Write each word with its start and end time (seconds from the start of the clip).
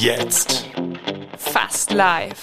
Jetzt. 0.00 0.64
Fast 1.36 1.92
live. 1.92 2.42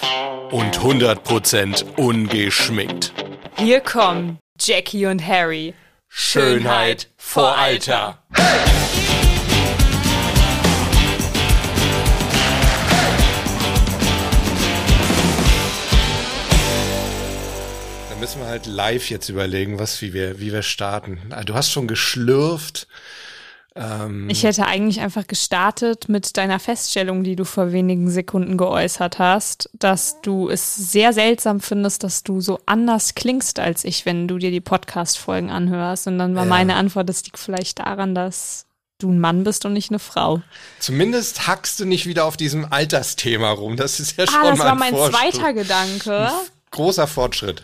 Und 0.51 0.77
100% 0.77 1.95
ungeschminkt. 1.95 3.11
Hier 3.57 3.79
kommen 3.79 4.37
Jackie 4.59 5.07
und 5.07 5.25
Harry. 5.25 5.73
Schönheit 6.07 7.09
vor 7.17 7.57
Alter. 7.57 8.19
Da 18.09 18.15
müssen 18.19 18.39
wir 18.41 18.47
halt 18.47 18.67
live 18.67 19.09
jetzt 19.09 19.29
überlegen, 19.29 19.79
was, 19.79 20.01
wie 20.03 20.13
wir, 20.13 20.39
wie 20.39 20.53
wir 20.53 20.61
starten. 20.61 21.19
Ah, 21.31 21.43
Du 21.43 21.55
hast 21.55 21.71
schon 21.71 21.87
geschlürft. 21.87 22.87
Ähm, 23.79 24.29
Ich 24.29 24.43
hätte 24.43 24.65
eigentlich 24.65 24.99
einfach 25.01 25.27
gestartet 25.27 26.09
mit 26.09 26.35
deiner 26.37 26.59
Feststellung, 26.59 27.23
die 27.23 27.35
du 27.35 27.45
vor 27.45 27.71
wenigen 27.71 28.09
Sekunden 28.09 28.57
geäußert 28.57 29.19
hast, 29.19 29.69
dass 29.73 30.19
du 30.21 30.49
es 30.49 30.75
sehr 30.75 31.13
seltsam 31.13 31.59
findest, 31.59 32.03
dass 32.03 32.23
du 32.23 32.41
so 32.41 32.59
anders 32.65 33.15
klingst 33.15 33.59
als 33.59 33.83
ich, 33.83 34.05
wenn 34.05 34.27
du 34.27 34.37
dir 34.37 34.51
die 34.51 34.61
Podcast-Folgen 34.61 35.49
anhörst. 35.51 36.07
Und 36.07 36.17
dann 36.17 36.35
war 36.35 36.43
Ja. 36.43 36.49
meine 36.49 36.75
Antwort, 36.75 37.07
das 37.09 37.23
liegt 37.23 37.37
vielleicht 37.37 37.79
daran, 37.79 38.15
dass 38.15 38.65
du 38.99 39.11
ein 39.11 39.19
Mann 39.19 39.43
bist 39.43 39.63
und 39.65 39.73
nicht 39.73 39.91
eine 39.91 39.99
Frau. 39.99 40.41
Zumindest 40.79 41.45
hackst 41.47 41.79
du 41.79 41.85
nicht 41.85 42.07
wieder 42.07 42.25
auf 42.25 42.35
diesem 42.35 42.65
Altersthema 42.71 43.51
rum. 43.51 43.77
Das 43.77 43.99
ist 43.99 44.17
ja 44.17 44.25
schon 44.25 44.35
Ah, 44.41 44.49
das 44.49 44.57
mal 44.57 44.65
war 44.65 44.71
ein 44.71 44.77
mein 44.79 44.93
Fortschritt. 44.95 45.33
zweiter 45.35 45.53
Gedanke. 45.53 46.31
Großer 46.71 47.05
Fortschritt. 47.07 47.61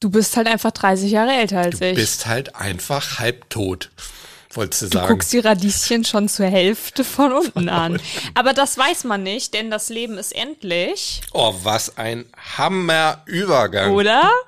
Du 0.00 0.10
bist 0.10 0.36
halt 0.36 0.48
einfach 0.48 0.72
30 0.72 1.12
Jahre 1.12 1.30
älter 1.30 1.58
als 1.60 1.78
Du 1.78 1.86
ich. 1.88 1.94
bist 1.94 2.26
halt 2.26 2.56
einfach 2.56 3.20
halbtot, 3.20 3.90
wolltest 4.56 4.82
du 4.82 4.86
Du 4.88 4.98
sagen. 4.98 5.08
guckst 5.08 5.32
die 5.32 5.38
Radieschen 5.38 6.04
schon 6.04 6.28
zur 6.28 6.46
Hälfte 6.46 7.04
von 7.04 7.32
unten 7.32 7.68
an. 7.70 8.00
Aber 8.34 8.52
das 8.52 8.76
weiß 8.78 9.04
man 9.04 9.22
nicht, 9.22 9.54
denn 9.54 9.70
das 9.70 9.88
Leben 9.88 10.18
ist 10.18 10.34
endlich, 10.34 11.20
Oh, 11.32 11.54
was 11.62 11.96
ein 11.98 12.24
Hammerübergang. 12.58 13.92
oder? 13.92 14.30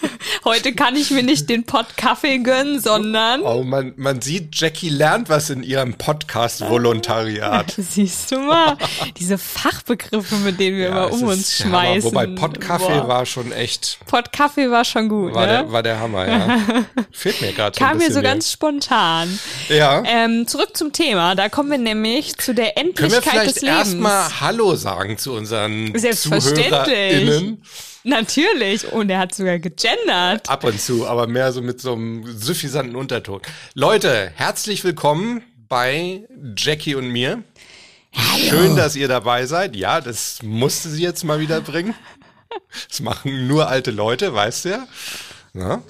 Heute 0.44 0.74
kann 0.74 0.94
ich 0.96 1.10
mir 1.10 1.22
nicht 1.22 1.48
den 1.48 1.64
Pott 1.64 1.96
Kaffee 1.96 2.38
gönnen, 2.38 2.80
sondern 2.80 3.42
Oh, 3.42 3.62
man, 3.62 3.92
man 3.96 4.20
sieht, 4.20 4.54
Jackie 4.54 4.88
lernt 4.90 5.28
was 5.28 5.50
in 5.50 5.62
ihrem 5.62 5.94
Podcast-Volontariat. 5.94 7.74
siehst 7.78 8.32
du 8.32 8.38
mal, 8.38 8.76
diese 9.18 9.38
Fachbegriffe, 9.38 10.36
mit 10.36 10.60
denen 10.60 10.76
wir 10.78 10.88
immer 10.88 11.08
es 11.08 11.12
um 11.20 11.24
uns 11.28 11.58
der 11.58 11.66
Hammer. 11.66 11.78
schmeißen. 11.84 12.10
Wobei 12.10 12.26
Pottkaffee 12.26 13.08
war 13.08 13.26
schon 13.26 13.52
echt, 13.52 13.98
Pott 14.06 14.32
Kaffee 14.32 14.70
war 14.70 14.84
schon 14.84 15.08
gut, 15.08 15.34
war, 15.34 15.46
ne? 15.46 15.52
der, 15.52 15.72
war 15.72 15.82
der 15.82 16.00
Hammer, 16.00 16.28
ja. 16.28 16.58
Fehlt 17.12 17.40
mir 17.40 17.52
gerade 17.52 17.78
Kam 17.78 17.98
mir 17.98 18.08
so 18.08 18.20
mehr. 18.20 18.30
ganz 18.34 18.50
spontan. 18.52 19.38
Ja. 19.68 20.02
Ähm, 20.06 20.46
zurück 20.46 20.76
zum 20.76 20.92
Thema. 20.92 21.34
Da 21.34 21.48
kommen 21.48 21.70
wir 21.70 21.78
nämlich 21.78 22.36
zu 22.36 22.54
der 22.54 22.72
Können 22.72 22.94
wir 22.96 23.02
Endlichkeit 23.04 23.22
vielleicht 23.32 23.56
des 23.56 23.62
Lebens. 23.62 23.78
erstmal 23.78 24.40
Hallo 24.40 24.74
sagen 24.76 25.18
zu 25.18 25.32
unseren 25.32 25.96
Selbstverständlich. 25.98 26.68
ZuhörerInnen? 26.68 27.62
Natürlich. 28.06 28.92
Und 28.92 29.10
er 29.10 29.18
hat 29.18 29.34
sogar 29.34 29.58
gegendert. 29.58 30.48
Ab 30.48 30.62
und 30.62 30.80
zu, 30.80 31.08
aber 31.08 31.26
mehr 31.26 31.52
so 31.52 31.60
mit 31.60 31.80
so 31.80 31.94
einem 31.94 32.24
suffisanten 32.38 32.94
Unterton. 32.94 33.42
Leute, 33.74 34.30
herzlich 34.36 34.84
willkommen 34.84 35.42
bei 35.68 36.24
Jackie 36.56 36.94
und 36.94 37.08
mir. 37.08 37.42
Schön, 38.48 38.76
dass 38.76 38.94
ihr 38.94 39.08
dabei 39.08 39.46
seid. 39.46 39.74
Ja, 39.74 40.00
das 40.00 40.40
musste 40.44 40.88
sie 40.88 41.02
jetzt 41.02 41.24
mal 41.24 41.40
wieder 41.40 41.60
bringen. 41.60 41.94
Das 42.88 43.00
machen 43.00 43.48
nur 43.48 43.68
alte 43.68 43.90
Leute, 43.90 44.32
weißt 44.32 44.64
du 44.64 44.68
ja. 44.70 44.86
Na? 45.52 45.82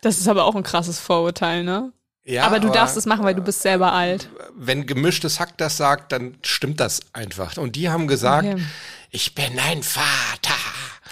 Das 0.00 0.18
ist 0.18 0.26
aber 0.26 0.44
auch 0.44 0.56
ein 0.56 0.64
krasses 0.64 0.98
Vorurteil, 0.98 1.62
ne? 1.62 1.92
ja 2.24 2.44
aber 2.44 2.58
du 2.58 2.70
darfst 2.70 2.96
es 2.96 3.06
machen, 3.06 3.24
weil 3.24 3.34
du 3.36 3.42
bist 3.42 3.62
selber 3.62 3.92
alt. 3.92 4.28
Wenn 4.54 4.86
gemischtes 4.86 5.38
Hack 5.38 5.56
das 5.58 5.76
sagt, 5.76 6.10
dann 6.12 6.38
stimmt 6.42 6.80
das 6.80 7.00
einfach. 7.12 7.56
Und 7.56 7.76
die 7.76 7.88
haben 7.88 8.08
gesagt, 8.08 8.46
Okay. 8.48 8.62
ich 9.10 9.34
bin 9.34 9.58
ein 9.58 9.82
Vater. 9.82 10.51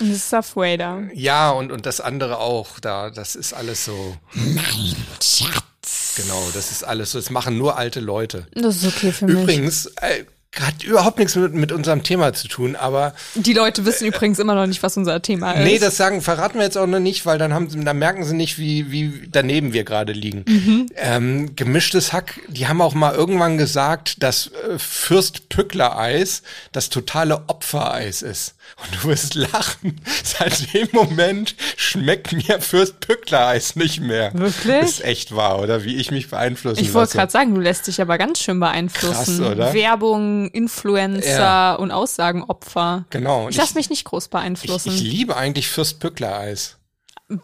Und 0.00 0.12
das 0.12 0.30
Darth 0.30 0.56
Vader. 0.56 1.02
Ja, 1.14 1.50
und, 1.50 1.70
und 1.72 1.86
das 1.86 2.00
andere 2.00 2.38
auch. 2.38 2.80
Da, 2.80 3.11
das 3.11 3.34
ist 3.36 3.52
alles 3.52 3.84
so. 3.84 4.16
Nein, 4.34 4.96
Schatz. 5.22 6.14
Genau, 6.16 6.48
das 6.55 6.70
ist 6.70 6.83
alles 6.84 7.12
so. 7.12 7.18
Das 7.18 7.30
machen 7.30 7.58
nur 7.58 7.77
alte 7.77 8.00
Leute. 8.00 8.46
Das 8.55 8.77
ist 8.77 8.86
okay 8.86 9.12
für 9.12 9.27
mich. 9.27 9.42
Übrigens, 9.42 9.86
äh, 10.00 10.24
hat 10.58 10.83
überhaupt 10.83 11.18
nichts 11.18 11.36
mit, 11.36 11.55
mit 11.55 11.70
unserem 11.70 12.02
Thema 12.02 12.33
zu 12.33 12.48
tun, 12.48 12.74
aber 12.74 13.14
Die 13.36 13.52
Leute 13.52 13.84
wissen 13.84 14.06
übrigens 14.06 14.39
immer 14.40 14.56
noch 14.56 14.66
nicht, 14.66 14.83
was 14.83 14.96
unser 14.96 15.22
Thema 15.22 15.52
ist. 15.52 15.64
nee, 15.64 15.78
das 15.78 15.96
sagen, 15.96 16.22
verraten 16.22 16.58
wir 16.58 16.64
jetzt 16.64 16.77
auch 16.77 16.89
noch 16.89 16.98
nicht, 16.98 17.24
weil 17.24 17.39
dann 17.39 17.55
haben 17.55 17.70
sie, 17.70 17.78
dann 17.84 17.98
merken 17.98 18.24
sie 18.24 18.34
nicht, 18.34 18.58
wie, 18.58 18.90
wie 18.90 19.28
daneben 19.30 19.72
wir 19.72 19.84
gerade 19.84 20.12
liegen. 20.12 20.44
Mhm. 20.48 20.86
Ähm, 20.96 21.55
gemischtes 21.55 22.12
Hack, 22.12 22.40
die 22.48 22.66
haben 22.66 22.80
auch 22.80 22.94
mal 22.94 23.14
irgendwann 23.14 23.58
gesagt, 23.58 24.22
dass 24.24 24.48
äh, 24.48 24.78
Fürst 24.78 25.48
Pückler 25.50 25.96
Eis 25.96 26.42
das 26.72 26.90
totale 26.90 27.44
Opfereis 27.46 28.20
ist. 28.22 28.55
Und 28.83 28.95
du 29.05 29.08
wirst 29.08 29.35
lachen. 29.35 30.01
Seit 30.25 30.73
dem 30.75 30.89
Moment 30.92 31.55
schmeckt 31.77 32.33
mir 32.33 32.61
Fürst 32.61 33.01
Pückler 33.01 33.48
Eis 33.48 33.77
nicht 33.77 34.01
mehr. 34.01 34.33
Wirklich? 34.35 34.83
Ist 34.83 35.05
echt 35.05 35.35
wahr, 35.36 35.58
oder? 35.61 35.85
Wie 35.85 35.97
ich 35.97 36.11
mich 36.11 36.31
beeinflussen 36.31 36.81
ich 36.83 36.95
wollte 36.95 37.14
gerade 37.17 37.31
sagen, 37.33 37.55
du 37.55 37.61
lässt 37.61 37.86
dich 37.86 38.01
aber 38.01 38.19
ganz 38.19 38.41
schön 38.41 38.61
beeinflussen. 38.61 39.39
Krass, 39.39 39.41
oder? 39.41 39.75
Werbung, 39.75 40.48
Influencer 40.51 41.39
Ja. 41.39 41.75
und 41.75 41.91
Aussagenopfer. 41.91 43.05
Genau. 43.11 43.45
Und 43.47 43.51
Ich 43.51 43.57
lasse 43.57 43.75
mich 43.75 43.91
nicht 43.91 44.05
groß 44.05 44.29
beeinflussen. 44.29 44.91
Ich 44.95 45.01
liebe 45.01 45.37
eigentlich 45.37 45.69
Fürst 45.69 46.01
Pückler 46.01 46.39
Eis. 46.39 46.77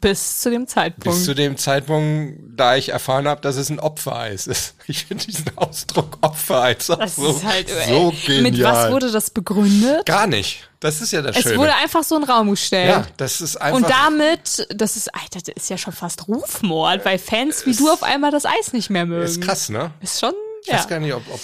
bis 0.00 0.40
zu 0.40 0.50
dem 0.50 0.66
Zeitpunkt. 0.66 1.04
Bis 1.04 1.24
zu 1.24 1.34
dem 1.34 1.56
Zeitpunkt, 1.56 2.40
da 2.56 2.74
ich 2.76 2.88
erfahren 2.88 3.28
habe, 3.28 3.40
dass 3.40 3.56
es 3.56 3.68
ein 3.70 3.78
Opfereis 3.80 4.46
ist. 4.46 4.74
Ich 4.88 5.04
finde 5.06 5.24
diesen 5.26 5.50
Ausdruck 5.56 6.18
Opfereis 6.20 6.88
auch 6.90 6.98
das 6.98 7.16
so, 7.16 7.28
ist 7.28 7.44
halt, 7.44 7.68
so 7.68 8.12
genial. 8.24 8.42
Mit 8.42 8.62
was 8.62 8.92
wurde 8.92 9.10
das 9.10 9.30
begründet? 9.30 10.06
Gar 10.06 10.28
nicht. 10.28 10.68
Das 10.86 11.00
ist 11.00 11.12
ja 11.12 11.20
das 11.22 11.36
Es 11.36 11.42
Schöne. 11.42 11.58
wurde 11.58 11.74
einfach 11.74 12.02
so 12.04 12.14
in 12.16 12.22
den 12.22 12.30
Raum 12.30 12.50
gestellt. 12.50 12.88
ja, 12.90 13.06
das 13.16 13.40
ist 13.40 13.56
einfach. 13.56 13.76
Und 13.76 13.88
damit, 13.90 14.66
das 14.70 14.96
ist, 14.96 15.14
Alter, 15.14 15.40
das 15.44 15.54
ist 15.64 15.70
ja 15.70 15.76
schon 15.78 15.92
fast 15.92 16.28
Rufmord, 16.28 17.04
weil 17.04 17.18
Fans 17.18 17.66
wie 17.66 17.74
du 17.74 17.90
auf 17.90 18.02
einmal 18.02 18.30
das 18.30 18.44
Eis 18.46 18.72
nicht 18.72 18.88
mehr 18.90 19.04
mögen. 19.06 19.24
ist 19.24 19.40
krass, 19.40 19.68
ne? 19.68 19.90
Ist 20.00 20.20
schon, 20.20 20.32
Ich 20.62 20.68
ja. 20.68 20.74
weiß 20.78 20.88
gar 20.88 21.00
nicht, 21.00 21.12
ob, 21.14 21.22
ob 21.32 21.40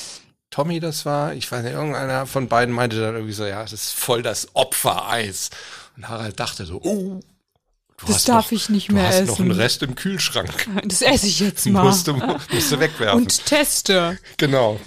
Tommy 0.50 0.80
das 0.80 1.04
war. 1.06 1.34
Ich 1.34 1.50
weiß 1.50 1.62
nicht, 1.64 1.72
irgendeiner 1.72 2.26
von 2.26 2.46
beiden 2.48 2.74
meinte 2.74 3.00
dann 3.00 3.14
irgendwie 3.14 3.32
so, 3.32 3.44
ja, 3.44 3.62
das 3.62 3.72
ist 3.72 3.92
voll 3.92 4.22
das 4.22 4.48
Opfereis. 4.54 5.50
Und 5.96 6.08
Harald 6.08 6.38
dachte 6.38 6.64
so, 6.66 6.76
oh, 6.82 7.20
du 7.98 8.06
Das 8.06 8.16
hast 8.16 8.28
darf 8.28 8.44
noch, 8.46 8.52
ich 8.52 8.68
nicht 8.68 8.90
du 8.90 8.94
mehr 8.94 9.08
hast 9.08 9.26
noch 9.26 9.34
essen. 9.34 9.42
einen 9.50 9.60
Rest 9.60 9.82
im 9.82 9.94
Kühlschrank. 9.94 10.66
Das 10.84 11.02
esse 11.02 11.26
ich 11.26 11.40
jetzt 11.40 11.66
mal. 11.68 11.84
Musst 11.84 12.06
du, 12.06 12.14
musst 12.14 12.70
du 12.72 12.78
wegwerfen. 12.80 13.22
Und 13.22 13.46
teste. 13.46 14.18
genau. 14.36 14.78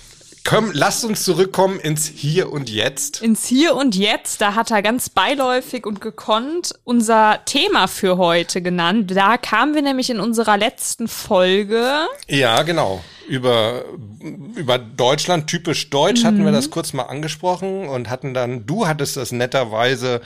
Komm, 0.48 0.70
lasst 0.74 1.04
uns 1.04 1.24
zurückkommen 1.24 1.80
ins 1.80 2.06
Hier 2.06 2.52
und 2.54 2.70
Jetzt. 2.70 3.22
Ins 3.24 3.48
Hier 3.48 3.76
und 3.76 3.96
Jetzt, 3.96 4.42
da 4.42 4.54
hat 4.54 4.70
er 4.70 4.84
ganz 4.84 5.10
beiläufig 5.10 5.88
und 5.88 6.02
gekonnt 6.02 6.74
unser 6.84 7.40
Thema 7.46 7.88
für 7.88 8.18
heute 8.18 8.62
genannt. 8.62 9.12
Da 9.16 9.38
kamen 9.38 9.74
wir 9.74 9.82
nämlich 9.82 10.12
in 10.12 10.20
unserer 10.20 10.56
letzten 10.58 11.08
Folge. 11.08 11.84
Ja, 12.28 12.62
genau. 12.62 13.04
Über, 13.28 13.86
über 14.56 14.78
Deutschland, 14.78 15.48
typisch 15.48 15.90
deutsch, 15.90 16.24
hatten 16.24 16.44
wir 16.44 16.52
Mhm. 16.52 16.56
das 16.56 16.70
kurz 16.70 16.94
mal 16.94 17.04
angesprochen 17.04 17.88
und 17.90 18.12
hatten 18.12 18.36
dann, 18.36 18.68
du 18.68 18.86
hattest 18.88 19.18
das 19.18 19.32
netterweise 19.32 20.22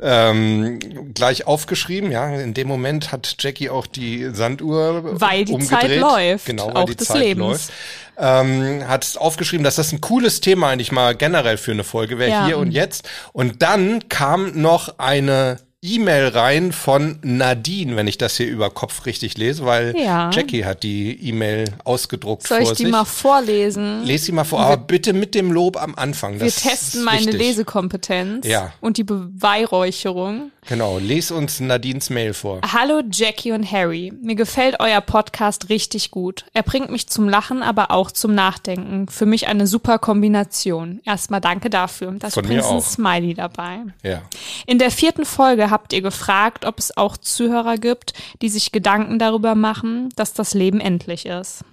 ähm, 0.00 0.80
gleich 1.14 1.46
aufgeschrieben. 1.46 2.10
Ja, 2.10 2.34
in 2.34 2.52
dem 2.52 2.66
Moment 2.66 3.12
hat 3.12 3.36
Jackie 3.38 3.70
auch 3.70 3.86
die 3.86 4.30
Sanduhr 4.32 5.20
Weil 5.20 5.44
die 5.44 5.52
umgedreht. 5.52 5.80
Zeit 5.82 6.00
läuft, 6.00 6.46
genau, 6.46 6.66
weil 6.66 6.76
auch 6.82 6.86
die 6.86 6.96
des 6.96 7.06
Zeit 7.06 7.18
Lebens. 7.22 7.46
läuft. 7.46 7.70
Ähm, 8.18 8.86
hat 8.86 9.16
aufgeschrieben, 9.16 9.64
dass 9.64 9.76
das 9.76 9.92
ein 9.92 10.00
cooles 10.00 10.40
Thema 10.40 10.68
eigentlich 10.68 10.92
mal 10.92 11.14
generell 11.14 11.56
für 11.56 11.72
eine 11.72 11.84
Folge 11.84 12.18
wäre, 12.18 12.30
Ja. 12.30 12.46
hier 12.46 12.58
und 12.58 12.70
jetzt. 12.70 13.08
Und 13.32 13.62
dann 13.62 14.08
kam 14.08 14.60
noch 14.60 14.98
eine 14.98 15.58
E-Mail 15.86 16.28
rein 16.28 16.70
von 16.70 17.18
Nadine, 17.22 17.96
wenn 17.96 18.06
ich 18.06 18.16
das 18.16 18.36
hier 18.36 18.46
über 18.46 18.70
Kopf 18.70 19.04
richtig 19.04 19.36
lese, 19.36 19.64
weil 19.64 19.96
Ja. 19.98 20.30
Jackie 20.30 20.64
hat 20.64 20.84
die 20.84 21.18
E-Mail 21.28 21.64
ausgedruckt 21.82 22.46
Soll 22.46 22.62
ich 22.62 22.68
die 22.74 22.84
sich. 22.84 22.92
mal 22.92 23.04
vorlesen? 23.04 24.04
Lese 24.04 24.26
sie 24.26 24.32
mal 24.32 24.44
vor, 24.44 24.60
aber 24.60 24.76
bitte 24.76 25.12
mit 25.12 25.34
dem 25.34 25.50
Lob 25.50 25.76
am 25.76 25.96
Anfang. 25.96 26.34
Wir 26.34 26.46
Das 26.46 26.62
testen 26.62 27.00
ist 27.00 27.04
meine 27.04 27.18
wichtig. 27.26 27.40
Lesekompetenz 27.40 28.46
Ja. 28.46 28.72
und 28.80 28.96
die 28.96 29.02
Beweihräucherung. 29.02 30.52
Genau, 30.68 30.98
les 30.98 31.32
uns 31.32 31.58
Nadines 31.58 32.08
Mail 32.10 32.32
vor. 32.34 32.60
Hallo 32.72 33.02
Jackie 33.10 33.50
und 33.50 33.68
Harry. 33.68 34.12
Mir 34.22 34.36
gefällt 34.36 34.76
euer 34.78 35.00
Podcast 35.00 35.68
richtig 35.68 36.12
gut. 36.12 36.44
Er 36.54 36.62
bringt 36.62 36.92
mich 36.92 37.08
zum 37.08 37.28
Lachen, 37.28 37.64
aber 37.64 37.90
auch 37.90 38.12
zum 38.12 38.32
Nachdenken. 38.36 39.08
Für 39.08 39.26
mich 39.26 39.48
eine 39.48 39.66
super 39.66 39.98
Kombination. 39.98 41.00
Erstmal 41.04 41.40
danke 41.40 41.68
dafür. 41.70 42.12
Da 42.20 42.28
ist 42.28 42.34
Von 42.34 42.44
übrigens 42.44 42.66
ein. 42.68 42.80
Smiley 42.80 43.34
dabei. 43.34 43.80
Ja. 44.04 44.22
In 44.66 44.78
der 44.78 44.92
vierten 44.92 45.24
Folge 45.24 45.71
habt 45.72 45.92
ihr 45.92 46.02
gefragt, 46.02 46.64
ob 46.64 46.78
es 46.78 46.96
auch 46.96 47.16
Zuhörer 47.16 47.76
gibt, 47.76 48.12
die 48.40 48.48
sich 48.48 48.70
Gedanken 48.70 49.18
darüber 49.18 49.56
machen, 49.56 50.10
dass 50.14 50.32
das 50.32 50.54
Leben 50.54 50.80
endlich 50.80 51.26
ist. 51.26 51.64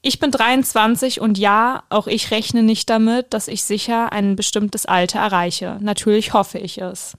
Ich 0.00 0.18
bin 0.18 0.32
23 0.32 1.20
und 1.20 1.38
ja, 1.38 1.84
auch 1.88 2.08
ich 2.08 2.32
rechne 2.32 2.64
nicht 2.64 2.90
damit, 2.90 3.32
dass 3.32 3.46
ich 3.46 3.62
sicher 3.62 4.12
ein 4.12 4.34
bestimmtes 4.34 4.84
Alter 4.84 5.20
erreiche. 5.20 5.78
Natürlich 5.80 6.32
hoffe 6.32 6.58
ich 6.58 6.78
es. 6.78 7.16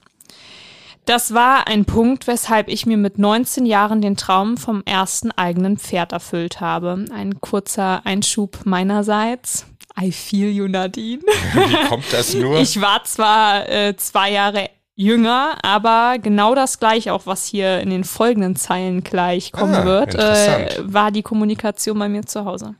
Das 1.06 1.34
war 1.34 1.66
ein 1.66 1.84
Punkt, 1.84 2.26
weshalb 2.26 2.68
ich 2.68 2.86
mir 2.86 2.96
mit 2.96 3.18
19 3.18 3.66
Jahren 3.66 4.00
den 4.00 4.16
Traum 4.16 4.56
vom 4.56 4.82
ersten 4.86 5.30
eigenen 5.32 5.76
Pferd 5.78 6.12
erfüllt 6.12 6.60
habe. 6.60 7.04
Ein 7.12 7.40
kurzer 7.40 8.04
Einschub 8.04 8.60
meinerseits. 8.64 9.66
I 10.00 10.10
feel 10.10 10.50
you, 10.50 10.66
Nadine. 10.66 11.22
Wie 11.52 11.88
kommt 11.88 12.10
das 12.10 12.34
nur? 12.34 12.58
Ich 12.58 12.80
war 12.80 13.04
zwar 13.04 13.68
äh, 13.68 13.96
zwei 13.96 14.32
Jahre 14.32 14.70
jünger, 14.96 15.56
aber 15.62 16.18
genau 16.18 16.54
das 16.54 16.78
gleich 16.78 17.10
auch, 17.10 17.26
was 17.26 17.46
hier 17.46 17.80
in 17.80 17.90
den 17.90 18.04
folgenden 18.04 18.56
Zeilen 18.56 19.02
gleich 19.02 19.52
kommen 19.52 19.74
Ah, 19.74 19.84
wird, 19.84 20.14
äh, 20.14 20.68
war 20.82 21.10
die 21.10 21.22
Kommunikation 21.22 21.98
bei 21.98 22.08
mir 22.08 22.24
zu 22.26 22.44
Hause. 22.44 22.74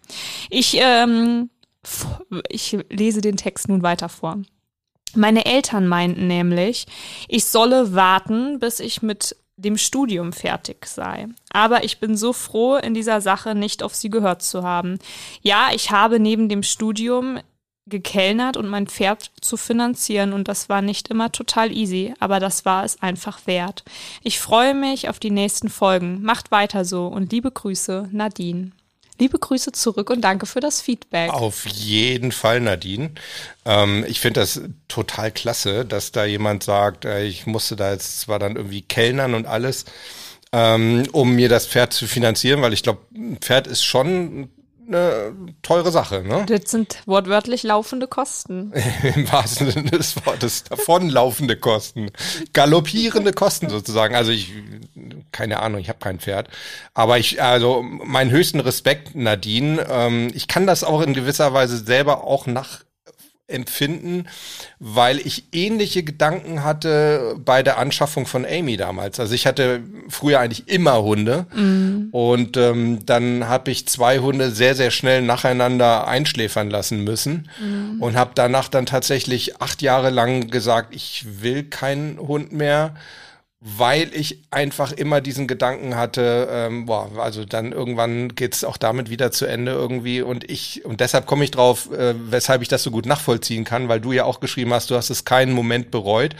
Ich, 0.50 0.78
ähm, 0.80 1.50
ich 2.48 2.78
lese 2.90 3.20
den 3.20 3.36
Text 3.36 3.68
nun 3.68 3.82
weiter 3.82 4.08
vor. 4.08 4.38
Meine 5.16 5.44
Eltern 5.44 5.86
meinten 5.86 6.26
nämlich, 6.26 6.86
ich 7.28 7.44
solle 7.44 7.94
warten, 7.94 8.58
bis 8.58 8.80
ich 8.80 9.02
mit 9.02 9.36
dem 9.56 9.78
Studium 9.78 10.32
fertig 10.32 10.86
sei. 10.86 11.28
Aber 11.52 11.84
ich 11.84 12.00
bin 12.00 12.16
so 12.16 12.32
froh, 12.32 12.76
in 12.76 12.94
dieser 12.94 13.20
Sache 13.20 13.54
nicht 13.54 13.84
auf 13.84 13.94
sie 13.94 14.10
gehört 14.10 14.42
zu 14.42 14.64
haben. 14.64 14.98
Ja, 15.42 15.68
ich 15.72 15.92
habe 15.92 16.18
neben 16.18 16.48
dem 16.48 16.64
Studium 16.64 17.38
gekellnert 17.86 18.56
und 18.56 18.68
mein 18.68 18.86
Pferd 18.86 19.30
zu 19.40 19.56
finanzieren 19.56 20.32
und 20.32 20.48
das 20.48 20.68
war 20.68 20.80
nicht 20.80 21.08
immer 21.08 21.32
total 21.32 21.70
easy, 21.70 22.14
aber 22.18 22.40
das 22.40 22.64
war 22.64 22.84
es 22.84 23.02
einfach 23.02 23.46
wert. 23.46 23.84
Ich 24.22 24.40
freue 24.40 24.74
mich 24.74 25.08
auf 25.08 25.18
die 25.18 25.30
nächsten 25.30 25.68
Folgen. 25.68 26.22
Macht 26.22 26.50
weiter 26.50 26.84
so 26.84 27.06
und 27.06 27.30
liebe 27.30 27.50
Grüße, 27.50 28.08
Nadine. 28.10 28.72
Liebe 29.20 29.38
Grüße 29.38 29.70
zurück 29.70 30.10
und 30.10 30.22
danke 30.22 30.44
für 30.46 30.58
das 30.58 30.80
Feedback. 30.80 31.30
Auf 31.32 31.66
jeden 31.66 32.32
Fall, 32.32 32.60
Nadine. 32.60 33.12
Ähm, 33.64 34.04
ich 34.08 34.18
finde 34.18 34.40
das 34.40 34.62
total 34.88 35.30
klasse, 35.30 35.84
dass 35.84 36.10
da 36.10 36.24
jemand 36.24 36.64
sagt, 36.64 37.04
äh, 37.04 37.22
ich 37.24 37.46
musste 37.46 37.76
da 37.76 37.92
jetzt 37.92 38.20
zwar 38.20 38.40
dann 38.40 38.56
irgendwie 38.56 38.82
kellnern 38.82 39.34
und 39.34 39.46
alles, 39.46 39.84
ähm, 40.50 41.04
um 41.12 41.36
mir 41.36 41.48
das 41.48 41.66
Pferd 41.66 41.92
zu 41.92 42.08
finanzieren, 42.08 42.60
weil 42.60 42.72
ich 42.72 42.82
glaube, 42.82 43.02
ein 43.14 43.36
Pferd 43.36 43.68
ist 43.68 43.84
schon 43.84 44.48
eine 44.86 45.34
teure 45.62 45.90
Sache, 45.90 46.22
ne? 46.22 46.44
Das 46.46 46.70
sind 46.70 47.02
wortwörtlich 47.06 47.62
laufende 47.62 48.06
Kosten. 48.06 48.72
Im 49.14 49.30
wahrsten 49.30 49.70
Sinne 49.70 49.90
des 49.90 50.24
Wortes. 50.24 50.64
Davonlaufende 50.64 51.56
Kosten. 51.56 52.10
Galoppierende 52.52 53.32
Kosten 53.32 53.68
sozusagen. 53.68 54.14
Also 54.14 54.32
ich, 54.32 54.52
keine 55.32 55.60
Ahnung, 55.60 55.80
ich 55.80 55.88
habe 55.88 55.98
kein 55.98 56.18
Pferd. 56.20 56.48
Aber 56.94 57.18
ich, 57.18 57.42
also 57.42 57.82
meinen 57.82 58.30
höchsten 58.30 58.60
Respekt, 58.60 59.14
Nadine. 59.14 59.86
Ähm, 59.88 60.30
ich 60.34 60.48
kann 60.48 60.66
das 60.66 60.84
auch 60.84 61.00
in 61.02 61.14
gewisser 61.14 61.52
Weise 61.52 61.78
selber 61.78 62.24
auch 62.24 62.46
nachempfinden, 63.48 64.28
weil 64.78 65.18
ich 65.18 65.44
ähnliche 65.52 66.02
Gedanken 66.02 66.64
hatte 66.64 67.36
bei 67.44 67.62
der 67.62 67.78
Anschaffung 67.78 68.26
von 68.26 68.44
Amy 68.44 68.76
damals. 68.76 69.20
Also 69.20 69.34
ich 69.34 69.46
hatte 69.46 69.82
früher 70.08 70.40
eigentlich 70.40 70.68
immer 70.68 71.02
Hunde. 71.02 71.46
Und 72.12 72.56
ähm, 72.56 73.04
dann 73.06 73.48
habe 73.48 73.70
ich 73.70 73.86
zwei 73.86 74.18
Hunde 74.18 74.50
sehr, 74.50 74.74
sehr 74.74 74.90
schnell 74.90 75.22
nacheinander 75.22 76.06
einschläfern 76.06 76.70
lassen 76.70 77.04
müssen. 77.04 77.48
Und 78.00 78.16
habe 78.16 78.32
danach 78.34 78.68
dann 78.68 78.86
tatsächlich 78.86 79.60
acht 79.60 79.82
Jahre 79.82 80.10
lang 80.10 80.48
gesagt, 80.50 80.94
ich 80.94 81.24
will 81.40 81.64
keinen 81.64 82.18
Hund 82.18 82.52
mehr 82.52 82.94
weil 83.66 84.10
ich 84.12 84.40
einfach 84.50 84.92
immer 84.92 85.22
diesen 85.22 85.46
Gedanken 85.46 85.96
hatte, 85.96 86.48
ähm, 86.50 86.84
boah, 86.84 87.10
also 87.16 87.46
dann 87.46 87.72
irgendwann 87.72 88.34
geht's 88.34 88.62
auch 88.62 88.76
damit 88.76 89.08
wieder 89.08 89.32
zu 89.32 89.46
Ende 89.46 89.72
irgendwie 89.72 90.20
und 90.20 90.50
ich, 90.50 90.84
und 90.84 91.00
deshalb 91.00 91.24
komme 91.24 91.44
ich 91.44 91.50
drauf, 91.50 91.90
äh, 91.90 92.14
weshalb 92.14 92.60
ich 92.60 92.68
das 92.68 92.82
so 92.82 92.90
gut 92.90 93.06
nachvollziehen 93.06 93.64
kann, 93.64 93.88
weil 93.88 94.02
du 94.02 94.12
ja 94.12 94.24
auch 94.24 94.40
geschrieben 94.40 94.74
hast, 94.74 94.90
du 94.90 94.96
hast 94.96 95.08
es 95.08 95.24
keinen 95.24 95.54
Moment 95.54 95.90
bereut. 95.90 96.36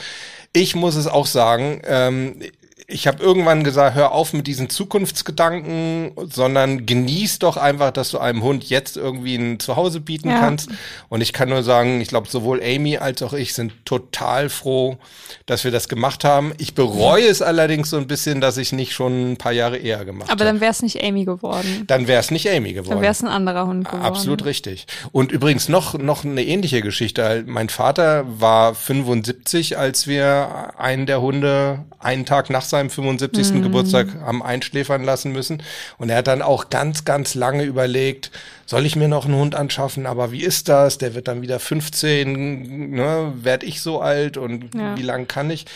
Ich 0.53 0.75
muss 0.75 0.97
es 0.97 1.07
auch 1.07 1.25
sagen, 1.25 1.81
ähm, 1.87 2.43
ich 2.87 3.07
habe 3.07 3.23
irgendwann 3.23 3.65
gesagt, 3.65 3.95
hör 3.97 4.13
auf 4.13 4.33
mit 4.33 4.47
diesen 4.47 4.69
Zukunftsgedanken, 4.69 6.13
sondern 6.31 6.85
genieß 6.87 7.39
doch 7.39 7.57
einfach, 7.57 7.91
dass 7.93 8.11
du 8.11 8.19
einem 8.19 8.43
Hund 8.43 8.65
jetzt 8.69 8.97
irgendwie 8.97 9.37
ein 9.37 9.59
Zuhause 9.59 10.01
bieten 10.01 10.29
Ja. 10.29 10.41
kannst. 10.41 10.69
Und 11.09 11.21
ich 11.21 11.33
kann 11.33 11.49
nur 11.49 11.63
sagen, 11.63 12.01
ich 12.01 12.09
glaube, 12.09 12.29
sowohl 12.29 12.63
Amy 12.63 12.99
als 12.99 13.23
auch 13.23 13.33
ich 13.33 13.55
sind 13.55 13.73
total 13.85 14.49
froh, 14.49 14.99
dass 15.47 15.65
wir 15.65 15.71
das 15.71 15.89
gemacht 15.89 16.25
haben. 16.25 16.53
Ich 16.59 16.75
bereue 16.75 17.27
es 17.27 17.41
allerdings 17.43 17.91
so 17.91 17.97
ein 17.97 18.07
bisschen, 18.07 18.41
dass 18.41 18.57
ich 18.57 18.73
nicht 18.73 18.93
schon 18.93 19.33
ein 19.33 19.37
paar 19.37 19.53
Jahre 19.53 19.77
eher 19.79 20.05
gemacht 20.05 20.31
Aber 20.31 20.45
habe. 20.45 20.53
dann 20.53 20.61
wäre 20.61 20.71
es 20.71 20.83
nicht 20.83 21.03
Amy 21.03 21.25
geworden. 21.25 21.85
Dann 21.87 22.07
wäre 22.07 22.21
es 22.21 22.31
nicht 22.31 22.49
Amy 22.49 22.73
geworden. 22.75 22.91
Dann 22.91 23.01
wäre 23.03 23.13
es 23.13 23.23
ein 23.23 23.29
anderer 23.29 23.67
Hund 23.67 23.87
geworden. 23.87 24.05
Absolut 24.05 24.45
richtig. 24.45 24.87
Und 25.13 25.33
übrigens 25.33 25.69
noch, 25.69 25.95
noch 25.99 26.25
eine 26.25 26.45
ähnliche 26.45 26.83
Geschichte. 26.83 27.45
Mein 27.47 27.69
Vater 27.69 28.25
war 28.41 28.75
75, 28.75 29.79
als 29.79 30.07
wir 30.07 30.73
einen 30.79 31.07
der 31.07 31.21
Hunde 31.21 31.85
einen 31.99 32.27
Tag 32.27 32.51
nach 32.51 32.63
seinem 32.75 32.91
75. 32.91 33.63
Geburtstag 33.63 34.09
haben 34.25 34.43
einschläfern 34.43 35.05
lassen 35.05 35.31
müssen. 35.33 35.63
Und 35.99 36.11
er 36.11 36.17
hat 36.19 36.27
dann 36.27 36.43
auch 36.43 36.71
ganz, 36.71 37.05
ganz 37.05 37.35
lange 37.37 37.63
überlegt, 37.63 38.31
soll 38.67 38.85
ich 38.85 38.97
mir 38.97 39.07
noch 39.09 39.27
einen 39.27 39.37
Hund 39.37 39.55
anschaffen? 39.55 40.07
Aber 40.07 40.33
wie 40.33 40.43
ist 40.43 40.69
das? 40.69 40.99
Der 40.99 41.15
wird 41.15 41.29
dann 41.29 41.41
wieder 41.41 41.61
15, 41.61 42.91
ne? 42.91 43.33
Werd 43.43 43.63
ich 43.63 43.81
so 43.81 44.01
alt 44.01 44.37
und 44.37 44.75
Ja. 44.75 44.97
wie 44.97 45.03
lang 45.03 45.29
kann 45.29 45.51
ich? 45.51 45.67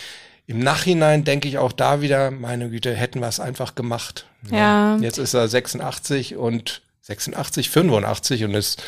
Im 0.49 0.59
Nachhinein 0.59 1.25
denke 1.25 1.47
ich 1.47 1.59
auch 1.59 1.73
da 1.73 2.01
wieder, 2.01 2.31
meine 2.31 2.71
Güte, 2.71 2.95
hätten 2.95 3.21
wir 3.21 3.29
es 3.29 3.39
einfach 3.39 3.75
gemacht. 3.75 4.27
Ja. 4.51 4.97
Jetzt 5.01 5.19
ist 5.19 5.35
er 5.35 5.47
86 5.47 6.37
und 6.37 6.83
86, 7.09 7.71
85 7.71 8.45
und 8.45 8.55
ist 8.55 8.83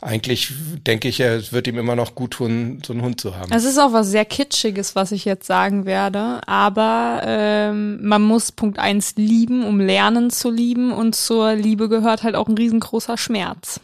eigentlich, 0.00 0.52
denke 0.86 1.08
ich, 1.08 1.20
es 1.20 1.52
wird 1.52 1.68
ihm 1.68 1.78
immer 1.78 1.94
noch 1.94 2.16
gut 2.16 2.32
tun, 2.32 2.82
so 2.84 2.92
einen 2.92 3.02
Hund 3.02 3.20
zu 3.20 3.36
haben. 3.36 3.52
Es 3.52 3.64
ist 3.64 3.78
auch 3.78 3.92
was 3.92 4.08
sehr 4.08 4.24
Kitschiges, 4.24 4.96
was 4.96 5.12
ich 5.12 5.24
jetzt 5.24 5.46
sagen 5.46 5.84
werde, 5.86 6.40
aber 6.48 7.22
ähm, 7.24 8.04
man 8.04 8.22
muss 8.22 8.50
Punkt 8.50 8.78
eins 8.80 9.14
lieben, 9.16 9.64
um 9.64 9.78
lernen 9.78 10.30
zu 10.30 10.50
lieben 10.50 10.90
und 10.90 11.14
zur 11.14 11.54
Liebe 11.54 11.88
gehört 11.88 12.24
halt 12.24 12.34
auch 12.34 12.48
ein 12.48 12.58
riesengroßer 12.58 13.16
Schmerz. 13.16 13.78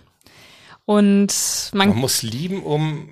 Und 0.85 1.33
man, 1.73 1.91
Man 1.91 1.99
muss 1.99 2.23
lieben, 2.23 2.63
um 2.65 3.09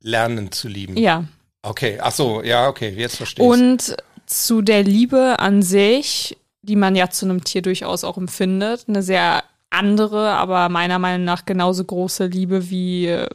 lernen 0.00 0.50
zu 0.52 0.68
lieben. 0.68 0.96
ja. 0.96 1.24
Okay, 1.66 1.98
ach 1.98 2.12
so, 2.12 2.42
ja, 2.42 2.68
okay, 2.68 2.90
jetzt 2.94 3.16
verstehe 3.16 3.42
ich. 3.42 3.50
Und 3.50 3.96
zu 4.26 4.60
der 4.60 4.82
Liebe 4.82 5.38
an 5.38 5.62
sich, 5.62 6.36
die 6.60 6.76
man 6.76 6.94
ja 6.94 7.08
zu 7.08 7.24
einem 7.24 7.42
Tier 7.42 7.62
durchaus 7.62 8.04
auch 8.04 8.18
empfindet, 8.18 8.84
eine 8.86 9.02
sehr 9.02 9.42
andere, 9.74 10.30
aber 10.30 10.68
meiner 10.68 10.98
Meinung 10.98 11.24
nach 11.24 11.44
genauso 11.44 11.84
große 11.84 12.26
Liebe, 12.26 12.70
wie 12.70 13.06
äh, 13.06 13.28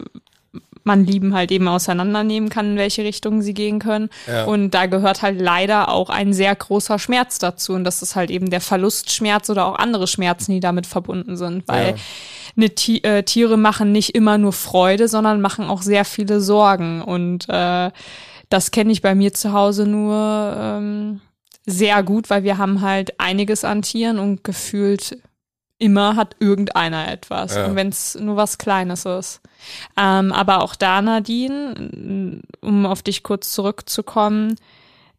man 0.84 1.06
Lieben 1.06 1.34
halt 1.34 1.52
eben 1.52 1.68
auseinandernehmen 1.68 2.50
kann, 2.50 2.72
in 2.72 2.78
welche 2.78 3.04
Richtung 3.04 3.42
sie 3.42 3.54
gehen 3.54 3.80
können. 3.80 4.10
Ja. 4.28 4.46
Und 4.46 4.72
da 4.72 4.88
gehört 4.88 5.22
halt 5.22 5.40
leider 5.40 5.90
auch 5.90 6.10
ein 6.10 6.34
sehr 6.34 6.56
großer 6.56 6.98
Schmerz 7.00 7.38
dazu. 7.38 7.74
Und 7.74 7.84
das 7.84 8.02
ist 8.02 8.16
halt 8.16 8.32
eben 8.32 8.50
der 8.50 8.62
Verlustschmerz 8.62 9.50
oder 9.50 9.66
auch 9.66 9.78
andere 9.78 10.08
Schmerzen, 10.08 10.52
die 10.52 10.60
damit 10.60 10.88
verbunden 10.88 11.38
sind. 11.38 11.68
Weil 11.68 11.96
Ja. 12.56 12.68
Ti 12.76 13.04
äh, 13.04 13.24
Tiere 13.24 13.58
machen 13.58 13.92
nicht 13.92 14.16
immer 14.16 14.38
nur 14.38 14.52
Freude, 14.52 15.08
sondern 15.08 15.40
machen 15.40 15.66
auch 15.70 15.82
sehr 15.82 16.04
viele 16.04 16.42
Sorgen. 16.42 17.02
Und 17.02 17.48
äh, 17.48 17.92
das 18.50 18.72
kenne 18.72 18.92
ich 18.92 19.02
bei 19.02 19.16
mir 19.16 19.34
zu 19.34 19.54
Hause 19.54 19.86
nur 19.86 20.56
ähm, 20.58 21.22
sehr 21.66 22.02
gut, 22.04 22.30
weil 22.30 22.44
wir 22.44 22.58
haben 22.58 22.82
halt 22.82 23.20
einiges 23.20 23.64
an 23.64 23.84
Tieren 23.84 24.18
und 24.18 24.44
gefühlt 24.44 25.20
immer 25.80 26.16
hat 26.16 26.36
irgendeiner 26.40 27.12
etwas. 27.12 27.56
Ja. 27.56 27.66
Und 27.66 27.76
wenn 27.76 27.90
es 27.90 28.16
nur 28.16 28.36
was 28.36 28.58
Kleines 28.58 29.06
ist. 29.06 29.42
Ähm, 29.98 30.32
aber 30.32 30.62
auch 30.62 30.76
da, 30.76 31.02
Nadine, 31.02 32.42
um 32.62 32.86
auf 32.86 33.02
dich 33.02 33.24
kurz 33.24 33.52
zurückzukommen, 33.52 34.56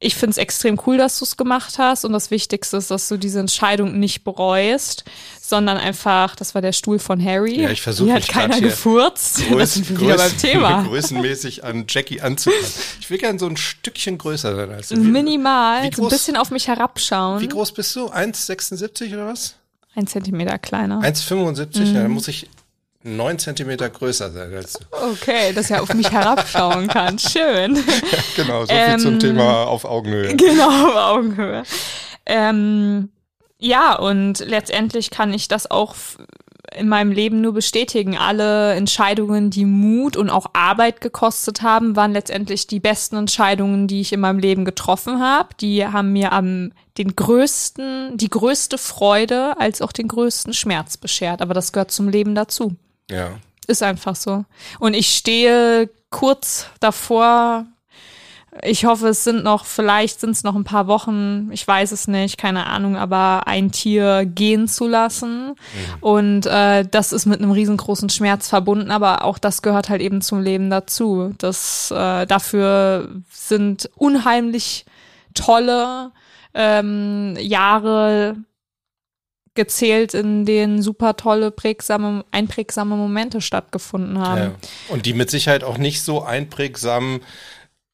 ich 0.02 0.14
finde 0.14 0.31
es 0.31 0.38
extrem 0.38 0.81
cool, 0.87 0.97
dass 0.97 1.19
du 1.19 1.26
es 1.26 1.37
gemacht 1.37 1.79
hast. 1.79 2.07
Und 2.07 2.14
das 2.14 2.31
Wichtigste 2.31 2.79
ist, 2.79 2.90
dass 2.90 3.07
du 3.09 3.19
diese 3.19 3.38
Entscheidung 3.38 3.99
nicht 3.99 4.25
bereust, 4.25 5.05
sondern 5.43 5.76
einfach, 5.76 6.35
das 6.37 6.55
war 6.55 6.62
der 6.62 6.73
Stuhl 6.73 6.99
von 6.99 7.23
Harry. 7.23 7.61
Ja, 7.61 7.69
ich 7.71 7.83
versuch 7.83 8.07
Hier 8.07 8.14
hat 8.14 8.29
keiner 8.29 8.61
gefurzt. 8.62 9.43
das 9.59 9.75
sind 9.75 9.90
wir 9.90 10.00
wieder 10.00 10.17
beim 10.17 10.38
Thema. 10.38 10.83
größenmäßig 10.88 11.64
an 11.64 11.85
Jackie 11.87 12.23
anzupassen. 12.23 12.83
Ich 13.00 13.11
will 13.11 13.19
gern 13.19 13.38
so 13.38 13.47
ein 13.47 13.59
Stückchen 13.59 14.17
größer 14.17 14.57
sein 14.57 14.71
als 14.71 14.88
du. 14.88 14.97
Minimal, 14.97 15.83
Wie 15.83 15.95
so 15.95 16.02
ein 16.02 16.09
groß- 16.09 16.11
bisschen 16.11 16.37
auf 16.38 16.50
mich 16.50 16.69
herabschauen. 16.69 17.40
wie 17.43 17.49
groß 17.49 17.73
bist 17.73 17.95
du? 17.95 18.07
1,76 18.07 19.12
oder 19.12 19.26
was? 19.26 19.57
Ein 19.94 20.06
Zentimeter 20.06 20.59
kleiner. 20.59 21.00
1,75? 21.00 21.78
Mhm. 21.80 21.94
Ja, 21.94 22.02
dann 22.02 22.11
muss 22.12 22.28
ich 22.28 22.49
neun 23.02 23.38
Zentimeter 23.38 23.88
größer 23.88 24.30
sein 24.30 24.54
als 24.54 24.75
du. 24.75 24.85
Okay, 25.12 25.52
dass 25.52 25.70
er 25.70 25.82
auf 25.82 25.92
mich 25.94 26.11
herabschauen 26.11 26.88
kann. 26.88 27.18
Schön. 27.18 27.78
Genau, 28.37 28.61
so 28.62 28.66
viel 28.68 28.76
Ähm, 28.76 28.99
zum 29.00 29.18
Thema 29.18 29.64
auf 29.66 29.85
Augenhöhe. 29.85 30.35
genau, 30.37 30.88
auf 30.88 30.97
Augenhöhe. 31.16 31.62
Ähm, 32.26 33.11
ja, 33.59 33.94
und 33.97 34.38
letztendlich 34.40 35.11
kann 35.11 35.35
ich 35.35 35.49
das 35.49 35.70
auch 35.70 35.94
in 36.76 36.88
meinem 36.88 37.12
Leben 37.12 37.40
nur 37.40 37.52
bestätigen. 37.52 38.16
Alle 38.16 38.74
Entscheidungen, 38.74 39.50
die 39.50 39.64
Mut 39.64 40.16
und 40.16 40.30
auch 40.30 40.46
Arbeit 40.52 41.00
gekostet 41.00 41.62
haben, 41.62 41.96
waren 41.96 42.12
letztendlich 42.12 42.66
die 42.66 42.80
besten 42.80 43.16
Entscheidungen, 43.16 43.88
die 43.88 44.00
ich 44.00 44.12
in 44.12 44.20
meinem 44.20 44.38
Leben 44.38 44.64
getroffen 44.64 45.20
habe. 45.20 45.48
Die 45.60 45.86
haben 45.86 46.12
mir 46.12 46.32
am 46.32 46.72
den 46.98 47.16
größten, 47.16 48.16
die 48.16 48.28
größte 48.28 48.78
Freude 48.78 49.58
als 49.58 49.82
auch 49.82 49.92
den 49.92 50.08
größten 50.08 50.52
Schmerz 50.52 50.96
beschert. 50.96 51.42
Aber 51.42 51.54
das 51.54 51.72
gehört 51.72 51.90
zum 51.90 52.08
Leben 52.08 52.34
dazu. 52.34 52.76
Ja. 53.10 53.30
Ist 53.66 53.82
einfach 53.82 54.16
so. 54.16 54.44
Und 54.78 54.94
ich 54.94 55.14
stehe 55.14 55.88
kurz 56.10 56.66
davor, 56.80 57.66
ich 58.62 58.85
hoffe, 58.85 59.09
es 59.09 59.23
sind 59.23 59.45
noch, 59.45 59.64
vielleicht 59.64 60.21
sind 60.21 60.30
es 60.30 60.42
noch 60.42 60.57
ein 60.57 60.64
paar 60.64 60.88
Wochen, 60.88 61.50
ich 61.52 61.66
weiß 61.66 61.92
es 61.92 62.09
nicht, 62.09 62.37
keine 62.37 62.66
Ahnung, 62.66 62.97
aber 62.97 63.47
ein 63.47 63.71
Tier 63.71 64.26
gehen 64.26 64.66
zu 64.66 64.88
lassen. 64.88 65.50
Mhm. 65.50 65.54
Und 66.00 66.47
äh, 66.47 66.85
das 66.90 67.12
ist 67.12 67.26
mit 67.26 67.40
einem 67.40 67.52
riesengroßen 67.52 68.09
Schmerz 68.11 68.49
verbunden, 68.49 68.90
aber 68.90 69.25
auch 69.25 69.38
das 69.38 69.62
gehört 69.62 69.88
halt 69.88 70.02
eben 70.02 70.21
zum 70.21 70.42
Leben 70.42 70.69
dazu. 70.69 71.33
Das 71.38 71.92
äh, 71.92 72.26
dafür 72.26 73.09
sind 73.30 73.88
unheimlich 73.95 74.85
tolle 75.35 76.11
ähm, 76.52 77.37
Jahre 77.38 78.37
gezählt, 79.54 80.14
in 80.14 80.45
denen 80.45 80.83
super 80.83 81.16
tolle, 81.16 81.50
prägsame, 81.50 82.25
einprägsame 82.33 82.97
Momente 82.97 83.40
stattgefunden 83.40 84.19
haben. 84.19 84.40
Ja. 84.40 84.52
Und 84.88 85.07
die 85.07 85.12
mit 85.12 85.30
Sicherheit 85.30 85.62
auch 85.62 85.78
nicht 85.78 86.02
so 86.02 86.23
einprägsam 86.23 87.21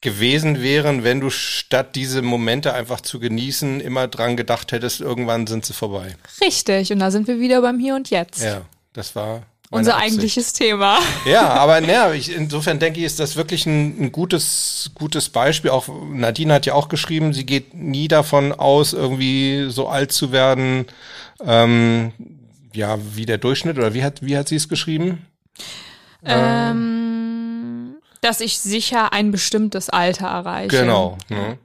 gewesen 0.00 0.62
wären, 0.62 1.04
wenn 1.04 1.20
du 1.20 1.30
statt 1.30 1.96
diese 1.96 2.22
Momente 2.22 2.74
einfach 2.74 3.00
zu 3.00 3.18
genießen, 3.18 3.80
immer 3.80 4.08
dran 4.08 4.36
gedacht 4.36 4.72
hättest, 4.72 5.00
irgendwann 5.00 5.46
sind 5.46 5.64
sie 5.64 5.72
vorbei. 5.72 6.16
Richtig, 6.40 6.92
und 6.92 6.98
da 6.98 7.10
sind 7.10 7.26
wir 7.28 7.40
wieder 7.40 7.60
beim 7.62 7.78
Hier 7.78 7.94
und 7.94 8.10
Jetzt. 8.10 8.42
Ja, 8.42 8.62
das 8.92 9.16
war 9.16 9.42
unser 9.70 9.94
Absicht. 9.94 10.12
eigentliches 10.12 10.52
Thema. 10.52 10.98
Ja, 11.26 11.48
aber 11.48 11.80
naja, 11.80 12.12
ich, 12.12 12.32
insofern 12.34 12.78
denke 12.78 13.00
ich, 13.00 13.06
ist 13.06 13.18
das 13.18 13.36
wirklich 13.36 13.66
ein, 13.66 14.00
ein, 14.00 14.12
gutes, 14.12 14.92
gutes 14.94 15.28
Beispiel. 15.28 15.70
Auch 15.70 15.88
Nadine 16.12 16.54
hat 16.54 16.66
ja 16.66 16.74
auch 16.74 16.88
geschrieben, 16.88 17.32
sie 17.32 17.44
geht 17.44 17.74
nie 17.74 18.06
davon 18.06 18.52
aus, 18.52 18.92
irgendwie 18.92 19.66
so 19.70 19.88
alt 19.88 20.12
zu 20.12 20.30
werden, 20.30 20.86
ähm, 21.44 22.12
ja, 22.72 22.98
wie 23.14 23.26
der 23.26 23.38
Durchschnitt 23.38 23.78
oder 23.78 23.94
wie 23.94 24.04
hat, 24.04 24.22
wie 24.22 24.36
hat 24.36 24.48
sie 24.48 24.56
es 24.56 24.68
geschrieben? 24.68 25.26
Ähm, 26.24 26.95
dass 28.26 28.40
ich 28.40 28.58
sicher 28.58 29.12
ein 29.12 29.30
bestimmtes 29.30 29.88
Alter 29.88 30.26
erreiche. 30.26 30.76
Genau. 30.76 31.16
Ne? 31.28 31.58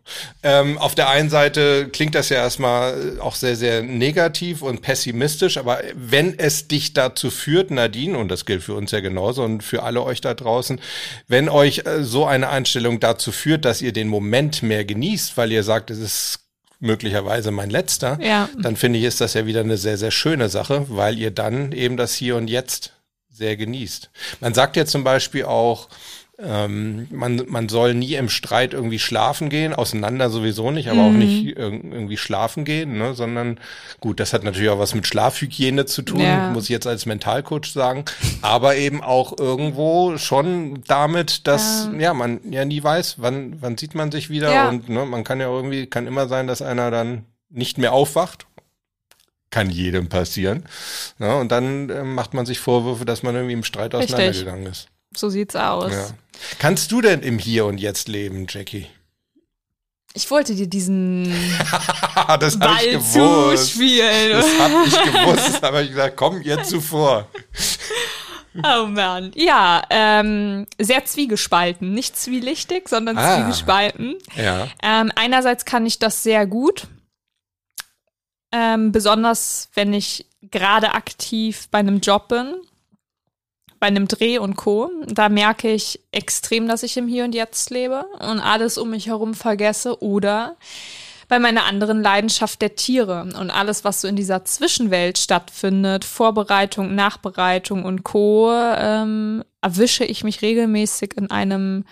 Ähm, 0.43 0.77
auf 0.77 0.93
der 0.93 1.09
einen 1.09 1.31
Seite 1.31 1.89
klingt 1.89 2.13
das 2.13 2.29
ja 2.29 2.37
erstmal 2.37 3.19
auch 3.19 3.33
sehr, 3.33 3.55
sehr 3.55 3.81
negativ 3.81 4.61
und 4.61 4.83
pessimistisch, 4.83 5.57
aber 5.57 5.81
wenn 5.95 6.37
es 6.37 6.67
dich 6.67 6.93
dazu 6.93 7.31
führt, 7.31 7.71
Nadine, 7.71 8.15
und 8.15 8.29
das 8.29 8.45
gilt 8.45 8.61
für 8.61 8.75
uns 8.75 8.91
ja 8.91 8.99
genauso 8.99 9.43
und 9.43 9.63
für 9.63 9.81
alle 9.81 10.03
euch 10.03 10.21
da 10.21 10.35
draußen, 10.35 10.79
wenn 11.27 11.49
euch 11.49 11.79
äh, 11.87 12.03
so 12.03 12.27
eine 12.27 12.49
Einstellung 12.49 12.99
dazu 12.99 13.31
führt, 13.31 13.65
dass 13.65 13.81
ihr 13.81 13.91
den 13.91 14.07
Moment 14.07 14.61
mehr 14.61 14.85
genießt, 14.85 15.37
weil 15.37 15.51
ihr 15.51 15.63
sagt, 15.63 15.89
es 15.89 15.97
ist 15.97 16.41
möglicherweise 16.79 17.49
mein 17.49 17.71
letzter, 17.71 18.19
ja. 18.21 18.49
dann 18.61 18.75
finde 18.75 18.99
ich, 18.99 19.05
ist 19.05 19.19
das 19.19 19.33
ja 19.33 19.47
wieder 19.47 19.61
eine 19.61 19.77
sehr, 19.77 19.97
sehr 19.97 20.11
schöne 20.11 20.47
Sache, 20.47 20.85
weil 20.89 21.17
ihr 21.17 21.31
dann 21.31 21.71
eben 21.71 21.97
das 21.97 22.13
Hier 22.13 22.35
und 22.35 22.49
Jetzt 22.49 22.93
sehr 23.31 23.57
genießt. 23.57 24.11
Man 24.41 24.53
sagt 24.53 24.75
ja 24.75 24.85
zum 24.85 25.03
Beispiel 25.03 25.45
auch, 25.45 25.87
ähm, 26.43 27.07
man, 27.11 27.43
man 27.47 27.69
soll 27.69 27.93
nie 27.93 28.15
im 28.15 28.29
Streit 28.29 28.73
irgendwie 28.73 28.99
schlafen 28.99 29.49
gehen, 29.49 29.73
auseinander 29.73 30.29
sowieso 30.29 30.71
nicht, 30.71 30.89
aber 30.89 31.01
mhm. 31.01 31.07
auch 31.07 31.17
nicht 31.17 31.57
irgendwie 31.57 32.17
schlafen 32.17 32.65
gehen, 32.65 32.97
ne, 32.97 33.13
sondern 33.13 33.59
gut, 33.99 34.19
das 34.19 34.33
hat 34.33 34.43
natürlich 34.43 34.69
auch 34.69 34.79
was 34.79 34.95
mit 34.95 35.07
Schlafhygiene 35.07 35.85
zu 35.85 36.01
tun, 36.01 36.21
ja. 36.21 36.49
muss 36.49 36.65
ich 36.65 36.69
jetzt 36.69 36.87
als 36.87 37.05
Mentalcoach 37.05 37.71
sagen, 37.71 38.05
aber 38.41 38.75
eben 38.75 39.01
auch 39.01 39.37
irgendwo 39.37 40.17
schon 40.17 40.83
damit, 40.87 41.47
dass 41.47 41.89
ja, 41.93 41.99
ja 41.99 42.13
man 42.13 42.39
ja 42.49 42.65
nie 42.65 42.83
weiß, 42.83 43.15
wann, 43.19 43.61
wann 43.61 43.77
sieht 43.77 43.95
man 43.95 44.11
sich 44.11 44.29
wieder 44.29 44.51
ja. 44.53 44.69
und 44.69 44.89
ne, 44.89 45.05
man 45.05 45.23
kann 45.23 45.39
ja 45.39 45.47
irgendwie, 45.47 45.87
kann 45.87 46.07
immer 46.07 46.27
sein, 46.27 46.47
dass 46.47 46.61
einer 46.61 46.91
dann 46.91 47.25
nicht 47.49 47.77
mehr 47.77 47.93
aufwacht 47.93 48.47
kann 49.51 49.69
jedem 49.69 50.07
passieren. 50.07 50.63
Ja, 51.19 51.35
und 51.35 51.51
dann 51.51 51.89
äh, 51.89 52.03
macht 52.03 52.33
man 52.33 52.45
sich 52.45 52.59
Vorwürfe, 52.59 53.03
dass 53.03 53.21
man 53.21 53.35
irgendwie 53.35 53.53
im 53.53 53.65
Streit 53.65 53.93
auseinandergegangen 53.93 54.65
ist. 54.65 54.87
So 55.15 55.29
sieht's 55.29 55.55
aus. 55.55 55.91
Ja. 55.91 56.07
Kannst 56.59 56.91
du 56.91 57.01
denn 57.01 57.21
im 57.21 57.37
Hier 57.37 57.65
und 57.65 57.79
Jetzt 57.79 58.07
leben, 58.07 58.47
Jackie? 58.49 58.87
Ich 60.13 60.29
wollte 60.29 60.55
dir 60.55 60.67
diesen 60.67 61.33
das 62.39 62.59
Ball 62.59 62.85
ich 62.85 62.99
zuspielen. 62.99 64.31
Das 64.31 64.59
hab 64.59 64.85
ich 64.85 64.93
gewusst, 64.93 65.63
aber 65.63 65.81
ich 65.81 65.89
gesagt, 65.89 66.17
komm 66.17 66.41
ihr 66.41 66.63
zuvor. 66.63 67.27
Oh 68.53 68.85
man, 68.85 69.31
ja, 69.33 69.81
ähm, 69.89 70.67
sehr 70.77 71.05
zwiegespalten, 71.05 71.93
nicht 71.93 72.17
zwielichtig, 72.17 72.89
sondern 72.89 73.17
ah, 73.17 73.37
zwiegespalten. 73.37 74.17
Ja. 74.35 74.67
Ähm, 74.83 75.09
einerseits 75.15 75.63
kann 75.63 75.85
ich 75.85 75.99
das 75.99 76.21
sehr 76.21 76.45
gut, 76.45 76.87
ähm, 78.51 78.91
besonders 78.91 79.69
wenn 79.73 79.93
ich 79.93 80.25
gerade 80.41 80.93
aktiv 80.95 81.69
bei 81.71 81.79
einem 81.79 82.01
Job 82.01 82.27
bin 82.27 82.55
bei 83.81 83.87
einem 83.87 84.07
Dreh 84.07 84.37
und 84.37 84.55
Co. 84.55 84.91
Da 85.07 85.27
merke 85.27 85.69
ich 85.71 85.99
extrem, 86.11 86.67
dass 86.67 86.83
ich 86.83 86.95
im 86.97 87.07
Hier 87.07 87.25
und 87.25 87.33
Jetzt 87.33 87.71
lebe 87.71 88.05
und 88.19 88.39
alles 88.39 88.77
um 88.77 88.91
mich 88.91 89.07
herum 89.07 89.33
vergesse 89.33 90.01
oder 90.03 90.55
bei 91.27 91.39
meiner 91.39 91.65
anderen 91.65 92.03
Leidenschaft 92.03 92.61
der 92.61 92.75
Tiere 92.75 93.23
und 93.39 93.49
alles, 93.49 93.83
was 93.83 94.01
so 94.01 94.07
in 94.07 94.15
dieser 94.15 94.45
Zwischenwelt 94.45 95.17
stattfindet, 95.17 96.05
Vorbereitung, 96.05 96.93
Nachbereitung 96.93 97.83
und 97.83 98.03
Co., 98.03 98.51
ähm, 98.53 99.43
erwische 99.61 100.05
ich 100.05 100.23
mich 100.23 100.43
regelmäßig 100.43 101.17
in 101.17 101.31
einem 101.31 101.85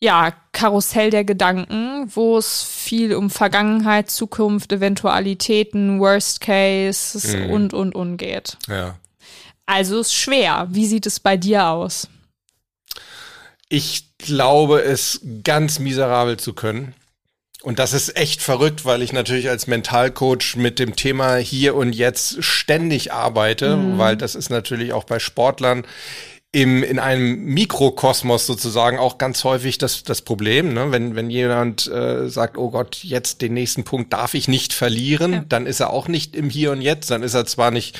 ja, 0.00 0.32
Karussell 0.52 1.10
der 1.10 1.24
Gedanken, 1.24 2.10
wo 2.14 2.36
es 2.36 2.62
viel 2.62 3.14
um 3.14 3.28
Vergangenheit, 3.28 4.10
Zukunft, 4.10 4.72
Eventualitäten, 4.72 5.98
Worst 5.98 6.40
Case 6.40 7.36
mhm. 7.36 7.50
und, 7.50 7.74
und, 7.74 7.94
und 7.94 8.16
geht. 8.18 8.56
Ja. 8.68 8.96
Also 9.66 10.00
ist 10.00 10.14
schwer. 10.14 10.68
Wie 10.70 10.86
sieht 10.86 11.06
es 11.06 11.20
bei 11.20 11.36
dir 11.36 11.68
aus? 11.68 12.08
Ich 13.68 14.16
glaube, 14.18 14.82
es 14.82 15.20
ganz 15.44 15.78
miserabel 15.78 16.36
zu 16.36 16.52
können. 16.52 16.94
Und 17.62 17.78
das 17.78 17.92
ist 17.92 18.16
echt 18.16 18.42
verrückt, 18.42 18.84
weil 18.84 19.02
ich 19.02 19.12
natürlich 19.12 19.48
als 19.48 19.68
Mentalcoach 19.68 20.56
mit 20.56 20.78
dem 20.78 20.96
Thema 20.96 21.36
hier 21.36 21.76
und 21.76 21.92
jetzt 21.92 22.42
ständig 22.42 23.12
arbeite, 23.12 23.76
mhm. 23.76 23.98
weil 23.98 24.16
das 24.16 24.34
ist 24.34 24.50
natürlich 24.50 24.92
auch 24.92 25.04
bei 25.04 25.20
Sportlern 25.20 25.84
im, 26.50 26.82
in 26.82 26.98
einem 26.98 27.44
Mikrokosmos 27.44 28.46
sozusagen 28.46 28.98
auch 28.98 29.16
ganz 29.16 29.42
häufig 29.44 29.78
das, 29.78 30.02
das 30.02 30.20
Problem. 30.20 30.74
Ne? 30.74 30.90
Wenn, 30.90 31.14
wenn 31.16 31.30
jemand 31.30 31.86
äh, 31.90 32.28
sagt, 32.28 32.58
oh 32.58 32.70
Gott, 32.70 32.98
jetzt 33.02 33.40
den 33.40 33.54
nächsten 33.54 33.84
Punkt 33.84 34.12
darf 34.12 34.34
ich 34.34 34.48
nicht 34.48 34.74
verlieren, 34.74 35.32
ja. 35.32 35.44
dann 35.48 35.64
ist 35.66 35.80
er 35.80 35.90
auch 35.90 36.08
nicht 36.08 36.36
im 36.36 36.50
Hier 36.50 36.72
und 36.72 36.82
Jetzt, 36.82 37.10
dann 37.10 37.22
ist 37.22 37.34
er 37.34 37.46
zwar 37.46 37.70
nicht 37.70 37.98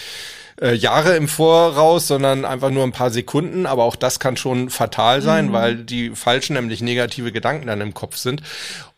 äh, 0.60 0.74
Jahre 0.74 1.16
im 1.16 1.28
Voraus, 1.28 2.08
sondern 2.08 2.44
einfach 2.44 2.70
nur 2.70 2.84
ein 2.84 2.92
paar 2.92 3.10
Sekunden. 3.10 3.66
Aber 3.66 3.84
auch 3.84 3.96
das 3.96 4.20
kann 4.20 4.36
schon 4.36 4.70
fatal 4.70 5.22
sein, 5.22 5.48
mhm. 5.48 5.52
weil 5.52 5.76
die 5.76 6.10
falschen, 6.10 6.54
nämlich 6.54 6.80
negative 6.80 7.32
Gedanken 7.32 7.66
dann 7.66 7.80
im 7.80 7.94
Kopf 7.94 8.16
sind. 8.16 8.42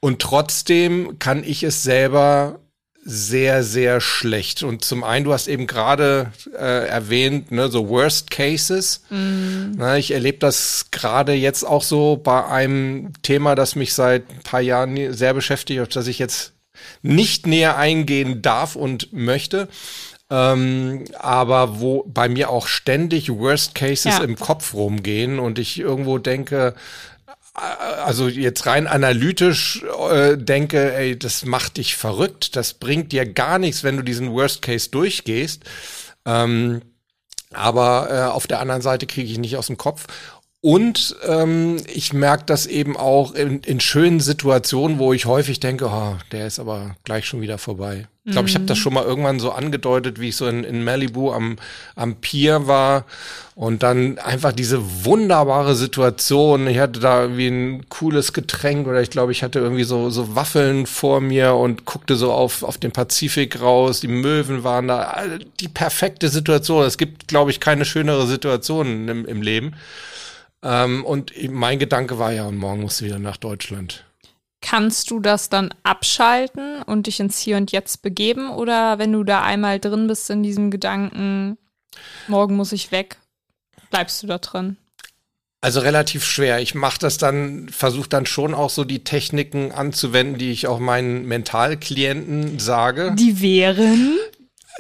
Und 0.01 0.21
trotzdem 0.21 1.19
kann 1.19 1.45
ich 1.45 1.63
es 1.63 1.83
selber 1.83 2.61
sehr, 3.05 3.63
sehr 3.63 4.01
schlecht. 4.01 4.63
Und 4.63 4.85
zum 4.85 5.05
einen, 5.05 5.27
du 5.27 5.33
hast 5.33 5.47
eben 5.47 5.67
gerade 5.67 6.33
äh, 6.59 6.89
erwähnt, 6.89 7.53
ne, 7.53 7.69
so 7.69 7.89
Worst 7.91 8.31
Cases. 8.31 9.03
Mm. 9.11 9.73
Na, 9.77 9.99
ich 9.99 10.13
erlebe 10.13 10.39
das 10.39 10.87
gerade 10.91 11.35
jetzt 11.35 11.65
auch 11.65 11.83
so 11.83 12.17
bei 12.17 12.47
einem 12.47 13.13
Thema, 13.23 13.55
das 13.55 13.77
mich 13.77 13.93
seit 13.93 14.31
ein 14.31 14.41
paar 14.43 14.63
Jahren 14.63 15.13
sehr 15.13 15.35
beschäftigt, 15.35 15.81
auf 15.81 15.89
das 15.89 16.07
ich 16.07 16.19
jetzt 16.19 16.55
nicht 17.03 17.47
näher 17.47 17.77
eingehen 17.77 18.41
darf 18.41 18.75
und 18.75 19.13
möchte 19.13 19.69
ähm, 20.31 21.05
aber 21.19 21.81
wo 21.81 22.05
bei 22.07 22.29
mir 22.29 22.51
auch 22.51 22.67
ständig 22.67 23.31
Worst 23.31 23.75
Cases 23.75 24.19
ja. 24.19 24.25
im 24.25 24.37
Kopf 24.37 24.75
rumgehen 24.75 25.39
und 25.39 25.59
ich 25.59 25.79
irgendwo 25.79 26.19
denke, 26.19 26.75
äh, 27.57 27.61
also 27.61 28.29
jetzt 28.29 28.67
rein 28.67 28.87
analytisch 28.87 29.85
äh, 30.11 30.37
denke, 30.37 30.95
ey, 30.95 31.19
das 31.19 31.45
macht 31.45 31.77
dich 31.77 31.97
verrückt, 31.97 32.57
das 32.57 32.75
bringt 32.75 33.13
dir 33.13 33.27
gar 33.27 33.59
nichts, 33.59 33.85
wenn 33.85 33.97
du 33.97 34.03
diesen 34.03 34.33
Worst 34.33 34.63
Case 34.63 34.91
durchgehst. 34.91 35.65
Ähm, 36.25 36.81
aber 37.53 38.09
äh, 38.11 38.33
auf 38.33 38.47
der 38.47 38.61
anderen 38.61 38.83
Seite 38.83 39.07
kriege 39.07 39.31
ich 39.31 39.39
nicht 39.39 39.57
aus 39.57 39.69
dem 39.69 39.79
Kopf. 39.79 40.07
Und 40.61 41.15
ähm, 41.29 41.77
ich 41.93 42.15
merke 42.15 42.45
das 42.47 42.65
eben 42.65 42.97
auch 42.97 43.35
in, 43.35 43.61
in 43.61 43.81
schönen 43.81 44.21
Situationen, 44.21 44.99
wo 44.99 45.13
ich 45.13 45.27
häufig 45.27 45.61
denke, 45.61 45.89
oh, 45.89 46.17
der 46.33 46.47
ist 46.47 46.59
aber 46.59 46.97
gleich 47.05 47.27
schon 47.27 47.43
wieder 47.43 47.59
vorbei. 47.59 48.09
Ich 48.27 48.33
glaube, 48.33 48.49
ich 48.49 48.55
habe 48.55 48.65
das 48.65 48.79
mhm. 48.79 48.83
schon 48.83 48.95
mal 48.95 49.05
irgendwann 49.05 49.39
so 49.39 49.53
angedeutet, 49.53 50.19
wie 50.19 50.31
ich 50.31 50.37
so 50.37 50.47
in, 50.47 50.65
in 50.65 50.83
Malibu 50.83 51.31
am, 51.31 51.57
am 51.95 52.17
Pier 52.17 52.67
war 52.67 53.05
und 53.55 53.83
dann 53.83 54.19
einfach 54.19 54.53
diese 54.53 55.05
wunderbare 55.05 55.75
Situation. 55.75 56.67
Ich 56.67 56.79
hatte 56.79 57.01
da 57.01 57.21
irgendwie 57.21 57.49
ein 57.49 57.89
cooles 57.91 58.33
Getränk 58.33 58.87
oder 58.89 59.03
ich 59.03 59.11
glaube, 59.11 59.33
ich 59.33 59.43
hatte 59.43 59.59
irgendwie 59.59 59.85
so, 59.85 60.09
so 60.09 60.35
Waffeln 60.35 60.87
vor 60.87 61.21
mir 61.21 61.53
und 61.53 61.85
guckte 61.85 62.17
so 62.17 62.33
auf, 62.33 62.63
auf 62.63 62.79
den 62.79 62.93
Pazifik 62.93 63.61
raus. 63.61 64.01
Die 64.01 64.09
Möwen 64.09 64.65
waren 64.65 64.89
da. 64.89 65.25
Die 65.61 65.69
perfekte 65.69 66.31
Situation. 66.31 66.87
Es 66.87 66.97
gibt, 66.97 67.29
glaube 67.29 67.51
ich, 67.51 67.61
keine 67.61 67.85
schönere 67.85 68.27
Situation 68.27 69.07
im, 69.07 69.27
im 69.27 69.43
Leben. 69.43 69.75
Ähm, 70.63 71.05
und 71.05 71.31
mein 71.51 71.79
Gedanke 71.79 72.19
war 72.19 72.33
ja, 72.33 72.47
und 72.47 72.57
morgen 72.57 72.81
musst 72.81 73.03
du 73.03 73.05
wieder 73.05 73.19
nach 73.19 73.37
Deutschland. 73.37 74.07
Kannst 74.65 75.11
du 75.11 75.21
das 75.21 75.51
dann 75.51 75.75
abschalten 75.83 76.81
und 76.83 77.07
dich 77.07 77.21
ins 77.21 77.39
Hier 77.39 77.59
und 77.59 77.71
Jetzt 77.71 78.01
begeben? 78.01 78.51
Oder 78.51 78.99
wenn 78.99 79.13
du 79.13 79.23
da 79.23 79.43
einmal 79.43 79.79
drin 79.79 80.07
bist 80.07 80.31
in 80.31 80.43
diesem 80.43 80.71
Gedanken, 80.71 81.59
morgen 82.29 82.57
muss 82.57 82.73
ich 82.73 82.91
weg, 82.91 83.19
bleibst 83.91 84.23
du 84.23 84.27
da 84.27 84.39
drin? 84.39 84.79
Also 85.61 85.81
relativ 85.81 86.25
schwer. 86.25 86.61
Ich 86.61 86.75
mache 86.75 86.99
das 86.99 87.19
dann, 87.19 87.69
versuche 87.69 88.09
dann 88.09 88.25
schon 88.25 88.55
auch 88.55 88.71
so 88.71 88.85
die 88.85 89.05
Techniken 89.05 89.71
anzuwenden, 89.71 90.39
die 90.39 90.51
ich 90.51 90.67
auch 90.67 90.79
meinen 90.79 91.27
Mentalklienten 91.27 92.59
sage. 92.59 93.15
Die 93.19 93.43
wären? 93.43 94.17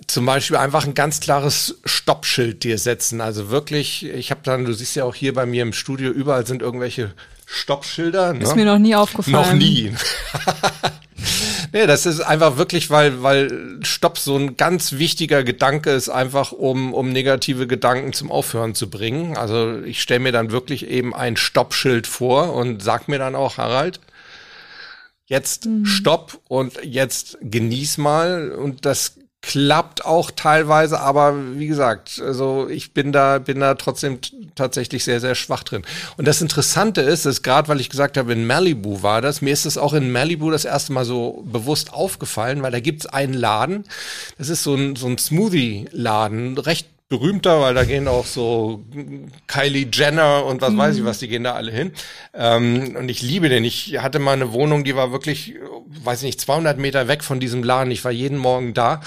Zum 0.07 0.25
Beispiel 0.25 0.57
einfach 0.57 0.87
ein 0.87 0.95
ganz 0.95 1.21
klares 1.21 1.79
Stoppschild 1.85 2.65
dir 2.65 2.79
setzen. 2.79 3.21
Also 3.21 3.51
wirklich, 3.51 4.07
ich 4.07 4.31
habe 4.31 4.41
dann, 4.45 4.65
du 4.65 4.73
siehst 4.73 4.97
ja 4.97 5.05
auch 5.05 5.15
hier 5.15 5.35
bei 5.35 5.45
mir 5.45 5.63
im 5.63 5.75
Studio, 5.75 6.11
überall 6.11 6.47
sind 6.47 6.63
irgendwelche 6.63 7.13
Stoppschilder. 7.55 8.35
Ne? 8.35 8.43
Ist 8.43 8.57
mir 8.57 8.65
noch 8.65 8.79
nie 8.79 8.95
aufgefallen. 8.95 9.35
Noch 9.35 9.53
nie. 9.53 9.93
nee, 11.73 11.87
das 11.87 12.05
ist 12.05 12.21
einfach 12.21 12.57
wirklich, 12.57 12.91
weil, 12.91 13.23
weil 13.23 13.79
Stopp 13.83 14.19
so 14.19 14.37
ein 14.37 14.57
ganz 14.57 14.93
wichtiger 14.93 15.45
Gedanke 15.45 15.91
ist, 15.91 16.09
einfach 16.09 16.53
um, 16.53 16.93
um 16.93 17.13
negative 17.13 17.67
Gedanken 17.67 18.13
zum 18.13 18.31
Aufhören 18.31 18.75
zu 18.75 18.91
bringen. 18.91 19.37
Also 19.37 19.81
ich 19.83 20.03
stelle 20.03 20.21
mir 20.21 20.33
dann 20.33 20.51
wirklich 20.51 20.89
eben 20.89 21.15
ein 21.15 21.37
Stoppschild 21.37 22.07
vor 22.07 22.53
und 22.55 22.83
sag 22.83 23.09
mir 23.09 23.19
dann 23.19 23.35
auch, 23.35 23.57
Harald, 23.57 24.01
jetzt 25.27 25.67
mhm. 25.67 25.87
Stopp 25.87 26.41
und 26.49 26.79
jetzt 26.83 27.39
genieß 27.41 27.99
mal. 27.99 28.51
Und 28.51 28.85
das 28.85 29.15
klappt 29.47 30.05
auch 30.05 30.31
teilweise, 30.31 31.01
aber 31.01 31.35
wie 31.59 31.67
gesagt, 31.67 32.21
also 32.25 32.67
ich 32.69 32.93
bin 32.93 33.13
da, 33.13 33.39
bin 33.39 33.61
da 33.61 33.75
trotzdem 33.75 34.19
tatsächlich 34.55 35.05
sehr, 35.05 35.21
sehr 35.21 35.35
schwach 35.35 35.65
drin. 35.65 35.83
Und 36.17 36.27
das 36.27 36.41
Interessante 36.41 37.03
ist, 37.03 37.27
ist 37.27 37.43
gerade, 37.43 37.69
weil 37.69 37.81
ich 37.81 37.91
gesagt 37.91 38.17
habe, 38.17 38.33
in 38.33 38.47
Malibu 38.47 39.03
war 39.03 39.21
das, 39.21 39.43
mir 39.43 39.53
ist 39.53 39.67
es 39.67 39.77
auch 39.77 39.93
in 39.93 40.11
Malibu 40.11 40.51
das 40.51 40.65
erste 40.65 40.95
Mal 40.95 41.05
so 41.05 41.45
bewusst 41.47 41.93
aufgefallen, 41.93 42.63
weil 42.63 42.73
da 42.73 42.81
gibt's 42.81 43.05
einen 43.05 43.35
Laden, 43.35 43.85
das 44.39 44.49
ist 44.49 44.63
so 44.63 44.75
ein, 44.75 44.97
so 44.97 45.09
ein 45.09 45.19
Smoothie-Laden, 45.19 46.57
recht 46.57 46.89
berühmter, 47.09 47.61
weil 47.61 47.75
da 47.75 47.85
gehen 47.85 48.09
auch 48.09 48.27
so 48.27 48.85
Kylie 49.47 49.89
Jenner 49.93 50.45
und 50.47 50.61
was 50.63 50.73
mhm. 50.73 50.79
weiß 50.79 50.97
ich 50.97 51.05
was, 51.05 51.19
die 51.19 51.29
gehen 51.29 51.45
da 51.45 51.53
alle 51.53 51.71
hin. 51.71 51.93
Ähm, 52.33 52.97
und 52.99 53.09
ich 53.09 53.23
liebe 53.23 53.49
den. 53.49 53.65
Ich 53.65 53.99
hatte 53.99 54.19
mal 54.19 54.33
eine 54.33 54.53
Wohnung, 54.53 54.85
die 54.85 54.97
war 54.97 55.13
wirklich, 55.13 55.55
weiß 56.03 56.21
ich 56.21 56.27
nicht, 56.27 56.41
200 56.41 56.79
Meter 56.79 57.09
weg 57.09 57.23
von 57.23 57.41
diesem 57.41 57.63
Laden. 57.63 57.91
Ich 57.91 58.05
war 58.05 58.13
jeden 58.13 58.39
Morgen 58.39 58.75
da. 58.75 59.01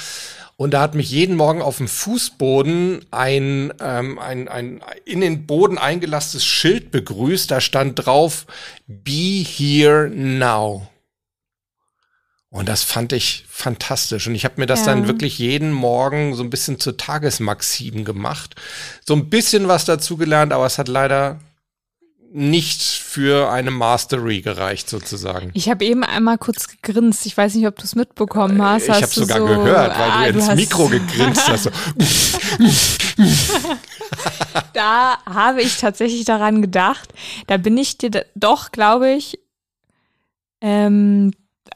Und 0.60 0.74
da 0.74 0.82
hat 0.82 0.96
mich 0.96 1.12
jeden 1.12 1.36
Morgen 1.36 1.62
auf 1.62 1.78
dem 1.78 1.88
Fußboden 1.88 3.06
ein, 3.12 3.72
ähm, 3.80 4.18
ein, 4.18 4.48
ein 4.48 4.82
in 5.06 5.22
den 5.22 5.46
Boden 5.46 5.78
eingelasstes 5.78 6.44
Schild 6.46 6.90
begrüßt. 6.90 7.52
Da 7.52 7.62
stand 7.62 8.06
drauf, 8.06 8.48
Be 8.88 9.46
here 9.46 10.10
now. 10.10 10.88
Und 12.50 12.70
das 12.70 12.84
fand 12.84 13.12
ich 13.12 13.46
fantastisch. 13.50 14.28
Und 14.28 14.36
ich 14.36 14.46
habe 14.46 14.56
mir 14.58 14.68
das 14.68 14.82
ja. 14.82 14.88
dann 14.88 15.08
wirklich 15.08 15.38
jeden 15.38 15.72
Morgen 15.72 16.34
so 16.34 16.44
ein 16.44 16.50
bisschen 16.50 16.80
zur 16.80 16.96
Tagesmaxim 16.96 18.06
gemacht. 18.06 18.56
So 19.06 19.16
ein 19.16 19.30
bisschen 19.30 19.68
was 19.68 19.86
dazugelernt, 19.86 20.54
aber 20.54 20.66
es 20.66 20.78
hat 20.78 20.88
leider 20.88 21.40
nicht 22.32 22.82
für 22.82 23.50
eine 23.52 23.72
Mastery 23.72 24.42
gereicht 24.42 24.90
sozusagen. 24.90 25.52
Ich 25.54 25.70
habe 25.70 25.86
eben 25.86 26.04
einmal 26.04 26.38
kurz 26.38 26.68
gegrinst. 26.68 27.26
Ich 27.26 27.36
weiß 27.36 27.56
nicht, 27.56 27.68
ob 27.68 27.78
du 27.78 27.84
es 27.84 27.96
mitbekommen 27.96 28.62
hast. 28.62 28.90
Ich 28.90 28.96
habe 28.96 29.08
sogar 29.08 29.40
so, 29.40 29.46
gehört, 29.46 29.98
weil 29.98 30.12
ah, 30.12 30.32
du 30.32 30.40
ins 30.40 30.56
Mikro 30.56 30.88
gegrinst 30.88 31.48
hast. 31.48 31.72
da 34.74 35.18
habe 35.26 35.62
ich 35.62 35.78
tatsächlich 35.78 36.26
daran 36.26 36.62
gedacht. 36.62 37.14
Da 37.48 37.58
bin 37.58 37.78
ich 37.78 37.98
dir 37.98 38.26
doch, 38.36 38.72
glaube 38.72 39.12
ich, 39.12 39.40
ähm, 40.62 41.32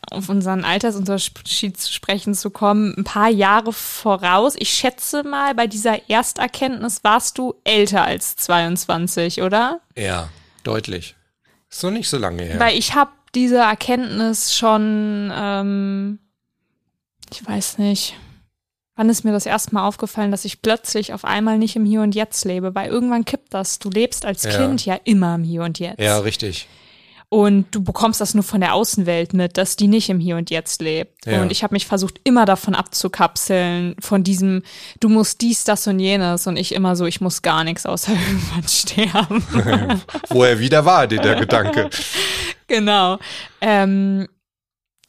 auf 0.10 0.30
unseren 0.30 0.64
Altersunterschied 0.64 1.80
zu 1.80 1.92
sprechen 1.92 2.34
zu 2.34 2.50
kommen, 2.50 2.94
ein 2.98 3.04
paar 3.04 3.30
Jahre 3.30 3.74
voraus. 3.74 4.56
Ich 4.58 4.70
schätze 4.70 5.24
mal, 5.24 5.56
bei 5.56 5.68
dieser 5.68 6.10
Ersterkenntnis 6.10 7.04
warst 7.04 7.38
du 7.38 7.56
älter 7.64 8.04
als 8.04 8.36
22, 8.36 9.42
oder? 9.42 9.82
Ja, 9.98 10.30
deutlich. 10.64 11.16
Ist 11.70 11.84
noch 11.84 11.92
nicht 11.92 12.10
so 12.10 12.18
lange 12.18 12.44
her. 12.44 12.60
Weil 12.60 12.78
ich 12.78 12.96
habe 12.96 13.12
diese 13.34 13.58
Erkenntnis 13.58 14.56
schon, 14.56 15.32
ähm, 15.34 16.20
ich 17.32 17.46
weiß 17.46 17.78
nicht, 17.78 18.16
wann 18.96 19.10
ist 19.10 19.24
mir 19.24 19.32
das 19.32 19.46
erste 19.46 19.74
Mal 19.74 19.88
aufgefallen, 19.88 20.32
dass 20.32 20.46
ich 20.46 20.62
plötzlich 20.62 21.14
auf 21.14 21.26
einmal 21.26 21.58
nicht 21.58 21.76
im 21.76 21.86
Hier 21.86 22.02
und 22.02 22.14
Jetzt 22.14 22.46
lebe, 22.46 22.76
weil 22.76 22.90
irgendwann 22.90 23.26
kippt 23.26 23.54
das. 23.54 23.80
Du 23.80 23.90
lebst 23.90 24.26
als 24.26 24.44
ja. 24.44 24.52
Kind 24.52 24.86
ja 24.86 25.00
immer 25.06 25.36
im 25.36 25.44
Hier 25.44 25.64
und 25.64 25.80
Jetzt. 25.80 26.00
Ja, 26.00 26.20
richtig. 26.20 26.68
Und 27.34 27.74
du 27.74 27.82
bekommst 27.82 28.20
das 28.20 28.34
nur 28.34 28.44
von 28.44 28.60
der 28.60 28.74
Außenwelt 28.74 29.34
mit, 29.34 29.56
dass 29.56 29.78
die 29.78 29.88
nicht 29.88 30.10
im 30.10 30.20
Hier 30.20 30.36
und 30.36 30.50
Jetzt 30.50 30.82
lebt. 30.82 31.26
Ja. 31.26 31.42
Und 31.42 31.50
ich 31.50 31.64
habe 31.64 31.74
mich 31.74 31.86
versucht, 31.86 32.20
immer 32.26 32.44
davon 32.44 32.76
abzukapseln, 32.76 33.96
von 34.02 34.26
diesem, 34.26 34.64
du 35.00 35.08
musst 35.08 35.40
dies, 35.40 35.64
das 35.64 35.88
und 35.88 36.00
jenes. 36.00 36.46
Und 36.46 36.58
ich 36.58 36.76
immer 36.76 36.98
so, 36.98 37.06
ich 37.06 37.22
muss 37.22 37.42
gar 37.42 37.64
nichts 37.64 37.86
außer 37.86 38.12
irgendwann 38.28 38.68
sterben. 38.68 39.46
Wo 40.28 40.44
er 40.44 40.60
wieder 40.60 40.84
war, 40.84 41.08
der 41.08 41.36
Gedanke. 41.36 41.90
Genau. 42.68 43.20
Ähm, 43.60 44.30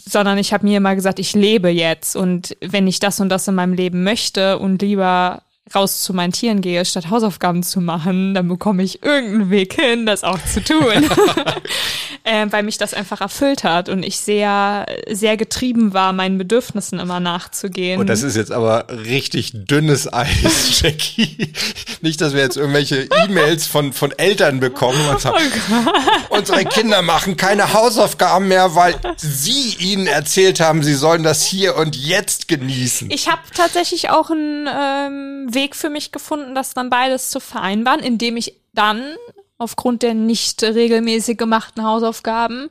sondern 0.05 0.37
ich 0.37 0.53
habe 0.53 0.67
mir 0.67 0.79
immer 0.79 0.97
gesagt, 0.97 1.21
ich 1.21 1.33
lebe 1.33 1.69
jetzt. 1.69 2.17
Und 2.17 2.57
wenn 2.61 2.89
ich 2.89 2.99
das 2.99 3.21
und 3.21 3.29
das 3.29 3.47
in 3.47 3.55
meinem 3.55 3.73
Leben 3.73 4.03
möchte 4.03 4.59
und 4.59 4.83
lieber 4.83 5.43
raus 5.75 6.03
zu 6.03 6.15
meinen 6.15 6.33
Tieren 6.33 6.61
gehe, 6.61 6.85
statt 6.85 7.11
Hausaufgaben 7.11 7.63
zu 7.63 7.81
machen, 7.81 8.35
dann 8.35 8.49
bekomme 8.49 8.83
ich 8.83 9.03
irgendeinen 9.03 9.51
Weg 9.51 9.75
hin, 9.75 10.07
das 10.07 10.25
auch 10.25 10.39
zu 10.45 10.63
tun. 10.63 10.81
äh, 12.25 12.47
weil 12.51 12.63
mich 12.63 12.79
das 12.79 12.95
einfach 12.95 13.21
erfüllt 13.21 13.65
hat 13.65 13.89
und 13.89 14.03
ich 14.03 14.19
sehr, 14.19 14.87
sehr 15.11 15.37
getrieben 15.37 15.93
war, 15.93 16.13
meinen 16.13 16.39
Bedürfnissen 16.39 16.99
immer 16.99 17.21
nachzugehen. 17.21 18.01
Und 18.01 18.07
das 18.07 18.23
ist 18.23 18.37
jetzt 18.37 18.53
aber 18.53 18.87
richtig 18.91 19.53
dünnes 19.55 20.13
Eis, 20.13 20.81
Jackie. 20.83 21.53
Nicht, 22.01 22.21
dass 22.21 22.35
wir 22.35 22.41
jetzt 22.41 22.57
irgendwelche 22.57 23.09
E-Mails 23.27 23.67
von, 23.67 23.93
von 23.93 24.13
Eltern 24.13 24.61
bekommen 24.61 25.01
und 25.09 25.21
sagen, 25.21 25.37
oh 26.31 26.37
unsere 26.37 26.65
Kinder 26.65 27.03
machen 27.03 27.37
keine 27.37 27.73
Hausaufgaben 27.73 28.49
mehr, 28.49 28.75
weil 28.75 28.95
sie 29.17 29.77
ihnen 29.79 30.07
erzählt 30.07 30.61
haben, 30.61 30.83
sie 30.83 30.95
sollen 30.95 31.23
das 31.23 31.45
hier 31.45 31.77
und 31.77 31.97
jetzt 31.97 32.49
genießen. 32.49 33.11
Ich 33.11 33.29
habe 33.29 33.41
tatsächlich 33.55 34.11
auch 34.11 34.31
einen 34.31 34.69
ähm, 34.69 35.55
Weg 35.62 35.77
für 35.77 35.90
mich 35.90 36.11
gefunden, 36.11 36.55
das 36.55 36.75
dann 36.75 36.90
beides 36.90 37.31
zu 37.31 37.40
vereinbaren, 37.40 38.01
indem 38.01 38.37
ich 38.37 38.61
dann 38.75 39.01
aufgrund 39.59 40.03
der 40.03 40.14
nicht 40.14 40.62
regelmäßig 40.62 41.38
gemachten 41.38 41.85
Hausaufgaben. 41.85 42.68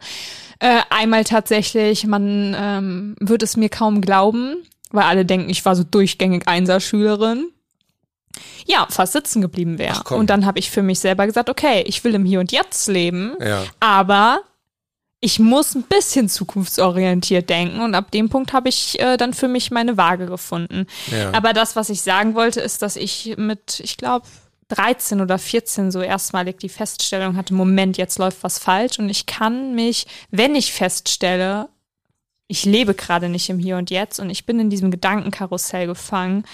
Äh, 0.59 0.81
einmal 0.89 1.23
tatsächlich, 1.23 2.05
man 2.05 2.55
ähm, 2.57 3.15
wird 3.19 3.43
es 3.43 3.55
mir 3.55 3.69
kaum 3.69 4.01
glauben, 4.01 4.57
weil 4.91 5.05
alle 5.05 5.25
denken, 5.25 5.49
ich 5.49 5.63
war 5.63 5.75
so 5.75 5.83
durchgängig 5.83 6.47
Einserschülerin. 6.47 7.45
Ja, 8.65 8.87
fast 8.89 9.13
sitzen 9.13 9.41
geblieben 9.41 9.77
wäre. 9.77 10.03
Und 10.15 10.29
dann 10.29 10.45
habe 10.45 10.59
ich 10.59 10.69
für 10.69 10.83
mich 10.83 10.99
selber 10.99 11.25
gesagt, 11.25 11.49
okay, 11.49 11.83
ich 11.87 12.03
will 12.03 12.13
im 12.13 12.25
Hier 12.25 12.39
und 12.39 12.51
Jetzt 12.51 12.87
leben, 12.87 13.35
ja. 13.39 13.63
aber 13.79 14.41
ich 15.21 15.37
muss 15.37 15.75
ein 15.75 15.83
bisschen 15.83 16.27
zukunftsorientiert 16.27 17.47
denken 17.49 17.79
und 17.81 17.93
ab 17.93 18.09
dem 18.09 18.29
Punkt 18.29 18.53
habe 18.53 18.69
ich 18.69 18.99
äh, 18.99 19.17
dann 19.17 19.35
für 19.35 19.47
mich 19.47 19.69
meine 19.69 19.95
Waage 19.95 20.25
gefunden. 20.25 20.87
Ja. 21.11 21.31
Aber 21.33 21.53
das, 21.53 21.75
was 21.75 21.89
ich 21.89 22.01
sagen 22.01 22.33
wollte, 22.33 22.59
ist, 22.59 22.81
dass 22.81 22.95
ich 22.95 23.35
mit, 23.37 23.79
ich 23.81 23.97
glaube, 23.97 24.25
13 24.69 25.21
oder 25.21 25.37
14 25.37 25.91
so 25.91 26.01
erstmalig 26.01 26.57
die 26.57 26.69
Feststellung 26.69 27.37
hatte, 27.37 27.53
Moment, 27.53 27.97
jetzt 27.97 28.17
läuft 28.17 28.41
was 28.41 28.57
falsch 28.57 28.97
und 28.97 29.09
ich 29.09 29.27
kann 29.27 29.75
mich, 29.75 30.07
wenn 30.31 30.55
ich 30.55 30.73
feststelle, 30.73 31.69
ich 32.47 32.65
lebe 32.65 32.95
gerade 32.95 33.29
nicht 33.29 33.49
im 33.49 33.59
Hier 33.59 33.77
und 33.77 33.91
Jetzt 33.91 34.19
und 34.19 34.29
ich 34.31 34.47
bin 34.47 34.59
in 34.59 34.71
diesem 34.71 34.89
Gedankenkarussell 34.89 35.85
gefangen, 35.85 36.45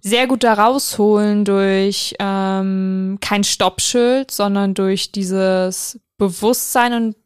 sehr 0.00 0.26
gut 0.26 0.44
da 0.44 0.54
rausholen 0.54 1.44
durch 1.44 2.14
ähm, 2.18 3.18
kein 3.20 3.44
Stoppschild, 3.44 4.30
sondern 4.30 4.74
durch 4.74 5.10
dieses 5.10 5.98
Bewusstsein 6.18 6.92
und 6.92 7.16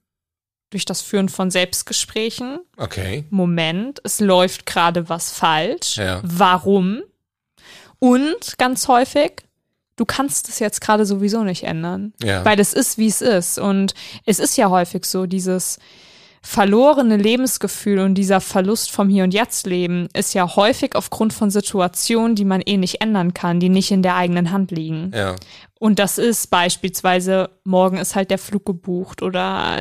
durch 0.72 0.84
das 0.84 1.00
Führen 1.00 1.28
von 1.28 1.50
Selbstgesprächen. 1.50 2.58
Okay. 2.76 3.24
Moment, 3.30 4.00
es 4.04 4.20
läuft 4.20 4.66
gerade 4.66 5.08
was 5.08 5.30
falsch. 5.30 5.96
Ja. 5.96 6.20
Warum? 6.24 7.02
Und 7.98 8.58
ganz 8.58 8.88
häufig 8.88 9.44
du 9.96 10.04
kannst 10.04 10.48
es 10.48 10.58
jetzt 10.58 10.80
gerade 10.80 11.06
sowieso 11.06 11.44
nicht 11.44 11.64
ändern. 11.64 12.12
Ja. 12.22 12.44
Weil 12.44 12.58
es 12.60 12.72
ist, 12.72 12.98
wie 12.98 13.06
es 13.06 13.20
ist. 13.20 13.58
Und 13.58 13.94
es 14.26 14.38
ist 14.38 14.56
ja 14.56 14.70
häufig 14.70 15.04
so, 15.04 15.26
dieses 15.26 15.78
verlorene 16.44 17.16
Lebensgefühl 17.16 18.00
und 18.00 18.14
dieser 18.14 18.40
Verlust 18.40 18.90
vom 18.90 19.08
Hier 19.08 19.22
und 19.22 19.32
Jetzt 19.32 19.64
Leben 19.64 20.08
ist 20.12 20.34
ja 20.34 20.56
häufig 20.56 20.96
aufgrund 20.96 21.32
von 21.32 21.50
Situationen, 21.50 22.34
die 22.34 22.44
man 22.44 22.60
eh 22.62 22.78
nicht 22.78 23.00
ändern 23.00 23.32
kann, 23.32 23.60
die 23.60 23.68
nicht 23.68 23.92
in 23.92 24.02
der 24.02 24.16
eigenen 24.16 24.50
Hand 24.50 24.72
liegen. 24.72 25.12
Ja. 25.14 25.36
Und 25.78 26.00
das 26.00 26.18
ist 26.18 26.50
beispielsweise, 26.50 27.50
morgen 27.62 27.96
ist 27.96 28.16
halt 28.16 28.32
der 28.32 28.38
Flug 28.38 28.66
gebucht 28.66 29.22
oder 29.22 29.78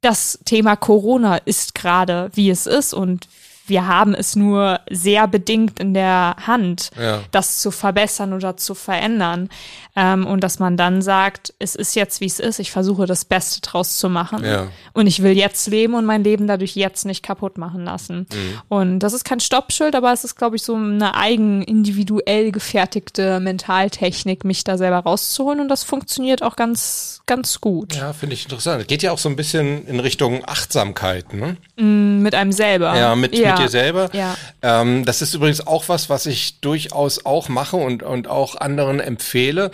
das 0.00 0.38
Thema 0.44 0.76
Corona 0.76 1.36
ist 1.36 1.74
gerade, 1.74 2.30
wie 2.34 2.50
es 2.50 2.66
ist 2.66 2.94
und 2.94 3.28
wir 3.70 3.86
haben 3.86 4.14
es 4.14 4.36
nur 4.36 4.80
sehr 4.90 5.26
bedingt 5.26 5.80
in 5.80 5.94
der 5.94 6.36
Hand, 6.46 6.90
Ja. 7.00 7.20
das 7.30 7.60
zu 7.62 7.70
verbessern 7.70 8.34
oder 8.34 8.56
zu 8.58 8.74
verändern. 8.74 9.48
Ähm, 9.96 10.24
und 10.26 10.44
dass 10.44 10.58
man 10.60 10.76
dann 10.76 11.02
sagt, 11.02 11.52
es 11.58 11.74
ist 11.74 11.96
jetzt, 11.96 12.20
wie 12.20 12.26
es 12.26 12.38
ist, 12.38 12.58
ich 12.60 12.70
versuche 12.70 13.06
das 13.06 13.24
Beste 13.24 13.60
draus 13.60 13.98
zu 13.98 14.08
machen. 14.08 14.44
Ja. 14.44 14.68
Und 14.92 15.06
ich 15.08 15.22
will 15.22 15.32
jetzt 15.36 15.66
leben 15.66 15.94
und 15.94 16.04
mein 16.04 16.22
Leben 16.22 16.46
dadurch 16.46 16.76
jetzt 16.76 17.04
nicht 17.06 17.22
kaputt 17.24 17.58
machen 17.58 17.84
lassen. 17.84 18.26
Mhm. 18.32 18.60
Und 18.68 18.98
das 19.00 19.12
ist 19.14 19.24
kein 19.24 19.40
Stoppschild, 19.40 19.94
aber 19.96 20.12
es 20.12 20.22
ist, 20.24 20.36
glaube 20.36 20.56
ich, 20.56 20.62
so 20.62 20.74
eine 20.76 21.16
eigen 21.16 21.62
individuell 21.62 22.52
gefertigte 22.52 23.40
Mentaltechnik, 23.40 24.44
mich 24.44 24.62
da 24.64 24.78
selber 24.78 24.98
rauszuholen. 24.98 25.60
Und 25.60 25.68
das 25.68 25.82
funktioniert 25.82 26.42
auch 26.42 26.54
ganz, 26.56 27.22
ganz 27.26 27.60
gut. 27.60 27.96
Ja, 27.96 28.12
finde 28.12 28.34
ich 28.34 28.44
interessant. 28.44 28.82
Es 28.82 28.86
geht 28.86 29.02
ja 29.02 29.10
auch 29.12 29.18
so 29.18 29.28
ein 29.28 29.36
bisschen 29.36 29.86
in 29.86 29.98
Richtung 30.00 30.42
Achtsamkeit, 30.46 31.32
ne? 31.34 31.56
Mit 31.76 32.34
einem 32.34 32.52
selber. 32.52 32.96
Ja, 32.96 33.14
mit, 33.16 33.32
mit 33.32 33.40
dir 33.62 33.68
selber. 33.68 34.10
Ja. 34.12 34.36
Ähm, 34.62 35.04
das 35.04 35.22
ist 35.22 35.34
übrigens 35.34 35.66
auch 35.66 35.88
was, 35.88 36.10
was 36.10 36.26
ich 36.26 36.60
durchaus 36.60 37.24
auch 37.24 37.48
mache 37.48 37.76
und, 37.76 38.02
und 38.02 38.28
auch 38.28 38.56
anderen 38.56 39.00
empfehle. 39.00 39.70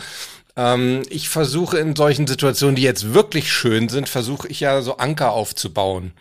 Ähm, 0.56 1.02
ich 1.10 1.28
versuche 1.28 1.78
in 1.78 1.94
solchen 1.94 2.26
Situationen, 2.26 2.76
die 2.76 2.82
jetzt 2.82 3.12
wirklich 3.12 3.52
schön 3.52 3.90
sind, 3.90 4.08
versuche 4.08 4.48
ich 4.48 4.60
ja 4.60 4.80
so 4.80 4.96
Anker 4.96 5.32
aufzubauen. 5.32 6.12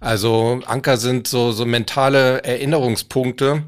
Also 0.00 0.60
Anker 0.66 0.96
sind 0.96 1.28
so, 1.28 1.52
so 1.52 1.66
mentale 1.66 2.42
Erinnerungspunkte. 2.42 3.64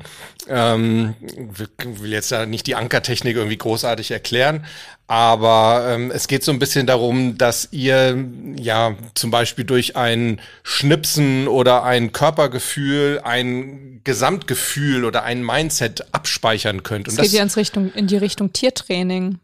Ähm, 0.48 1.14
ich 1.20 2.00
will 2.00 2.12
jetzt 2.12 2.32
da 2.32 2.46
nicht 2.46 2.66
die 2.66 2.74
Ankertechnik 2.74 3.36
irgendwie 3.36 3.58
großartig 3.58 4.10
erklären, 4.10 4.64
aber 5.06 5.86
ähm, 5.90 6.10
es 6.10 6.28
geht 6.28 6.42
so 6.42 6.52
ein 6.52 6.58
bisschen 6.58 6.86
darum, 6.86 7.36
dass 7.36 7.68
ihr 7.72 8.24
ja 8.56 8.96
zum 9.14 9.30
Beispiel 9.30 9.64
durch 9.64 9.96
ein 9.96 10.40
Schnipsen 10.62 11.48
oder 11.48 11.84
ein 11.84 12.12
Körpergefühl 12.12 13.20
ein 13.22 14.00
Gesamtgefühl 14.04 15.04
oder 15.04 15.22
ein 15.24 15.42
Mindset 15.42 16.14
abspeichern 16.14 16.82
könnt. 16.82 17.08
Es 17.08 17.16
Und 17.16 17.22
geht 17.22 17.32
ja 17.32 17.38
das, 17.40 17.52
ins 17.52 17.56
Richtung, 17.56 17.92
in 17.92 18.06
die 18.06 18.16
Richtung 18.16 18.52
Tiertraining. 18.52 19.38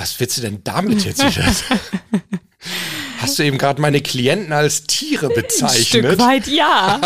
Was 0.00 0.18
willst 0.18 0.38
du 0.38 0.40
denn 0.42 0.64
damit 0.64 1.04
jetzt 1.04 1.22
wieder? 1.24 1.44
Hast 3.18 3.38
du 3.38 3.42
eben 3.44 3.58
gerade 3.58 3.80
meine 3.82 4.00
Klienten 4.00 4.52
als 4.52 4.84
Tiere 4.84 5.26
Ein 5.26 5.32
Stück 5.32 5.42
bezeichnet? 5.46 6.18
weit 6.18 6.46
ja. 6.46 7.00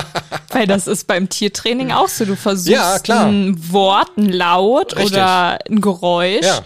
Weil 0.50 0.66
das 0.66 0.86
ist 0.86 1.06
beim 1.08 1.28
Tiertraining 1.28 1.90
auch 1.90 2.08
so. 2.08 2.24
Du 2.24 2.36
versuchst 2.36 2.68
Ja, 3.08 3.26
ein 3.26 3.56
Wort, 3.72 4.16
ein 4.16 4.28
Laut 4.30 4.96
Richtig. 4.96 5.12
oder 5.14 5.58
ein 5.68 5.80
Geräusch 5.80 6.44
Ja. 6.44 6.62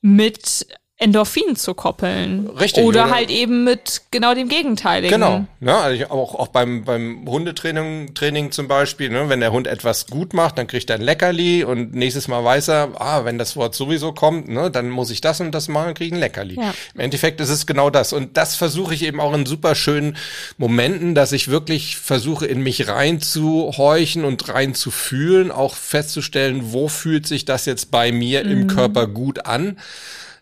mit 0.00 0.66
Endorphin 1.00 1.54
zu 1.54 1.74
koppeln. 1.74 2.48
Richtig, 2.50 2.82
Oder, 2.82 3.04
oder- 3.04 3.14
halt 3.14 3.30
eben 3.30 3.62
mit 3.62 4.02
genau 4.10 4.34
dem 4.34 4.48
Gegenteiligen. 4.48 5.14
Genau. 5.14 5.44
Ja, 5.60 5.78
also 5.80 6.06
auch, 6.06 6.34
auch 6.34 6.48
beim, 6.48 6.84
beim 6.84 7.24
Hundetraining 7.24 8.14
Training 8.14 8.50
zum 8.50 8.66
Beispiel, 8.66 9.08
ne, 9.08 9.28
wenn 9.28 9.38
der 9.38 9.52
Hund 9.52 9.68
etwas 9.68 10.06
gut 10.08 10.34
macht, 10.34 10.58
dann 10.58 10.66
kriegt 10.66 10.90
er 10.90 10.96
ein 10.96 11.02
Leckerli 11.02 11.62
und 11.62 11.94
nächstes 11.94 12.26
Mal 12.26 12.42
weiß 12.42 12.66
er, 12.68 12.90
ah, 13.00 13.24
wenn 13.24 13.38
das 13.38 13.54
Wort 13.54 13.76
sowieso 13.76 14.12
kommt, 14.12 14.48
ne, 14.48 14.72
dann 14.72 14.90
muss 14.90 15.10
ich 15.10 15.20
das 15.20 15.40
und 15.40 15.52
das 15.52 15.68
machen, 15.68 15.94
kriege 15.94 16.08
ich 16.08 16.12
ein 16.14 16.20
Leckerli. 16.20 16.56
Ja. 16.56 16.74
Im 16.94 17.00
Endeffekt 17.00 17.40
ist 17.40 17.50
es 17.50 17.64
genau 17.66 17.90
das. 17.90 18.12
Und 18.12 18.36
das 18.36 18.56
versuche 18.56 18.92
ich 18.92 19.04
eben 19.04 19.20
auch 19.20 19.34
in 19.34 19.46
super 19.46 19.76
schönen 19.76 20.16
Momenten, 20.56 21.14
dass 21.14 21.30
ich 21.30 21.46
wirklich 21.46 21.96
versuche, 21.96 22.46
in 22.46 22.60
mich 22.60 22.88
reinzuhorchen 22.88 24.24
und 24.24 24.48
reinzufühlen, 24.48 25.52
auch 25.52 25.76
festzustellen, 25.76 26.72
wo 26.72 26.88
fühlt 26.88 27.28
sich 27.28 27.44
das 27.44 27.66
jetzt 27.66 27.92
bei 27.92 28.10
mir 28.10 28.42
im 28.42 28.66
Körper 28.66 29.06
gut 29.06 29.46
an. 29.46 29.76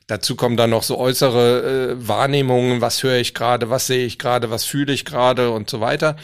Dazu 0.07 0.37
kommen 0.37 0.57
dann 0.57 0.71
noch 0.71 0.85
so 0.85 0.99
äußere 0.99 1.97
äh, 1.99 2.09
Wahrnehmungen, 2.09 2.81
was 2.81 3.03
höre 3.03 3.17
ich 3.17 3.35
gerade, 3.35 3.71
was 3.71 3.89
sehe 3.89 4.07
ich 4.07 4.19
gerade, 4.19 4.51
was 4.51 4.65
fühle 4.65 4.93
ich 4.93 5.05
gerade 5.05 5.51
und 5.51 5.69
so 5.69 5.81
weiter. 5.81 6.17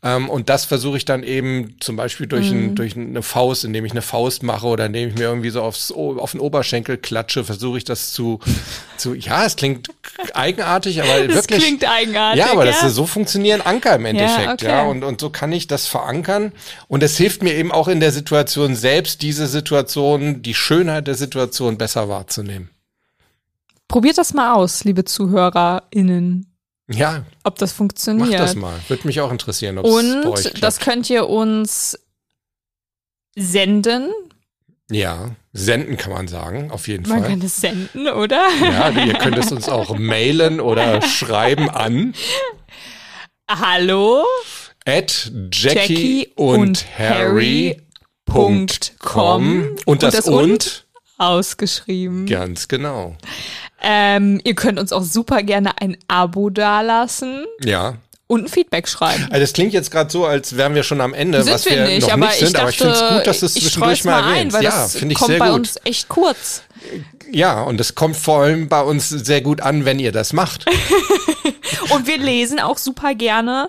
Ähm, 0.00 0.28
und 0.28 0.48
das 0.48 0.64
versuche 0.64 0.96
ich 0.96 1.04
dann 1.04 1.24
eben 1.24 1.76
zum 1.80 1.96
Beispiel 1.96 2.28
durch, 2.28 2.50
ein, 2.50 2.76
durch 2.76 2.96
eine 2.96 3.22
Faust, 3.22 3.64
indem 3.64 3.84
ich 3.84 3.90
eine 3.90 4.02
Faust 4.02 4.44
mache 4.44 4.66
oder 4.66 4.86
indem 4.86 5.08
ich 5.08 5.16
mir 5.16 5.24
irgendwie 5.24 5.50
so 5.50 5.60
aufs, 5.60 5.90
auf 5.90 6.30
den 6.30 6.40
Oberschenkel 6.40 6.98
klatsche, 6.98 7.42
versuche 7.42 7.78
ich 7.78 7.84
das 7.84 8.12
zu, 8.12 8.38
zu, 8.96 9.14
ja, 9.14 9.44
es 9.44 9.56
klingt 9.56 9.88
eigenartig, 10.34 11.02
aber 11.02 11.18
Das 11.26 11.34
wirklich. 11.34 11.64
klingt 11.64 11.88
eigenartig. 11.88 12.38
Ja, 12.38 12.52
aber 12.52 12.64
das, 12.64 12.80
ja. 12.80 12.90
so 12.90 13.06
funktionieren 13.06 13.60
Anker 13.60 13.96
im 13.96 14.04
Endeffekt, 14.04 14.62
ja. 14.62 14.82
okay. 14.82 14.90
Und, 14.90 15.02
und 15.02 15.20
so 15.20 15.30
kann 15.30 15.50
ich 15.50 15.66
das 15.66 15.88
verankern. 15.88 16.52
Und 16.86 17.02
es 17.02 17.16
hilft 17.16 17.42
mir 17.42 17.54
eben 17.54 17.72
auch 17.72 17.88
in 17.88 17.98
der 17.98 18.12
Situation 18.12 18.76
selbst, 18.76 19.22
diese 19.22 19.48
Situation, 19.48 20.42
die 20.42 20.54
Schönheit 20.54 21.08
der 21.08 21.16
Situation 21.16 21.76
besser 21.76 22.08
wahrzunehmen. 22.08 22.70
Probiert 23.88 24.18
das 24.18 24.34
mal 24.34 24.52
aus, 24.54 24.84
liebe 24.84 25.04
ZuhörerInnen, 25.04 26.54
Ja, 26.88 27.24
ob 27.44 27.56
das 27.58 27.72
funktioniert. 27.72 28.30
mach 28.30 28.36
das 28.38 28.54
mal. 28.54 28.74
Würde 28.88 29.06
mich 29.06 29.20
auch 29.20 29.32
interessieren, 29.32 29.78
ob 29.78 29.86
es 29.86 29.92
Und 29.92 30.62
das 30.62 30.78
könnt 30.78 31.08
ihr 31.10 31.28
uns 31.28 31.98
senden. 33.36 34.10
ja, 34.90 35.30
senden 35.52 35.96
kann 35.96 36.12
man 36.12 36.28
sagen, 36.28 36.70
auf 36.70 36.86
jeden 36.88 37.08
Man 37.08 37.20
Fall. 37.20 37.30
kann 37.30 37.42
es 37.42 37.60
senden, 37.60 38.08
oder? 38.08 38.46
Ja, 38.60 38.90
ihr 38.90 39.14
könnt 39.14 39.38
es 39.38 39.50
uns 39.52 39.68
auch 39.68 39.96
mailen 39.98 40.60
oder 40.60 41.00
schreiben 41.02 41.68
an 41.70 42.14
Hallo? 43.48 44.24
at 44.86 45.30
Jackie, 45.52 45.78
Jackie 45.78 46.32
und 46.36 46.58
und 46.60 46.98
Harry. 46.98 47.80
Punkt 48.26 48.94
com. 48.98 49.76
Und 49.86 50.02
das, 50.02 50.14
Und 50.14 50.18
das 50.18 50.28
und? 50.28 50.42
und? 50.52 50.86
Ausgeschrieben. 51.18 52.26
Ganz 52.26 52.68
genau. 52.68 53.16
Ähm, 53.80 54.40
ihr 54.44 54.54
könnt 54.54 54.78
uns 54.78 54.92
auch 54.92 55.02
super 55.02 55.42
gerne 55.42 55.80
ein 55.80 55.96
Abo 56.08 56.50
dalassen 56.50 57.44
Ja. 57.64 57.94
und 58.26 58.44
ein 58.44 58.48
Feedback 58.48 58.88
schreiben. 58.88 59.24
Also 59.30 59.40
das 59.40 59.52
klingt 59.52 59.72
jetzt 59.72 59.90
gerade 59.90 60.10
so, 60.10 60.26
als 60.26 60.56
wären 60.56 60.74
wir 60.74 60.82
schon 60.82 61.00
am 61.00 61.14
Ende, 61.14 61.42
Sind 61.42 61.52
was 61.54 61.64
wir 61.66 61.84
nicht, 61.86 62.02
noch 62.06 62.12
aber 62.14 62.26
nicht 62.26 62.34
ich 62.34 62.38
sind, 62.40 62.54
dachte, 62.54 62.60
aber 62.62 62.70
ich 62.70 62.76
finde 62.78 62.94
es 62.94 63.14
gut, 63.14 63.26
dass 63.26 63.40
du 63.40 63.46
es 63.46 63.54
zwischendurch 63.54 64.04
mal 64.04 64.20
mal 64.22 64.32
ein, 64.32 64.48
erwähnst. 64.48 64.62
ja, 64.62 64.70
das 64.70 64.96
finde 64.96 65.12
ich 65.12 65.18
kommt 65.18 65.30
sehr 65.30 65.38
bei 65.38 65.46
gut. 65.50 65.54
uns 65.60 65.76
echt 65.84 66.08
kurz. 66.08 66.62
Ja, 67.30 67.62
und 67.62 67.80
es 67.80 67.94
kommt 67.94 68.16
vor 68.16 68.42
allem 68.42 68.68
bei 68.68 68.80
uns 68.82 69.08
sehr 69.08 69.42
gut 69.42 69.60
an, 69.60 69.84
wenn 69.84 69.98
ihr 69.98 70.12
das 70.12 70.32
macht. 70.32 70.64
Und 71.90 72.06
wir 72.06 72.18
lesen 72.18 72.60
auch 72.60 72.78
super 72.78 73.14
gerne 73.14 73.68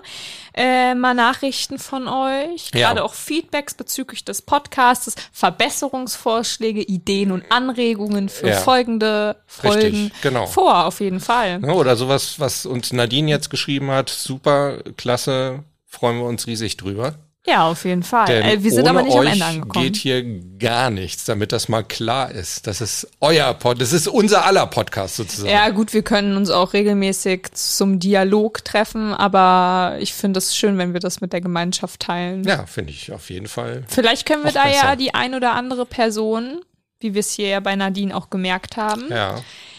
äh, 0.60 0.94
mal 0.94 1.14
Nachrichten 1.14 1.78
von 1.78 2.06
euch, 2.08 2.70
Ja. 2.74 2.88
gerade 2.88 3.04
auch 3.04 3.14
Feedbacks 3.14 3.74
bezüglich 3.74 4.24
des 4.24 4.42
Podcasts, 4.42 5.14
Verbesserungsvorschläge, 5.32 6.82
Ideen 6.82 7.32
und 7.32 7.44
Anregungen 7.50 8.28
für 8.28 8.48
Ja. 8.48 8.56
folgende 8.58 9.36
Folgen 9.46 9.80
Richtig, 10.04 10.22
genau. 10.22 10.46
vor, 10.46 10.84
auf 10.86 11.00
jeden 11.00 11.20
Fall. 11.20 11.60
Ja, 11.62 11.72
Oder 11.72 11.96
sowas, 11.96 12.38
was 12.38 12.66
uns 12.66 12.92
Nadine 12.92 13.30
jetzt 13.30 13.50
geschrieben 13.50 13.90
hat. 13.90 14.08
Super, 14.10 14.78
klasse, 14.96 15.64
freuen 15.86 16.18
wir 16.18 16.24
uns 16.26 16.46
riesig 16.46 16.76
drüber. 16.76 17.14
Ja, 17.46 17.66
auf 17.70 17.84
jeden 17.86 18.02
Fall. 18.02 18.26
Denn 18.26 18.42
Äh, 18.44 18.62
wir 18.62 18.70
sind 18.70 18.86
aber 18.86 19.02
nicht 19.02 19.16
euch 19.16 19.26
am 19.26 19.32
Ende 19.32 19.44
angekommen. 19.46 19.84
geht 19.84 19.96
hier 19.96 20.22
gar 20.58 20.90
nichts, 20.90 21.24
damit 21.24 21.52
das 21.52 21.68
mal 21.70 21.82
klar 21.82 22.30
ist. 22.30 22.66
Das 22.66 22.82
ist 22.82 23.08
euer 23.20 23.54
Pod, 23.54 23.80
das 23.80 23.94
ist 23.94 24.08
unser 24.08 24.44
aller 24.44 24.66
Podcast 24.66 25.16
sozusagen. 25.16 25.50
Ja, 25.50 25.70
gut, 25.70 25.94
wir 25.94 26.02
können 26.02 26.36
uns 26.36 26.50
auch 26.50 26.74
regelmäßig 26.74 27.52
zum 27.52 27.98
Dialog 27.98 28.62
treffen, 28.64 29.14
aber 29.14 29.96
ich 30.00 30.12
finde 30.12 30.38
es 30.38 30.54
schön, 30.54 30.76
wenn 30.76 30.92
wir 30.92 31.00
das 31.00 31.22
mit 31.22 31.32
der 31.32 31.40
Gemeinschaft 31.40 32.00
teilen. 32.00 32.44
Ja, 32.44 32.66
finde 32.66 32.92
ich 32.92 33.10
auf 33.10 33.30
jeden 33.30 33.48
Fall. 33.48 33.84
Vielleicht 33.88 34.26
können 34.26 34.44
wir 34.44 34.52
da 34.52 34.66
ja 34.68 34.82
besser. 34.82 34.96
die 34.96 35.14
ein 35.14 35.34
oder 35.34 35.52
andere 35.54 35.86
Person, 35.86 36.60
wie 37.00 37.14
wir 37.14 37.20
es 37.20 37.32
hier 37.32 37.48
ja 37.48 37.60
bei 37.60 37.74
Nadine 37.74 38.14
auch 38.14 38.28
gemerkt 38.28 38.76
haben, 38.76 39.04
Ja, 39.10 39.36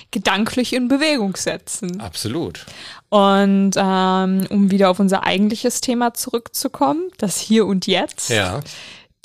gedanklich 0.09 0.73
in 0.73 0.87
Bewegung 0.87 1.35
setzen. 1.35 2.01
absolut. 2.01 2.65
Und 3.13 3.71
ähm, 3.75 4.47
um 4.49 4.71
wieder 4.71 4.89
auf 4.89 4.99
unser 5.01 5.23
eigentliches 5.23 5.81
Thema 5.81 6.13
zurückzukommen, 6.13 7.11
das 7.17 7.37
Hier 7.39 7.65
und 7.65 7.85
Jetzt, 7.85 8.29
Ja. 8.29 8.61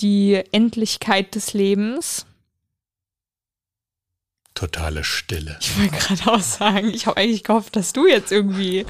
die 0.00 0.42
Endlichkeit 0.50 1.36
des 1.36 1.52
Lebens. 1.54 2.26
Totale 4.54 5.04
Stille. 5.04 5.56
Ich 5.60 5.78
wollte 5.78 5.96
gerade 5.96 6.32
auch 6.32 6.40
sagen, 6.40 6.88
ich 6.88 7.06
habe 7.06 7.18
eigentlich 7.18 7.44
gehofft, 7.44 7.76
dass 7.76 7.92
du 7.92 8.08
jetzt 8.08 8.32
irgendwie 8.32 8.86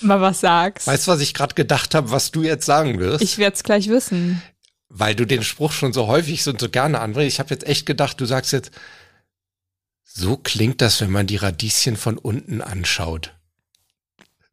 mal 0.00 0.20
was 0.20 0.40
sagst. 0.40 0.86
Weißt 0.86 1.08
du, 1.08 1.10
was 1.12 1.20
ich 1.20 1.34
gerade 1.34 1.54
gedacht 1.56 1.94
habe, 1.96 2.12
was 2.12 2.30
du 2.30 2.42
jetzt 2.44 2.66
sagen 2.66 3.00
wirst? 3.00 3.20
Ich 3.22 3.38
werde 3.38 3.54
es 3.56 3.64
gleich 3.64 3.88
wissen. 3.88 4.40
weil 4.90 5.16
du 5.16 5.24
den 5.24 5.42
Spruch 5.42 5.72
schon 5.72 5.92
so 5.92 6.06
häufig 6.06 6.46
und 6.46 6.60
so 6.60 6.68
gerne 6.68 7.00
anbringst. 7.00 7.34
Ich 7.34 7.40
habe 7.40 7.50
jetzt 7.50 7.66
echt 7.66 7.84
gedacht, 7.84 8.20
du 8.20 8.26
sagst 8.26 8.52
jetzt, 8.52 8.70
so 10.04 10.36
klingt 10.36 10.80
das, 10.82 11.00
wenn 11.00 11.10
man 11.10 11.26
die 11.26 11.34
Radieschen 11.36 11.96
von 11.96 12.16
unten 12.16 12.60
anschaut. 12.62 13.34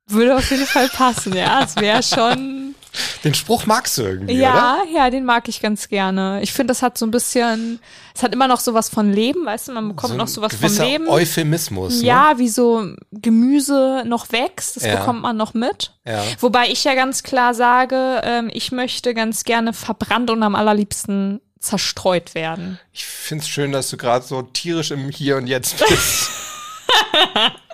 Würde 0.08 0.36
auf 0.36 0.50
jeden 0.52 0.66
Fall 0.66 0.90
passen, 0.90 1.36
ja. 1.36 1.64
Es 1.64 1.76
wäre 1.78 2.04
schon. 2.04 2.76
Den 3.24 3.34
Spruch 3.34 3.66
magst 3.66 3.98
du 3.98 4.02
irgendwie, 4.02 4.34
oder? 4.34 4.42
Ja, 4.42 4.78
ja, 4.94 5.10
den 5.10 5.24
mag 5.24 5.48
ich 5.48 5.62
ganz 5.62 5.88
gerne. 5.88 6.42
Ich 6.42 6.52
finde, 6.52 6.72
das 6.72 6.82
hat 6.82 6.98
so 6.98 7.06
ein 7.06 7.12
bisschen, 7.12 7.80
es 8.14 8.22
hat 8.22 8.34
immer 8.34 8.50
noch 8.50 8.60
sowas 8.60 8.90
von 8.90 9.14
Leben, 9.14 9.46
weißt 9.46 9.70
du, 9.70 9.72
man 9.72 9.88
bekommt 9.88 10.12
So 10.12 10.18
noch 10.18 10.28
sowas 10.28 10.52
vom 10.54 10.60
gewisser 10.62 10.86
Leben. 10.86 11.08
Euphemismus. 11.08 12.02
Ne? 12.02 12.08
Ja, 12.08 12.34
wie 12.38 12.50
so 12.50 12.86
Gemüse 13.14 14.04
noch 14.06 14.30
wächst, 14.34 14.76
das 14.76 14.84
Ja. 14.84 14.98
bekommt 14.98 15.22
man 15.22 15.38
noch 15.38 15.54
mit. 15.54 15.94
Ja. 16.06 16.22
Wobei 16.42 16.68
ich 16.68 16.84
ja 16.84 16.94
ganz 16.94 17.24
klar 17.24 17.54
sage, 17.54 18.20
ähm, 18.26 18.50
ich 18.54 18.74
möchte 18.74 19.14
ganz 19.14 19.46
gerne 19.46 19.72
verbrannt 19.72 20.30
und 20.30 20.44
am 20.44 20.56
allerliebsten 20.56 21.40
zerstreut 21.60 22.36
werden. 22.36 22.78
Ich 22.92 23.06
find's 23.06 23.48
schön, 23.48 23.72
dass 23.72 23.90
du 23.90 23.96
gerade 23.96 24.26
so 24.26 24.42
tierisch 24.42 24.92
im 24.92 25.10
Hier 25.12 25.38
und 25.38 25.48
Jetzt 25.48 25.78
bist. 25.78 26.30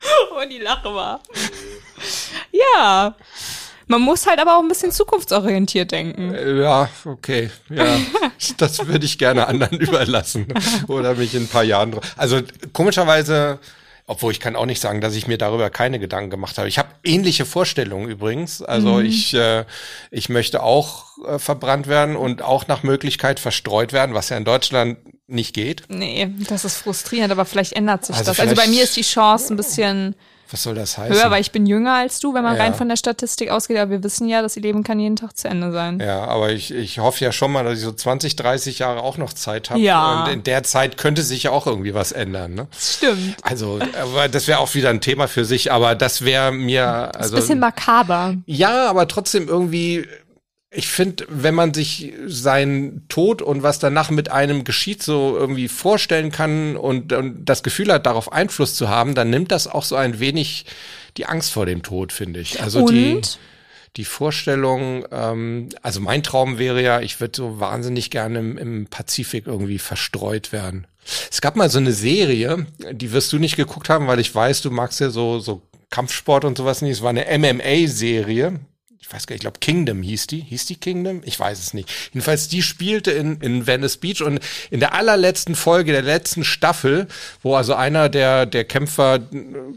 Oh, 0.30 0.42
die 0.48 0.58
Lache 0.58 0.94
war. 0.94 1.20
Ja. 2.52 3.14
Man 3.86 4.02
muss 4.02 4.26
halt 4.26 4.38
aber 4.38 4.56
auch 4.56 4.62
ein 4.62 4.68
bisschen 4.68 4.92
zukunftsorientiert 4.92 5.90
denken. 5.90 6.34
Äh, 6.34 6.60
ja, 6.60 6.88
okay. 7.04 7.50
Ja, 7.70 7.98
das 8.58 8.86
würde 8.86 9.06
ich 9.06 9.18
gerne 9.18 9.46
anderen 9.48 9.78
überlassen. 9.78 10.46
Oder 10.86 11.14
mich 11.14 11.34
in 11.34 11.44
ein 11.44 11.48
paar 11.48 11.64
Jahren. 11.64 11.98
Also 12.16 12.40
komischerweise 12.72 13.58
obwohl 14.10 14.32
ich 14.32 14.40
kann 14.40 14.56
auch 14.56 14.64
nicht 14.64 14.80
sagen, 14.80 15.02
dass 15.02 15.14
ich 15.14 15.26
mir 15.26 15.36
darüber 15.36 15.68
keine 15.68 15.98
Gedanken 15.98 16.30
gemacht 16.30 16.56
habe. 16.56 16.66
Ich 16.66 16.78
habe 16.78 16.88
ähnliche 17.04 17.44
Vorstellungen 17.44 18.08
übrigens. 18.08 18.62
Also 18.62 18.94
mhm. 18.94 19.04
ich, 19.04 19.34
äh, 19.34 19.66
ich 20.10 20.30
möchte 20.30 20.62
auch 20.62 21.04
äh, 21.26 21.38
verbrannt 21.38 21.88
werden 21.88 22.16
und 22.16 22.40
auch 22.40 22.66
nach 22.68 22.82
Möglichkeit 22.82 23.38
verstreut 23.38 23.92
werden, 23.92 24.14
was 24.14 24.30
ja 24.30 24.38
in 24.38 24.46
Deutschland 24.46 24.96
nicht 25.28 25.54
geht. 25.54 25.82
Nee, 25.88 26.34
das 26.48 26.64
ist 26.64 26.78
frustrierend, 26.78 27.30
aber 27.30 27.44
vielleicht 27.44 27.74
ändert 27.74 28.04
sich 28.04 28.16
also 28.16 28.30
das. 28.30 28.40
Also 28.40 28.54
bei 28.54 28.66
mir 28.66 28.82
ist 28.82 28.96
die 28.96 29.02
Chance 29.02 29.54
ein 29.54 29.56
bisschen 29.56 30.14
was 30.50 30.62
soll 30.62 30.74
das 30.74 30.96
heißen? 30.96 31.14
Höher, 31.14 31.30
weil 31.30 31.42
ich 31.42 31.52
bin 31.52 31.66
jünger 31.66 31.94
als 31.94 32.20
du, 32.20 32.32
wenn 32.32 32.42
man 32.42 32.56
ja. 32.56 32.62
rein 32.62 32.74
von 32.74 32.88
der 32.88 32.96
Statistik 32.96 33.50
ausgeht. 33.50 33.76
Aber 33.76 33.90
wir 33.90 34.02
wissen 34.02 34.28
ja, 34.28 34.40
dass 34.40 34.56
ihr 34.56 34.62
Leben 34.62 34.82
kann 34.82 34.98
jeden 34.98 35.16
Tag 35.16 35.36
zu 35.36 35.46
Ende 35.46 35.72
sein. 35.72 36.00
Ja, 36.00 36.24
aber 36.24 36.52
ich, 36.52 36.72
ich 36.72 37.00
hoffe 37.00 37.22
ja 37.24 37.32
schon 37.32 37.52
mal, 37.52 37.64
dass 37.64 37.78
ich 37.78 37.84
so 37.84 37.92
20, 37.92 38.36
30 38.36 38.78
Jahre 38.78 39.02
auch 39.02 39.18
noch 39.18 39.34
Zeit 39.34 39.68
habe. 39.68 39.80
Ja. 39.80 40.24
Und 40.24 40.32
in 40.32 40.42
der 40.44 40.62
Zeit 40.62 40.96
könnte 40.96 41.22
sich 41.22 41.44
ja 41.44 41.50
auch 41.50 41.66
irgendwie 41.66 41.92
was 41.92 42.12
ändern. 42.12 42.54
Ne? 42.54 42.66
Stimmt. 42.78 43.36
Also, 43.42 43.78
aber 44.00 44.28
das 44.28 44.48
wäre 44.48 44.60
auch 44.60 44.74
wieder 44.74 44.88
ein 44.88 45.02
Thema 45.02 45.28
für 45.28 45.44
sich. 45.44 45.70
Aber 45.70 45.94
das 45.94 46.24
wäre 46.24 46.50
mir. 46.50 46.86
Also, 46.86 47.12
das 47.14 47.26
ist 47.26 47.32
ein 47.32 47.36
bisschen 47.40 47.60
makaber. 47.60 48.34
Ja, 48.46 48.88
aber 48.88 49.06
trotzdem 49.06 49.48
irgendwie 49.48 50.06
ich 50.70 50.88
finde, 50.88 51.26
wenn 51.28 51.54
man 51.54 51.72
sich 51.72 52.12
seinen 52.26 53.08
Tod 53.08 53.40
und 53.40 53.62
was 53.62 53.78
danach 53.78 54.10
mit 54.10 54.30
einem 54.30 54.64
geschieht 54.64 55.02
so 55.02 55.36
irgendwie 55.36 55.68
vorstellen 55.68 56.30
kann 56.30 56.76
und, 56.76 57.12
und, 57.12 57.44
das 57.46 57.62
Gefühl 57.62 57.90
hat, 57.92 58.04
darauf 58.04 58.32
Einfluss 58.32 58.74
zu 58.74 58.88
haben, 58.88 59.14
dann 59.14 59.30
nimmt 59.30 59.50
das 59.50 59.66
auch 59.66 59.84
so 59.84 59.96
ein 59.96 60.20
wenig 60.20 60.66
die 61.16 61.26
Angst 61.26 61.52
vor 61.52 61.64
dem 61.64 61.82
Tod, 61.82 62.12
finde 62.12 62.40
ich. 62.40 62.60
Also 62.62 62.80
und? 62.80 62.92
die 62.92 63.20
die 63.96 64.04
Vorstellung, 64.04 65.04
ähm, 65.10 65.70
also 65.82 66.00
mein 66.00 66.22
Traum 66.22 66.58
wäre 66.58 66.82
ja, 66.82 67.00
ich 67.00 67.20
würde 67.20 67.36
so 67.36 67.58
wahnsinnig 67.58 68.10
gerne 68.10 68.38
im, 68.38 68.58
im 68.58 68.86
Pazifik 68.86 69.46
irgendwie 69.46 69.78
verstreut 69.78 70.52
werden. 70.52 70.86
Es 71.30 71.40
gab 71.40 71.56
mal 71.56 71.70
so 71.70 71.78
eine 71.78 71.92
Serie, 71.92 72.66
die 72.92 73.12
wirst 73.12 73.32
du 73.32 73.38
nicht 73.38 73.56
geguckt 73.56 73.88
haben, 73.88 74.06
weil 74.06 74.20
ich 74.20 74.32
weiß, 74.32 74.62
du 74.62 74.70
magst 74.70 75.00
ja 75.00 75.10
so, 75.10 75.40
so 75.40 75.62
Kampfsport 75.90 76.44
und 76.44 76.58
sowas 76.58 76.82
nicht. 76.82 76.92
Es 76.92 77.02
war 77.02 77.10
eine 77.10 77.26
MMA-Serie 77.38 78.60
ich 79.00 79.12
weiß 79.12 79.26
gar 79.26 79.34
nicht, 79.34 79.40
ich 79.40 79.44
glaube 79.44 79.58
Kingdom 79.60 80.02
hieß 80.02 80.26
die. 80.26 80.40
Hieß 80.40 80.66
die 80.66 80.76
Kingdom? 80.76 81.22
Ich 81.24 81.38
weiß 81.38 81.58
es 81.58 81.72
nicht. 81.72 81.90
Jedenfalls, 82.12 82.48
die 82.48 82.62
spielte 82.62 83.10
in, 83.12 83.40
in 83.40 83.66
Venice 83.66 83.96
Beach 83.96 84.22
und 84.22 84.40
in 84.70 84.80
der 84.80 84.94
allerletzten 84.94 85.54
Folge 85.54 85.92
der 85.92 86.02
letzten 86.02 86.44
Staffel, 86.44 87.06
wo 87.42 87.54
also 87.54 87.74
einer 87.74 88.08
der, 88.08 88.44
der 88.44 88.64
Kämpfer 88.64 89.20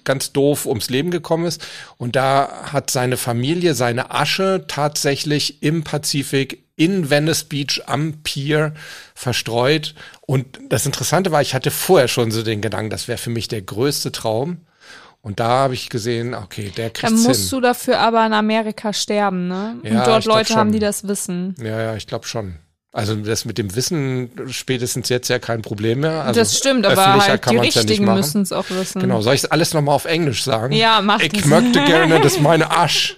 ganz 0.03 0.34
doof 0.34 0.65
ums 0.65 0.89
Leben 0.89 1.12
gekommen 1.12 1.45
ist 1.45 1.65
und 1.97 2.15
da 2.15 2.71
hat 2.71 2.89
seine 2.89 3.17
Familie 3.17 3.75
seine 3.75 4.12
Asche 4.12 4.65
tatsächlich 4.67 5.62
im 5.62 5.84
Pazifik 5.84 6.63
in 6.75 7.10
Venice 7.12 7.43
Beach 7.43 7.84
am 7.86 8.23
Pier 8.23 8.73
verstreut. 9.13 9.93
Und 10.21 10.60
das 10.69 10.86
Interessante 10.88 11.31
war, 11.31 11.41
ich 11.41 11.53
hatte 11.53 11.69
vorher 11.69 12.07
schon 12.07 12.31
so 12.31 12.41
den 12.41 12.62
Gedanken, 12.62 12.89
das 12.89 13.07
wäre 13.07 13.19
für 13.19 13.29
mich 13.29 13.47
der 13.47 13.62
größte 13.62 14.12
Traum. 14.12 14.65
Und 15.23 15.39
da 15.39 15.47
habe 15.49 15.75
ich 15.75 15.89
gesehen, 15.89 16.34
okay, 16.34 16.71
der 16.75 16.89
kriegt 16.89 17.03
Dann 17.12 17.21
musst 17.21 17.41
hin. 17.41 17.49
du 17.51 17.62
dafür 17.62 17.99
aber 17.99 18.25
in 18.25 18.34
Amerika 18.34 18.91
sterben, 18.91 19.47
ne? 19.47 19.75
Ja, 19.84 19.99
Und 19.99 20.07
dort 20.07 20.25
Leute 20.25 20.55
haben, 20.55 20.71
die 20.71 20.79
das 20.79 21.07
wissen. 21.07 21.55
Ja, 21.62 21.79
ja, 21.79 21.95
ich 21.95 22.07
glaube 22.07 22.25
schon. 22.25 22.55
Also 22.93 23.15
das 23.15 23.45
mit 23.45 23.57
dem 23.57 23.73
Wissen 23.73 24.31
spätestens 24.49 25.07
jetzt 25.07 25.29
ja 25.29 25.39
kein 25.39 25.62
Problem 25.62 26.01
mehr. 26.01 26.25
Also 26.25 26.41
das 26.41 26.57
stimmt, 26.57 26.86
aber 26.86 27.23
halt 27.25 27.49
die 27.49 27.55
Richtigen 27.57 28.05
ja 28.05 28.15
müssen 28.15 28.41
es 28.41 28.51
auch 28.51 28.69
wissen. 28.69 28.99
Genau, 28.99 29.21
soll 29.21 29.34
ich 29.36 29.49
alles 29.49 29.73
nochmal 29.73 29.95
auf 29.95 30.03
Englisch 30.03 30.43
sagen? 30.43 30.73
Ja, 30.73 30.99
mach 31.01 31.21
Ich 31.21 31.31
das. 31.31 31.45
möchte 31.45 31.86
gerne, 31.86 32.19
dass 32.19 32.39
meine 32.41 32.69
Asch, 32.69 33.15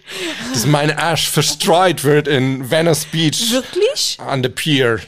dass 0.53 0.67
meine 0.67 0.99
Asch 0.99 1.27
verstreut 1.27 2.03
wird 2.03 2.27
in 2.27 2.69
Venice 2.69 3.05
Beach. 3.05 3.51
Wirklich? 3.51 4.17
An 4.23 4.43
the 4.43 4.49
pier. 4.49 4.99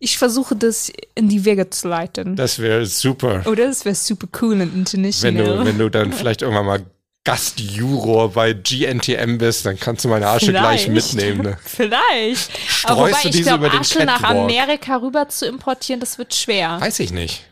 Ich 0.00 0.18
versuche 0.18 0.54
das 0.54 0.92
in 1.14 1.28
die 1.28 1.44
Wege 1.44 1.68
zu 1.70 1.88
leiten. 1.88 2.36
Das 2.36 2.58
wäre 2.58 2.86
super. 2.86 3.42
Oder 3.46 3.66
das 3.66 3.84
wäre 3.84 3.94
super 3.94 4.28
cool 4.40 4.60
und 4.60 4.74
international. 4.74 5.46
Wenn 5.46 5.56
du, 5.58 5.64
wenn 5.64 5.78
du 5.78 5.88
dann 5.88 6.12
vielleicht 6.12 6.42
irgendwann 6.42 6.66
mal 6.66 6.82
Gastjuror 7.24 8.32
bei 8.32 8.54
GNTM 8.54 9.38
bist, 9.38 9.66
dann 9.66 9.78
kannst 9.78 10.04
du 10.04 10.08
meine 10.08 10.26
Asche 10.28 10.46
vielleicht. 10.46 10.86
gleich 10.86 10.88
mitnehmen. 10.88 11.42
Ne? 11.42 11.58
Vielleicht. 11.64 12.50
Streust 12.66 12.86
Aber 12.86 13.00
wobei, 13.00 13.22
du 13.22 13.28
diese 13.28 13.38
ich 13.38 13.44
glaub, 13.44 13.58
über 13.58 13.68
den 13.68 13.80
Asche 13.80 13.98
Catwalk. 13.98 14.22
nach 14.22 14.30
Amerika 14.30 14.96
rüber 14.96 15.28
zu 15.28 15.46
importieren, 15.46 16.00
das 16.00 16.16
wird 16.16 16.34
schwer. 16.34 16.80
Weiß 16.80 17.00
ich 17.00 17.12
nicht. 17.12 17.44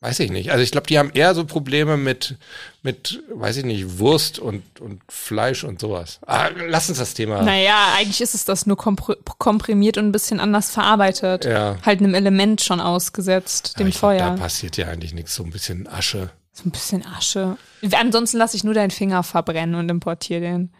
Weiß 0.00 0.20
ich 0.20 0.30
nicht. 0.30 0.52
Also 0.52 0.62
ich 0.62 0.70
glaube, 0.70 0.86
die 0.86 0.96
haben 0.96 1.10
eher 1.12 1.34
so 1.34 1.44
Probleme 1.44 1.96
mit, 1.96 2.36
mit, 2.82 3.20
weiß 3.34 3.56
ich 3.56 3.64
nicht, 3.64 3.98
Wurst 3.98 4.38
und, 4.38 4.62
und 4.80 5.02
Fleisch 5.08 5.64
und 5.64 5.80
sowas. 5.80 6.20
Ah, 6.24 6.50
lass 6.68 6.88
uns 6.88 6.98
das 6.98 7.14
Thema. 7.14 7.42
Naja, 7.42 7.94
eigentlich 7.96 8.20
ist 8.20 8.34
es 8.34 8.44
das 8.44 8.64
nur 8.64 8.76
komprimiert 8.76 9.98
und 9.98 10.06
ein 10.06 10.12
bisschen 10.12 10.38
anders 10.38 10.70
verarbeitet. 10.70 11.46
Ja. 11.46 11.78
Halt 11.84 11.98
einem 11.98 12.14
Element 12.14 12.60
schon 12.60 12.80
ausgesetzt, 12.80 13.80
dem 13.80 13.88
ja, 13.88 13.92
Feuer. 13.92 14.18
Glaub, 14.18 14.36
da 14.36 14.42
passiert 14.42 14.76
ja 14.76 14.86
eigentlich 14.86 15.14
nichts, 15.14 15.34
so 15.34 15.42
ein 15.42 15.50
bisschen 15.50 15.88
Asche. 15.88 16.30
So 16.52 16.68
ein 16.68 16.70
bisschen 16.70 17.04
Asche. 17.04 17.56
Ansonsten 17.92 18.38
lasse 18.38 18.56
ich 18.56 18.62
nur 18.62 18.74
deinen 18.74 18.92
Finger 18.92 19.24
verbrennen 19.24 19.74
und 19.74 19.88
importiere 19.88 20.40
den. 20.40 20.72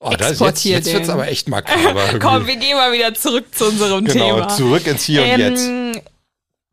Oh, 0.00 0.14
das 0.16 0.38
jetzt, 0.38 0.64
jetzt 0.64 0.92
wird's 0.92 1.08
aber 1.08 1.26
echt 1.26 1.48
makaber. 1.48 2.04
Komm, 2.20 2.46
wir 2.46 2.56
gehen 2.56 2.76
mal 2.76 2.92
wieder 2.92 3.14
zurück 3.14 3.46
zu 3.52 3.66
unserem 3.66 4.04
genau, 4.04 4.26
Thema. 4.26 4.40
Genau, 4.42 4.56
zurück 4.56 4.86
ins 4.86 5.04
Hier 5.04 5.22
ähm, 5.22 5.32
und 5.32 5.40
Jetzt. 5.40 5.68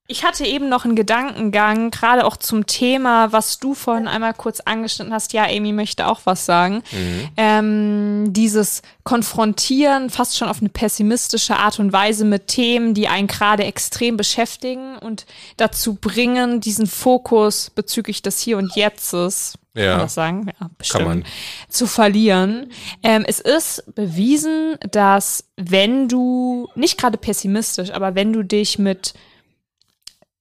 Ich 0.08 0.24
hatte 0.24 0.46
eben 0.46 0.70
noch 0.70 0.86
einen 0.86 0.96
Gedankengang, 0.96 1.90
gerade 1.90 2.26
auch 2.26 2.38
zum 2.38 2.68
Thema, 2.68 3.32
was 3.32 3.58
du 3.60 3.74
vorhin 3.74 4.08
einmal 4.08 4.36
kurz 4.36 4.60
angeschnitten 4.60 5.12
hast. 5.12 5.34
Ja, 5.34 5.46
Amy 5.46 5.72
möchte 5.72 6.06
auch 6.06 6.22
was 6.26 6.46
sagen. 6.46 6.84
Mhm. 6.92 7.30
Ähm, 7.38 8.34
dieses 8.34 8.84
Konfrontieren 9.04 10.12
fast 10.12 10.38
schon 10.38 10.48
auf 10.48 10.60
eine 10.60 10.70
pessimistische 10.70 11.58
Art 11.58 11.80
und 11.80 11.92
Weise 11.92 12.24
mit 12.24 12.48
Themen, 12.48 12.94
die 12.94 13.08
einen 13.08 13.28
gerade 13.28 13.64
extrem 13.64 14.16
beschäftigen 14.16 14.98
und 15.00 15.26
dazu 15.58 15.96
bringen, 15.96 16.62
diesen 16.62 16.86
Fokus 16.86 17.72
bezüglich 17.72 18.22
des 18.22 18.40
Hier 18.40 18.60
und 18.60 18.76
Jetztes 18.76 19.56
ja. 19.76 19.92
kann 19.92 19.98
man 19.98 20.10
sagen, 20.10 20.52
ja, 20.60 20.70
bestimmt, 20.78 21.26
zu 21.70 21.88
verlieren. 21.88 22.72
Ähm, 23.04 23.26
es 23.28 23.40
ist 23.40 23.84
bewiesen, 23.96 24.78
dass 24.92 25.46
wenn 25.58 26.08
du, 26.08 26.70
nicht 26.76 27.00
gerade 27.00 27.18
pessimistisch, 27.18 27.92
aber 27.92 28.16
wenn 28.16 28.34
du 28.34 28.44
dich 28.44 28.80
mit 28.80 29.14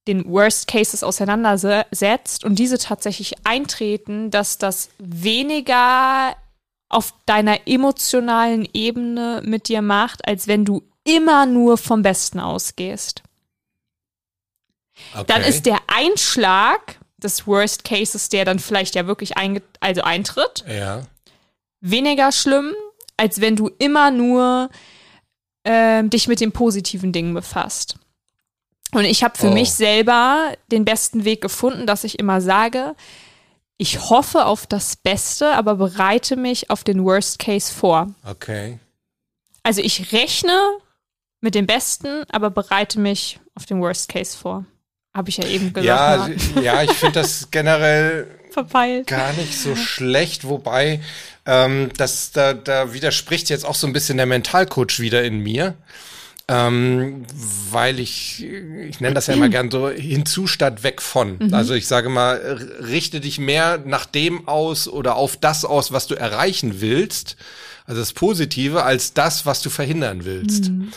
den 0.07 0.29
Worst 0.31 0.67
Cases 0.67 1.03
auseinandersetzt 1.03 2.45
und 2.45 2.59
diese 2.59 2.79
tatsächlich 2.79 3.35
eintreten, 3.45 4.31
dass 4.31 4.59
das 4.59 4.91
weniger 4.99 6.37
auf 6.89 7.15
deiner 7.27 7.67
emotionalen 7.67 8.69
Ebene 8.73 9.43
mit 9.45 9.69
dir 9.69 9.83
macht, 9.83 10.27
als 10.29 10.47
wenn 10.47 10.65
du 10.65 10.83
immer 11.05 11.47
nur 11.47 11.79
vom 11.79 12.03
Besten 12.03 12.41
ausgehst. 12.41 13.23
Okay. 15.15 15.25
Dann 15.27 15.43
ist 15.43 15.67
der 15.67 15.79
Einschlag 15.87 16.99
des 17.17 17.47
Worst 17.47 17.85
Cases, 17.85 18.29
der 18.29 18.45
dann 18.45 18.59
vielleicht 18.59 18.95
ja 18.95 19.07
wirklich 19.07 19.33
also 19.81 20.03
eintritt, 20.03 20.65
ja. 20.69 21.03
weniger 21.81 22.31
schlimm, 22.31 22.75
als 23.17 23.41
wenn 23.41 23.57
du 23.57 23.71
immer 23.79 24.11
nur 24.11 24.71
äh, 25.65 26.05
dich 26.05 26.29
mit 26.29 26.41
den 26.41 26.53
positiven 26.53 27.13
Dingen 27.13 27.35
befasst. 27.35 27.97
Und 28.95 29.05
ich 29.05 29.25
habe 29.25 29.37
für 29.37 29.49
oh. 29.49 29.53
mich 29.53 29.73
selber 29.73 30.55
den 30.71 30.85
besten 30.85 31.25
Weg 31.25 31.41
gefunden, 31.41 31.87
dass 31.87 32.05
ich 32.05 32.21
immer 32.21 32.41
sage, 32.41 32.95
ich 33.77 34.09
hoffe 34.09 34.47
auf 34.47 34.67
das 34.67 34.95
Beste, 34.95 35.53
aber 35.53 35.75
bereite 35.75 36.37
mich 36.37 36.71
auf 36.71 36.85
den 36.85 37.05
Worst 37.05 37.41
Case 37.41 37.73
vor. 37.73 38.15
Okay. 38.25 38.79
Also 39.65 39.81
ich 39.81 40.13
rechne 40.13 40.57
mit 41.41 41.57
dem 41.57 41.67
Besten, 41.67 42.23
aber 42.31 42.51
bereite 42.51 43.01
mich 43.01 43.41
auf 43.57 43.67
den 43.67 43.81
Worst 43.81 44.09
Case 44.09 44.37
vor. 44.39 44.65
Habe 45.13 45.29
ich 45.29 45.39
ja 45.39 45.47
eben 45.47 45.73
gesagt. 45.73 45.87
Ja, 45.87 46.29
ne? 46.29 46.63
ja 46.63 46.83
ich 46.85 46.93
finde 46.93 47.21
das 47.21 47.49
generell 47.51 48.29
Verpeilt. 48.51 49.09
gar 49.09 49.33
nicht 49.33 49.59
so 49.59 49.75
schlecht, 49.75 50.47
wobei 50.47 51.01
ähm, 51.47 51.91
das, 51.97 52.31
da, 52.31 52.53
da 52.53 52.93
widerspricht 52.93 53.51
jetzt 53.51 53.65
auch 53.65 53.75
so 53.75 53.89
ein 53.89 53.93
bisschen 53.93 54.19
der 54.19 54.27
Mentalcoach 54.27 55.01
wieder 55.01 55.25
in 55.25 55.41
mir. 55.41 55.75
Ähm, 56.47 57.25
weil 57.71 58.01
ich, 58.01 58.45
ich 58.45 59.01
nenne 59.01 59.15
das 59.15 59.29
ja 59.29 59.35
immer 59.35 59.49
gern 59.49 59.71
so 59.71 59.89
hinzu 59.89 60.47
statt 60.47 60.83
weg 60.83 61.01
von. 61.01 61.39
Mhm. 61.39 61.55
Also 61.55 61.73
ich 61.73 61.87
sage 61.87 62.11
mal, 62.11 62.37
richte 62.81 63.21
dich 63.21 63.39
mehr 63.39 63.83
nach 63.85 64.05
dem 64.05 64.47
aus 64.47 64.87
oder 64.87 65.17
auf 65.17 65.39
das 65.39 65.65
aus, 65.65 65.91
was 65.93 66.07
du 66.07 66.15
erreichen 66.15 66.83
willst, 66.83 67.37
also 67.87 68.01
das 68.01 68.13
Positive, 68.13 68.83
als 68.83 69.15
das, 69.15 69.47
was 69.47 69.63
du 69.63 69.71
verhindern 69.71 70.25
willst. 70.25 70.71
Mhm 70.71 70.93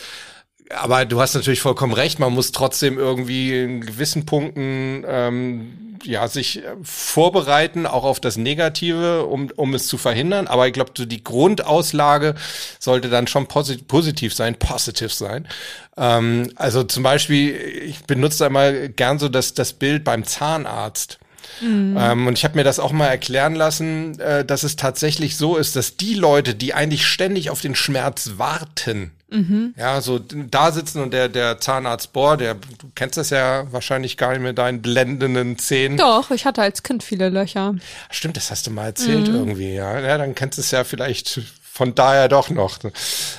aber 0.74 1.04
du 1.04 1.20
hast 1.20 1.34
natürlich 1.34 1.60
vollkommen 1.60 1.92
recht, 1.92 2.18
man 2.18 2.32
muss 2.32 2.52
trotzdem 2.52 2.98
irgendwie 2.98 3.58
in 3.62 3.80
gewissen 3.80 4.26
Punkten 4.26 5.04
ähm, 5.06 5.98
ja 6.04 6.28
sich 6.28 6.62
vorbereiten, 6.82 7.86
auch 7.86 8.04
auf 8.04 8.20
das 8.20 8.36
Negative, 8.36 9.24
um, 9.26 9.50
um 9.56 9.74
es 9.74 9.86
zu 9.86 9.98
verhindern. 9.98 10.46
Aber 10.46 10.66
ich 10.66 10.72
glaube, 10.72 10.92
die 10.94 11.24
Grundauslage 11.24 12.34
sollte 12.78 13.08
dann 13.08 13.26
schon 13.26 13.46
posit 13.46 13.88
positiv 13.88 14.34
sein, 14.34 14.56
positiv 14.56 15.12
sein. 15.12 15.48
Ähm, 15.96 16.52
also 16.56 16.84
zum 16.84 17.02
Beispiel, 17.02 17.54
ich 17.54 18.04
benutze 18.04 18.46
einmal 18.46 18.88
gern 18.90 19.18
so 19.18 19.28
das, 19.28 19.54
das 19.54 19.72
Bild 19.72 20.04
beim 20.04 20.24
Zahnarzt. 20.24 21.18
Mhm. 21.60 21.96
Ähm, 21.98 22.26
und 22.26 22.38
ich 22.38 22.44
habe 22.44 22.56
mir 22.56 22.64
das 22.64 22.78
auch 22.78 22.92
mal 22.92 23.06
erklären 23.06 23.54
lassen, 23.54 24.18
äh, 24.20 24.44
dass 24.44 24.62
es 24.62 24.76
tatsächlich 24.76 25.36
so 25.36 25.56
ist, 25.56 25.76
dass 25.76 25.96
die 25.96 26.14
Leute, 26.14 26.54
die 26.54 26.74
eigentlich 26.74 27.06
ständig 27.06 27.50
auf 27.50 27.60
den 27.60 27.74
Schmerz 27.74 28.32
warten, 28.36 29.12
mhm. 29.30 29.74
ja, 29.76 30.00
so 30.00 30.18
da 30.18 30.72
sitzen 30.72 31.02
und 31.02 31.12
der, 31.12 31.28
der 31.28 31.60
Zahnarzt 31.60 32.12
boah, 32.12 32.36
der, 32.36 32.54
du 32.54 32.90
kennst 32.94 33.16
das 33.16 33.30
ja 33.30 33.70
wahrscheinlich 33.72 34.16
gar 34.16 34.32
nicht 34.32 34.42
mit 34.42 34.58
deinen 34.58 34.82
blendenden 34.82 35.58
Zähnen. 35.58 35.96
Doch, 35.96 36.30
ich 36.30 36.44
hatte 36.44 36.62
als 36.62 36.82
Kind 36.82 37.02
viele 37.02 37.28
Löcher. 37.28 37.74
Stimmt, 38.10 38.36
das 38.36 38.50
hast 38.50 38.66
du 38.66 38.70
mal 38.70 38.86
erzählt 38.86 39.28
mhm. 39.28 39.34
irgendwie, 39.34 39.74
ja. 39.74 40.00
Ja, 40.00 40.18
dann 40.18 40.34
kennst 40.34 40.58
du 40.58 40.62
es 40.62 40.70
ja 40.70 40.84
vielleicht 40.84 41.40
von 41.78 41.94
daher 41.94 42.28
doch 42.28 42.50
noch. 42.50 42.80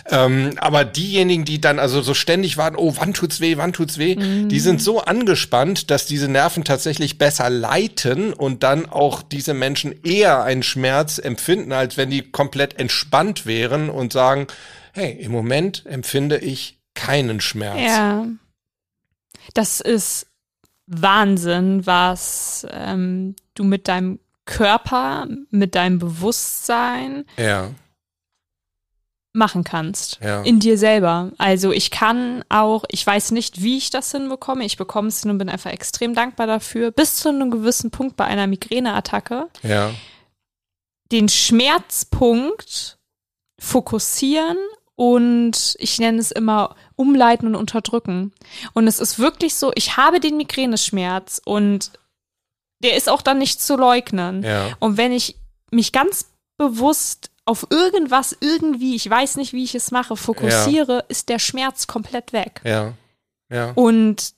Ähm, 0.10 0.54
aber 0.60 0.86
diejenigen, 0.86 1.43
die 1.43 1.60
dann 1.60 1.78
also 1.78 2.02
so 2.02 2.13
ständig 2.13 2.56
warten, 2.56 2.78
oh, 2.78 2.93
wann 2.97 3.13
tut's 3.13 3.41
weh, 3.41 3.58
wann 3.58 3.73
tut's 3.73 3.97
weh, 3.97 4.15
mhm. 4.15 4.47
die 4.47 4.62
sind 4.62 4.82
so 4.82 5.02
angespannt, 5.02 5.91
dass 5.91 6.06
diese 6.06 6.30
Nerven 6.30 6.63
tatsächlich 6.63 7.17
besser 7.17 7.49
leiten 7.49 8.32
und 8.32 8.63
dann 8.63 8.86
auch 8.86 9.21
diese 9.23 9.54
Menschen 9.54 9.93
eher 10.06 10.41
einen 10.43 10.63
Schmerz 10.63 11.17
empfinden, 11.17 11.73
als 11.73 11.97
wenn 11.97 12.12
die 12.12 12.32
komplett 12.32 12.80
entspannt 12.80 13.45
wären 13.45 13.89
und 13.89 14.13
sagen, 14.13 14.47
hey, 14.93 15.12
im 15.13 15.32
Moment 15.32 15.86
empfinde 15.86 16.38
ich 16.38 16.80
keinen 16.93 17.41
Schmerz. 17.41 17.80
Ja. 17.80 18.25
Das 19.54 19.82
ist 19.82 20.28
Wahnsinn, 20.88 21.86
was 21.86 22.65
ähm, 22.71 23.36
du 23.54 23.63
mit 23.63 23.88
deinem 23.88 24.19
Körper, 24.45 25.28
mit 25.52 25.75
deinem 25.75 25.99
Bewusstsein, 25.99 27.25
ja 27.38 27.69
machen 29.34 29.63
kannst. 29.63 30.19
Ja. 30.21 30.41
In 30.41 30.60
dir 30.60 30.78
selber. 30.78 31.32
Also 31.38 31.71
ich 31.71 31.91
kann 31.91 32.43
auch, 32.49 32.84
ich 32.89 33.06
weiß 33.06 33.32
nicht, 33.32 33.62
wie 33.62 33.78
ich 33.78 33.89
das 33.89 34.12
hinbekomme. 34.12 34.65
Ich 34.65 34.78
bekomme 34.78 35.10
es 35.10 35.21
hin 35.21 35.32
und 35.32 35.38
bin 35.38 35.49
einfach 35.49 35.71
extrem 35.71 36.13
dankbar 36.15 36.47
dafür. 36.47 36.91
Bis 36.91 37.15
zu 37.15 37.30
einem 37.30 37.52
gewissen 37.52 37.91
Punkt 37.91 38.17
bei 38.17 38.25
einer 38.25 38.47
Migräneattacke. 38.47 39.47
Ja. 39.63 39.91
Den 41.12 41.30
Schmerzpunkt 41.30 42.97
fokussieren 43.60 44.58
und 44.99 45.77
ich 45.79 45.97
nenne 45.97 46.19
es 46.19 46.29
immer 46.29 46.75
umleiten 46.97 47.47
und 47.47 47.55
unterdrücken. 47.55 48.33
Und 48.73 48.85
es 48.85 48.99
ist 48.99 49.17
wirklich 49.17 49.55
so, 49.55 49.71
ich 49.75 49.95
habe 49.95 50.19
den 50.19 50.35
Migräneschmerz 50.35 51.41
und 51.45 51.91
der 52.83 52.97
ist 52.97 53.07
auch 53.07 53.21
dann 53.21 53.38
nicht 53.38 53.62
zu 53.62 53.77
leugnen. 53.77 54.43
Ja. 54.43 54.75
Und 54.79 54.97
wenn 54.97 55.13
ich 55.13 55.38
mich 55.71 55.93
ganz 55.93 56.25
bewusst 56.57 57.31
auf 57.45 57.67
irgendwas 57.69 58.35
irgendwie, 58.41 58.93
ich 58.93 59.09
weiß 59.09 59.38
nicht, 59.38 59.53
wie 59.53 59.63
ich 59.63 59.73
es 59.73 59.91
mache, 59.91 60.17
fokussiere, 60.17 60.95
ja. 60.95 61.03
ist 61.07 61.29
der 61.29 61.39
Schmerz 61.39 61.88
komplett 61.88 62.33
weg. 62.33 62.59
Ja. 62.65 62.91
Ja. 63.49 63.71
Und 63.75 64.33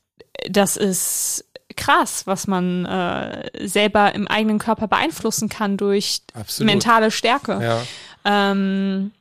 das 0.48 0.78
ist 0.78 1.44
krass, 1.76 2.28
was 2.28 2.46
man 2.46 2.86
äh, 2.86 3.68
selber 3.68 4.14
im 4.14 4.28
eigenen 4.28 4.60
Körper 4.60 4.88
beeinflussen 4.88 5.50
kann 5.50 5.78
durch 5.78 6.22
Absolut. 6.36 6.72
mentale 6.72 7.10
Stärke. 7.10 7.60
Ja. 7.64 7.82
Ähm, 8.52 9.12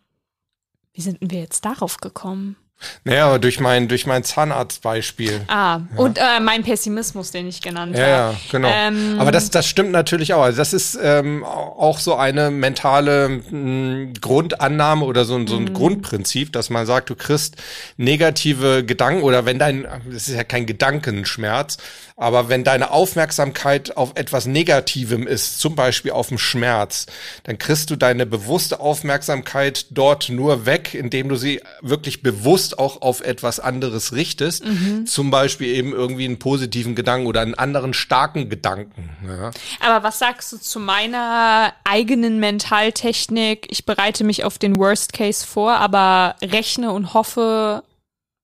wie 0.92 1.00
sind 1.00 1.18
wir 1.20 1.40
jetzt 1.40 1.64
darauf 1.64 1.98
gekommen? 1.98 2.57
Naja, 3.05 3.26
aber 3.26 3.38
durch 3.38 3.61
mein, 3.61 3.88
durch 3.88 4.07
mein 4.07 4.24
Zahnarztbeispiel. 4.24 5.42
Ah, 5.48 5.81
ja. 5.92 5.98
und 5.98 6.18
äh, 6.18 6.40
mein 6.40 6.62
Pessimismus, 6.62 7.31
den 7.31 7.46
ich 7.46 7.61
genannt 7.61 7.94
habe. 7.94 8.09
Ja, 8.09 8.35
genau. 8.50 8.68
Ähm, 8.72 9.16
aber 9.18 9.33
das, 9.33 9.50
das 9.50 9.66
stimmt 9.66 9.90
natürlich 9.90 10.33
auch. 10.33 10.42
Also 10.42 10.59
das 10.59 10.72
ist 10.72 10.98
ähm, 11.03 11.44
auch 11.44 11.98
so 11.98 12.14
eine 12.14 12.50
mentale 12.50 13.29
mh, 13.29 13.50
hm, 13.50 14.12
Grundannahme 14.20 15.05
oder 15.05 15.24
so, 15.24 15.46
so 15.46 15.57
ein 15.57 15.64
mhm. 15.64 15.74
Grundprinzip, 15.74 16.53
dass 16.53 16.70
man 16.70 16.87
sagt, 16.87 17.11
du 17.11 17.16
kriegst 17.16 17.57
negative 17.96 18.85
Gedanken 18.85 19.22
oder 19.22 19.44
wenn 19.44 19.59
dein, 19.59 19.87
das 20.11 20.29
ist 20.29 20.35
ja 20.35 20.44
kein 20.44 20.64
Gedankenschmerz, 20.64 21.76
aber 22.21 22.51
wenn 22.51 22.65
deine 22.65 22.91
Aufmerksamkeit 22.91 23.97
auf 23.97 24.13
etwas 24.15 24.45
Negativem 24.45 25.27
ist, 25.27 25.59
zum 25.59 25.75
Beispiel 25.75 26.11
auf 26.11 26.29
dem 26.29 26.37
Schmerz, 26.37 27.07
dann 27.45 27.57
kriegst 27.57 27.89
du 27.89 27.97
deine 27.97 28.27
bewusste 28.27 28.79
Aufmerksamkeit 28.79 29.87
dort 29.89 30.29
nur 30.29 30.67
weg, 30.67 30.93
indem 30.93 31.31
du 31.31 31.37
sie 31.37 31.63
wirklich 31.81 32.23
bewusst 32.23 32.79
auch 32.79 33.01
auf 33.01 33.23
etwas 33.23 33.59
anderes 33.59 34.13
richtest. 34.13 34.67
Mhm. 34.67 35.07
Zum 35.07 35.31
Beispiel 35.31 35.69
eben 35.69 35.95
irgendwie 35.95 36.27
einen 36.27 36.39
positiven 36.39 36.95
Gedanken 36.95 37.27
oder 37.27 37.41
einen 37.41 37.55
anderen 37.55 37.95
starken 37.95 38.51
Gedanken. 38.51 39.09
Ja. 39.27 39.51
Aber 39.81 40.05
was 40.05 40.19
sagst 40.19 40.53
du 40.53 40.59
zu 40.59 40.79
meiner 40.79 41.73
eigenen 41.85 42.39
Mentaltechnik? 42.39 43.67
Ich 43.71 43.87
bereite 43.87 44.25
mich 44.25 44.45
auf 44.45 44.59
den 44.59 44.77
Worst 44.77 45.15
Case 45.15 45.47
vor, 45.47 45.73
aber 45.73 46.37
rechne 46.43 46.93
und 46.93 47.15
hoffe 47.15 47.83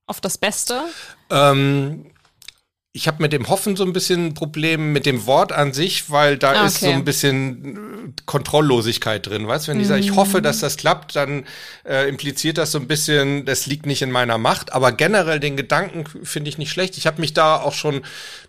auf 0.07 0.23
das 0.23 0.39
Beste? 0.39 0.81
Ähm 1.29 2.07
ich 2.97 3.07
habe 3.07 3.23
mit 3.23 3.35
dem 3.35 3.49
Hoffen 3.51 3.77
so 3.77 3.85
ein 3.85 3.93
bisschen 3.93 4.29
ein 4.29 4.35
Problem 4.35 4.95
mit 4.95 5.05
dem 5.05 5.27
Wort 5.27 5.53
an 5.53 5.75
sich, 5.75 6.11
weil 6.11 6.39
da 6.39 6.53
okay. 6.53 6.67
ist 6.67 6.81
so 6.81 6.89
ein 6.89 7.05
bisschen 7.05 7.77
äh, 7.77 8.23
Kontrolllosigkeit 8.25 9.27
drin. 9.27 9.47
Weißt, 9.47 9.69
wenn 9.69 9.79
ich 9.79 9.87
sage, 9.87 10.01
ich 10.01 10.17
hoffe, 10.17 10.41
dass 10.41 10.61
das 10.61 10.79
klappt, 10.79 11.15
dann 11.15 11.45
äh, 11.87 12.09
impliziert 12.09 12.57
das 12.57 12.73
so 12.73 12.79
ein 12.79 12.89
bisschen, 12.89 13.45
das 13.45 13.67
liegt 13.67 13.85
nicht 13.85 14.01
in 14.01 14.11
meiner 14.11 14.39
Macht. 14.39 14.73
Aber 14.73 14.93
generell 14.93 15.41
den 15.41 15.59
Gedanken 15.59 16.05
finde 16.25 16.49
ich 16.49 16.57
nicht 16.57 16.71
schlecht. 16.71 16.97
Ich 16.97 17.07
habe 17.07 17.21
mich 17.21 17.35
da 17.35 17.57
auch 17.57 17.75
schon 17.75 18.01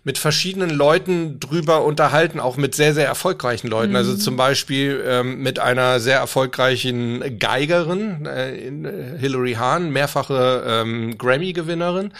mit 0.02 0.16
verschiedenen 0.16 0.70
Leuten 0.70 1.38
drüber 1.40 1.84
unterhalten, 1.84 2.40
auch 2.40 2.56
mit 2.56 2.74
sehr 2.74 2.94
sehr 2.94 3.06
erfolgreichen 3.06 3.68
Leuten. 3.68 3.94
Also 3.94 4.12
mhm. 4.12 4.14
Also 4.14 4.24
zum 4.24 4.38
Beispiel 4.38 5.04
ähm, 5.06 5.42
mit 5.42 5.58
einer 5.58 6.00
sehr 6.00 6.16
erfolgreichen 6.16 7.38
Geigerin, 7.38 8.24
äh, 8.24 8.68
äh 8.68 9.18
Hilary 9.18 9.54
Hahn, 9.54 9.90
mehrfache 9.90 10.64
ähm, 10.66 11.18
Grammy-Gewinnerin. 11.18 12.12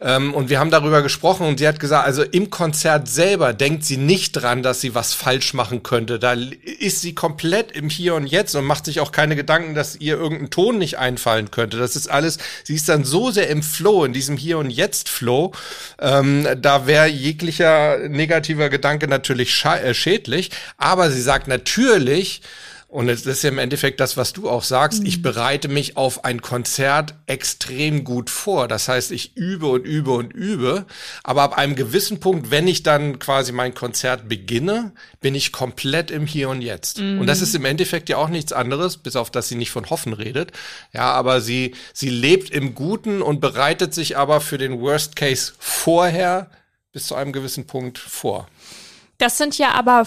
Ähm, 0.00 0.34
und 0.34 0.50
wir 0.50 0.58
haben 0.58 0.70
darüber 0.70 1.02
gesprochen 1.02 1.46
und 1.46 1.58
sie 1.58 1.68
hat 1.68 1.78
gesagt, 1.78 2.06
also 2.06 2.22
im 2.22 2.50
Konzert 2.50 3.08
selber 3.08 3.52
denkt 3.52 3.84
sie 3.84 3.96
nicht 3.96 4.32
dran, 4.32 4.62
dass 4.62 4.80
sie 4.80 4.94
was 4.94 5.14
falsch 5.14 5.54
machen 5.54 5.82
könnte. 5.82 6.18
Da 6.18 6.34
ist 6.78 7.00
sie 7.00 7.14
komplett 7.14 7.72
im 7.72 7.88
Hier 7.88 8.14
und 8.14 8.26
Jetzt 8.26 8.54
und 8.54 8.64
macht 8.64 8.84
sich 8.84 9.00
auch 9.00 9.12
keine 9.12 9.36
Gedanken, 9.36 9.74
dass 9.74 9.96
ihr 9.96 10.16
irgendein 10.16 10.50
Ton 10.50 10.78
nicht 10.78 10.98
einfallen 10.98 11.50
könnte. 11.50 11.78
Das 11.78 11.96
ist 11.96 12.10
alles, 12.10 12.38
sie 12.64 12.74
ist 12.74 12.88
dann 12.88 13.04
so 13.04 13.30
sehr 13.30 13.48
im 13.48 13.62
Flow, 13.62 14.04
in 14.04 14.12
diesem 14.12 14.36
Hier 14.36 14.58
und 14.58 14.70
Jetzt 14.70 15.08
Flow. 15.08 15.52
Ähm, 16.00 16.46
da 16.60 16.86
wäre 16.86 17.06
jeglicher 17.06 18.08
negativer 18.08 18.68
Gedanke 18.68 19.08
natürlich 19.08 19.64
äh, 19.64 19.94
schädlich. 19.94 20.50
Aber 20.76 21.10
sie 21.10 21.22
sagt 21.22 21.48
natürlich, 21.48 22.42
und 22.94 23.08
es 23.08 23.26
ist 23.26 23.42
ja 23.42 23.48
im 23.48 23.58
Endeffekt 23.58 23.98
das, 23.98 24.16
was 24.16 24.32
du 24.32 24.48
auch 24.48 24.62
sagst. 24.62 25.00
Mhm. 25.00 25.06
Ich 25.06 25.20
bereite 25.20 25.66
mich 25.66 25.96
auf 25.96 26.24
ein 26.24 26.40
Konzert 26.40 27.16
extrem 27.26 28.04
gut 28.04 28.30
vor. 28.30 28.68
Das 28.68 28.86
heißt, 28.86 29.10
ich 29.10 29.36
übe 29.36 29.66
und 29.66 29.84
übe 29.84 30.12
und 30.12 30.32
übe. 30.32 30.86
Aber 31.24 31.42
ab 31.42 31.58
einem 31.58 31.74
gewissen 31.74 32.20
Punkt, 32.20 32.52
wenn 32.52 32.68
ich 32.68 32.84
dann 32.84 33.18
quasi 33.18 33.50
mein 33.50 33.74
Konzert 33.74 34.28
beginne, 34.28 34.92
bin 35.20 35.34
ich 35.34 35.50
komplett 35.50 36.12
im 36.12 36.24
Hier 36.24 36.48
und 36.48 36.62
Jetzt. 36.62 37.00
Mhm. 37.00 37.18
Und 37.18 37.26
das 37.26 37.40
ist 37.40 37.56
im 37.56 37.64
Endeffekt 37.64 38.08
ja 38.08 38.16
auch 38.16 38.28
nichts 38.28 38.52
anderes, 38.52 38.96
bis 38.96 39.16
auf 39.16 39.28
dass 39.28 39.48
sie 39.48 39.56
nicht 39.56 39.72
von 39.72 39.90
Hoffen 39.90 40.12
redet. 40.12 40.52
Ja, 40.92 41.10
aber 41.10 41.40
sie, 41.40 41.74
sie 41.92 42.10
lebt 42.10 42.50
im 42.50 42.76
Guten 42.76 43.22
und 43.22 43.40
bereitet 43.40 43.92
sich 43.92 44.16
aber 44.16 44.40
für 44.40 44.56
den 44.56 44.80
Worst 44.80 45.16
Case 45.16 45.52
vorher 45.58 46.48
bis 46.92 47.08
zu 47.08 47.16
einem 47.16 47.32
gewissen 47.32 47.66
Punkt 47.66 47.98
vor. 47.98 48.46
Das 49.18 49.36
sind 49.36 49.58
ja 49.58 49.72
aber 49.72 50.06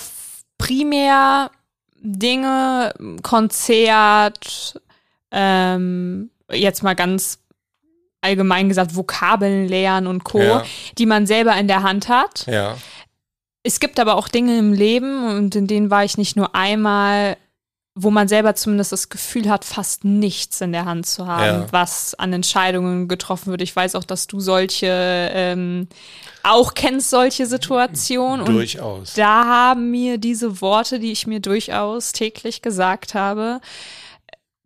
primär 0.58 1.52
Dinge, 2.00 2.94
Konzert, 3.24 4.80
ähm, 5.32 6.30
jetzt 6.52 6.84
mal 6.84 6.96
ganz 6.96 7.40
allgemein 8.22 8.70
gesagt, 8.70 8.96
Vokabeln 8.96 9.68
lernen 9.68 10.08
und 10.08 10.24
Co., 10.24 10.40
ja. 10.40 10.64
die 10.98 11.06
man 11.06 11.28
selber 11.28 11.56
in 11.56 11.68
der 11.68 11.84
Hand 11.84 12.10
hat. 12.10 12.46
Ja. 12.48 12.78
Es 13.64 13.80
gibt 13.80 14.00
aber 14.00 14.16
auch 14.16 14.28
Dinge 14.28 14.58
im 14.58 14.74
Leben 14.74 15.28
und 15.28 15.56
in 15.56 15.68
denen 15.68 15.92
war 15.92 16.04
ich 16.04 16.18
nicht 16.18 16.36
nur 16.36 16.56
einmal, 16.56 17.38
wo 18.00 18.12
man 18.12 18.28
selber 18.28 18.54
zumindest 18.54 18.92
das 18.92 19.10
Gefühl 19.10 19.50
hat, 19.50 19.66
fast 19.66 20.06
nichts 20.06 20.62
in 20.62 20.72
der 20.72 20.86
Hand 20.86 21.08
zu 21.08 21.26
haben, 21.26 21.62
ja. 21.62 21.68
was 21.72 22.14
an 22.14 22.32
Entscheidungen 22.32 23.08
getroffen 23.08 23.50
wird. 23.50 23.64
Ich 23.64 23.76
weiß 23.76 23.96
auch, 23.96 24.04
dass 24.04 24.28
du 24.28 24.40
solche 24.40 24.88
ähm, 25.34 25.88
auch 26.44 26.76
kennst 26.76 27.10
solche 27.10 27.48
Situationen. 27.48 28.46
Durchaus. 28.46 29.10
Und 29.10 29.18
da 29.18 29.46
haben 29.46 29.90
mir 29.90 30.20
diese 30.20 30.62
Worte, 30.62 31.00
die 31.00 31.12
ich 31.12 31.26
mir 31.26 31.40
durchaus 31.40 32.12
täglich 32.12 32.62
gesagt 32.62 33.16
habe, 33.16 33.62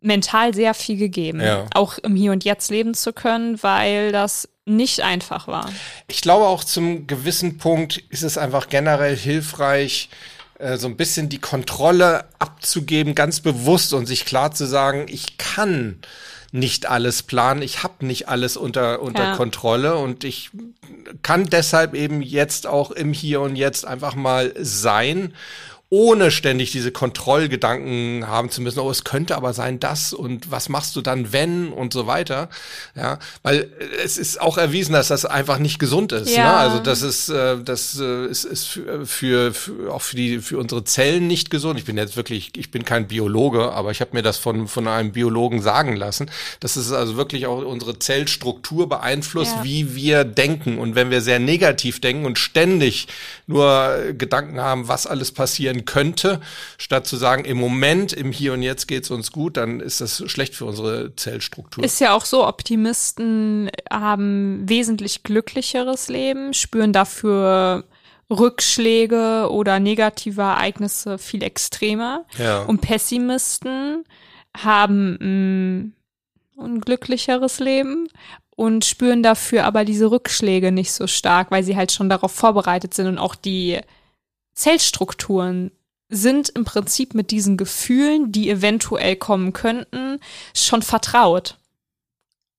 mental 0.02 0.52
sehr 0.52 0.74
viel 0.74 0.98
gegeben. 0.98 1.40
Ja. 1.40 1.64
Auch 1.72 1.96
im 1.98 2.14
Hier 2.14 2.32
und 2.32 2.44
Jetzt 2.44 2.70
leben 2.70 2.92
zu 2.92 3.14
können, 3.14 3.62
weil 3.62 4.12
das 4.12 4.46
nicht 4.66 5.00
einfach 5.00 5.48
war. 5.48 5.70
Ich 6.06 6.20
glaube 6.20 6.46
auch 6.46 6.64
zum 6.64 7.06
gewissen 7.06 7.56
Punkt 7.56 7.96
ist 8.10 8.24
es 8.24 8.36
einfach 8.36 8.68
generell 8.68 9.16
hilfreich, 9.16 10.10
äh, 10.62 10.78
so 10.78 10.86
ein 10.86 10.96
bisschen 10.96 11.28
die 11.28 11.40
Kontrolle 11.40 12.24
abzugeben, 12.38 13.14
ganz 13.14 13.40
bewusst 13.40 13.92
und 13.92 14.06
sich 14.06 14.24
klar 14.24 14.52
zu 14.52 14.64
sagen, 14.64 15.06
ich 15.08 15.36
kann 15.36 15.98
nicht 16.52 16.86
alles 16.86 17.22
planen, 17.22 17.62
ich 17.62 17.82
habe 17.82 18.06
nicht 18.06 18.28
alles 18.28 18.56
unter, 18.56 19.00
unter 19.02 19.24
ja. 19.24 19.36
Kontrolle 19.36 19.96
und 19.96 20.22
ich 20.22 20.50
kann 21.22 21.46
deshalb 21.46 21.94
eben 21.94 22.22
jetzt 22.22 22.66
auch 22.66 22.90
im 22.90 23.12
Hier 23.12 23.40
und 23.40 23.56
Jetzt 23.56 23.86
einfach 23.86 24.14
mal 24.14 24.52
sein 24.58 25.34
ohne 25.92 26.30
ständig 26.30 26.72
diese 26.72 26.90
Kontrollgedanken 26.90 28.26
haben 28.26 28.48
zu 28.48 28.62
müssen, 28.62 28.78
oh, 28.78 28.90
es 28.90 29.04
könnte 29.04 29.36
aber 29.36 29.52
sein 29.52 29.78
das 29.78 30.14
und 30.14 30.50
was 30.50 30.70
machst 30.70 30.96
du 30.96 31.02
dann, 31.02 31.34
wenn 31.34 31.70
und 31.70 31.92
so 31.92 32.06
weiter. 32.06 32.48
Ja, 32.96 33.18
weil 33.42 33.70
es 34.02 34.16
ist 34.16 34.40
auch 34.40 34.56
erwiesen, 34.56 34.94
dass 34.94 35.08
das 35.08 35.26
einfach 35.26 35.58
nicht 35.58 35.78
gesund 35.78 36.12
ist. 36.12 36.34
Ja. 36.34 36.44
Ne? 36.44 36.56
Also 36.56 36.78
das 36.78 37.02
ist, 37.02 37.28
äh, 37.28 37.58
das 37.62 38.00
äh, 38.00 38.24
ist, 38.24 38.44
ist 38.44 38.68
für, 38.68 39.04
für, 39.04 39.52
für 39.52 39.92
auch 39.92 40.00
für 40.00 40.16
die 40.16 40.38
für 40.38 40.56
unsere 40.56 40.82
Zellen 40.84 41.26
nicht 41.26 41.50
gesund. 41.50 41.78
Ich 41.78 41.84
bin 41.84 41.98
jetzt 41.98 42.16
wirklich, 42.16 42.52
ich 42.56 42.70
bin 42.70 42.86
kein 42.86 43.06
Biologe, 43.06 43.72
aber 43.72 43.90
ich 43.90 44.00
habe 44.00 44.12
mir 44.14 44.22
das 44.22 44.38
von 44.38 44.68
von 44.68 44.88
einem 44.88 45.12
Biologen 45.12 45.60
sagen 45.60 45.96
lassen, 45.96 46.30
dass 46.60 46.76
es 46.76 46.90
also 46.90 47.18
wirklich 47.18 47.44
auch 47.44 47.62
unsere 47.66 47.98
Zellstruktur 47.98 48.88
beeinflusst, 48.88 49.56
Ja. 49.56 49.64
wie 49.64 49.94
wir 49.94 50.24
denken. 50.24 50.78
Und 50.78 50.94
wenn 50.94 51.10
wir 51.10 51.20
sehr 51.20 51.38
negativ 51.38 52.00
denken 52.00 52.24
und 52.24 52.38
ständig 52.38 53.08
nur 53.46 54.14
Gedanken 54.16 54.58
haben, 54.58 54.88
was 54.88 55.06
alles 55.06 55.32
passieren 55.32 55.81
könnte, 55.84 56.40
statt 56.78 57.06
zu 57.06 57.16
sagen, 57.16 57.44
im 57.44 57.58
Moment, 57.58 58.12
im 58.12 58.32
Hier 58.32 58.52
und 58.52 58.62
Jetzt 58.62 58.88
geht's 58.88 59.10
uns 59.10 59.32
gut, 59.32 59.56
dann 59.56 59.80
ist 59.80 60.00
das 60.00 60.22
schlecht 60.26 60.54
für 60.54 60.64
unsere 60.64 61.14
Zellstruktur. 61.16 61.84
Ist 61.84 62.00
ja 62.00 62.14
auch 62.14 62.24
so, 62.24 62.46
Optimisten 62.46 63.70
haben 63.90 64.68
wesentlich 64.68 65.22
glücklicheres 65.22 66.08
Leben, 66.08 66.54
spüren 66.54 66.92
dafür 66.92 67.84
Rückschläge 68.30 69.48
oder 69.50 69.78
negative 69.78 70.42
Ereignisse 70.42 71.18
viel 71.18 71.42
extremer. 71.42 72.24
Ja. 72.38 72.62
Und 72.62 72.80
Pessimisten 72.80 74.04
haben 74.56 75.18
ein 75.20 75.96
unglücklicheres 76.56 77.58
Leben 77.58 78.08
und 78.54 78.84
spüren 78.84 79.22
dafür 79.22 79.64
aber 79.64 79.84
diese 79.84 80.10
Rückschläge 80.10 80.72
nicht 80.72 80.92
so 80.92 81.06
stark, 81.06 81.50
weil 81.50 81.64
sie 81.64 81.76
halt 81.76 81.92
schon 81.92 82.08
darauf 82.08 82.32
vorbereitet 82.32 82.94
sind 82.94 83.06
und 83.06 83.18
auch 83.18 83.34
die 83.34 83.80
Zellstrukturen 84.54 85.70
sind 86.08 86.50
im 86.50 86.64
Prinzip 86.64 87.14
mit 87.14 87.30
diesen 87.30 87.56
Gefühlen, 87.56 88.32
die 88.32 88.50
eventuell 88.50 89.16
kommen 89.16 89.52
könnten, 89.52 90.18
schon 90.54 90.82
vertraut. 90.82 91.56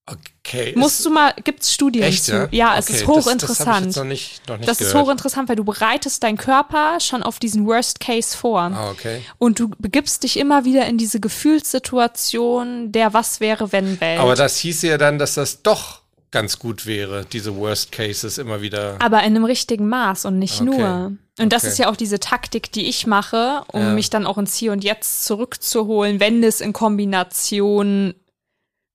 Okay. 0.05 0.73
Musst 0.75 1.05
du 1.05 1.09
mal, 1.11 1.33
gibt's 1.45 1.71
Studien 1.73 2.03
echt, 2.03 2.25
zu? 2.25 2.49
ja? 2.51 2.77
es 2.77 2.87
Okay, 2.89 2.97
ist 2.97 3.07
Das, 3.07 3.15
das 3.15 3.25
hochinteressant. 3.25 3.85
jetzt 3.85 3.95
noch 3.95 4.03
nicht, 4.03 4.49
noch 4.49 4.57
nicht 4.57 4.67
Das 4.67 4.81
ist 4.81 4.93
hochinteressant, 4.93 5.47
weil 5.47 5.55
du 5.55 5.63
bereitest 5.63 6.23
deinen 6.23 6.37
Körper 6.37 6.99
schon 6.99 7.23
auf 7.23 7.39
diesen 7.39 7.65
Worst 7.65 8.01
Case 8.01 8.35
vor. 8.35 8.59
Ah, 8.63 8.89
okay. 8.89 9.21
Und 9.37 9.59
du 9.59 9.69
begibst 9.79 10.23
dich 10.23 10.37
immer 10.37 10.65
wieder 10.65 10.87
in 10.87 10.97
diese 10.97 11.21
Gefühlssituation 11.21 12.91
der 12.91 13.13
Was 13.13 13.39
wäre, 13.39 13.71
wenn 13.71 14.01
Welt. 14.01 14.19
Aber 14.19 14.35
das 14.35 14.57
hieße 14.57 14.87
ja 14.87 14.97
dann, 14.97 15.19
dass 15.19 15.35
das 15.35 15.61
doch 15.63 16.01
ganz 16.31 16.59
gut 16.59 16.85
wäre, 16.85 17.25
diese 17.31 17.55
Worst 17.55 17.91
Cases 17.93 18.37
immer 18.37 18.61
wieder. 18.61 18.97
Aber 18.99 19.19
in 19.19 19.35
einem 19.35 19.45
richtigen 19.45 19.87
Maß 19.87 20.25
und 20.25 20.37
nicht 20.39 20.59
Okay. 20.61 20.65
nur. 20.65 21.13
Und 21.39 21.51
das 21.51 21.63
Okay. 21.63 21.71
ist 21.71 21.77
ja 21.79 21.89
auch 21.89 21.95
diese 21.95 22.19
Taktik, 22.19 22.71
die 22.71 22.85
ich 22.87 23.07
mache, 23.07 23.63
um 23.71 23.81
Ja. 23.81 23.89
mich 23.93 24.09
dann 24.11 24.27
auch 24.27 24.37
ins 24.37 24.55
Hier 24.55 24.71
und 24.71 24.83
Jetzt 24.83 25.25
zurückzuholen, 25.25 26.19
wenn 26.19 26.43
es 26.43 26.61
in 26.61 26.73
Kombination 26.73 28.13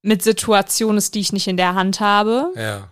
mit 0.03 0.22
Situationen 0.22 0.99
ist, 0.99 1.14
die 1.16 1.20
ich 1.20 1.32
nicht 1.32 1.49
in 1.49 1.57
der 1.57 1.74
Hand 1.74 1.99
habe, 2.01 2.53
Ja. 2.57 2.91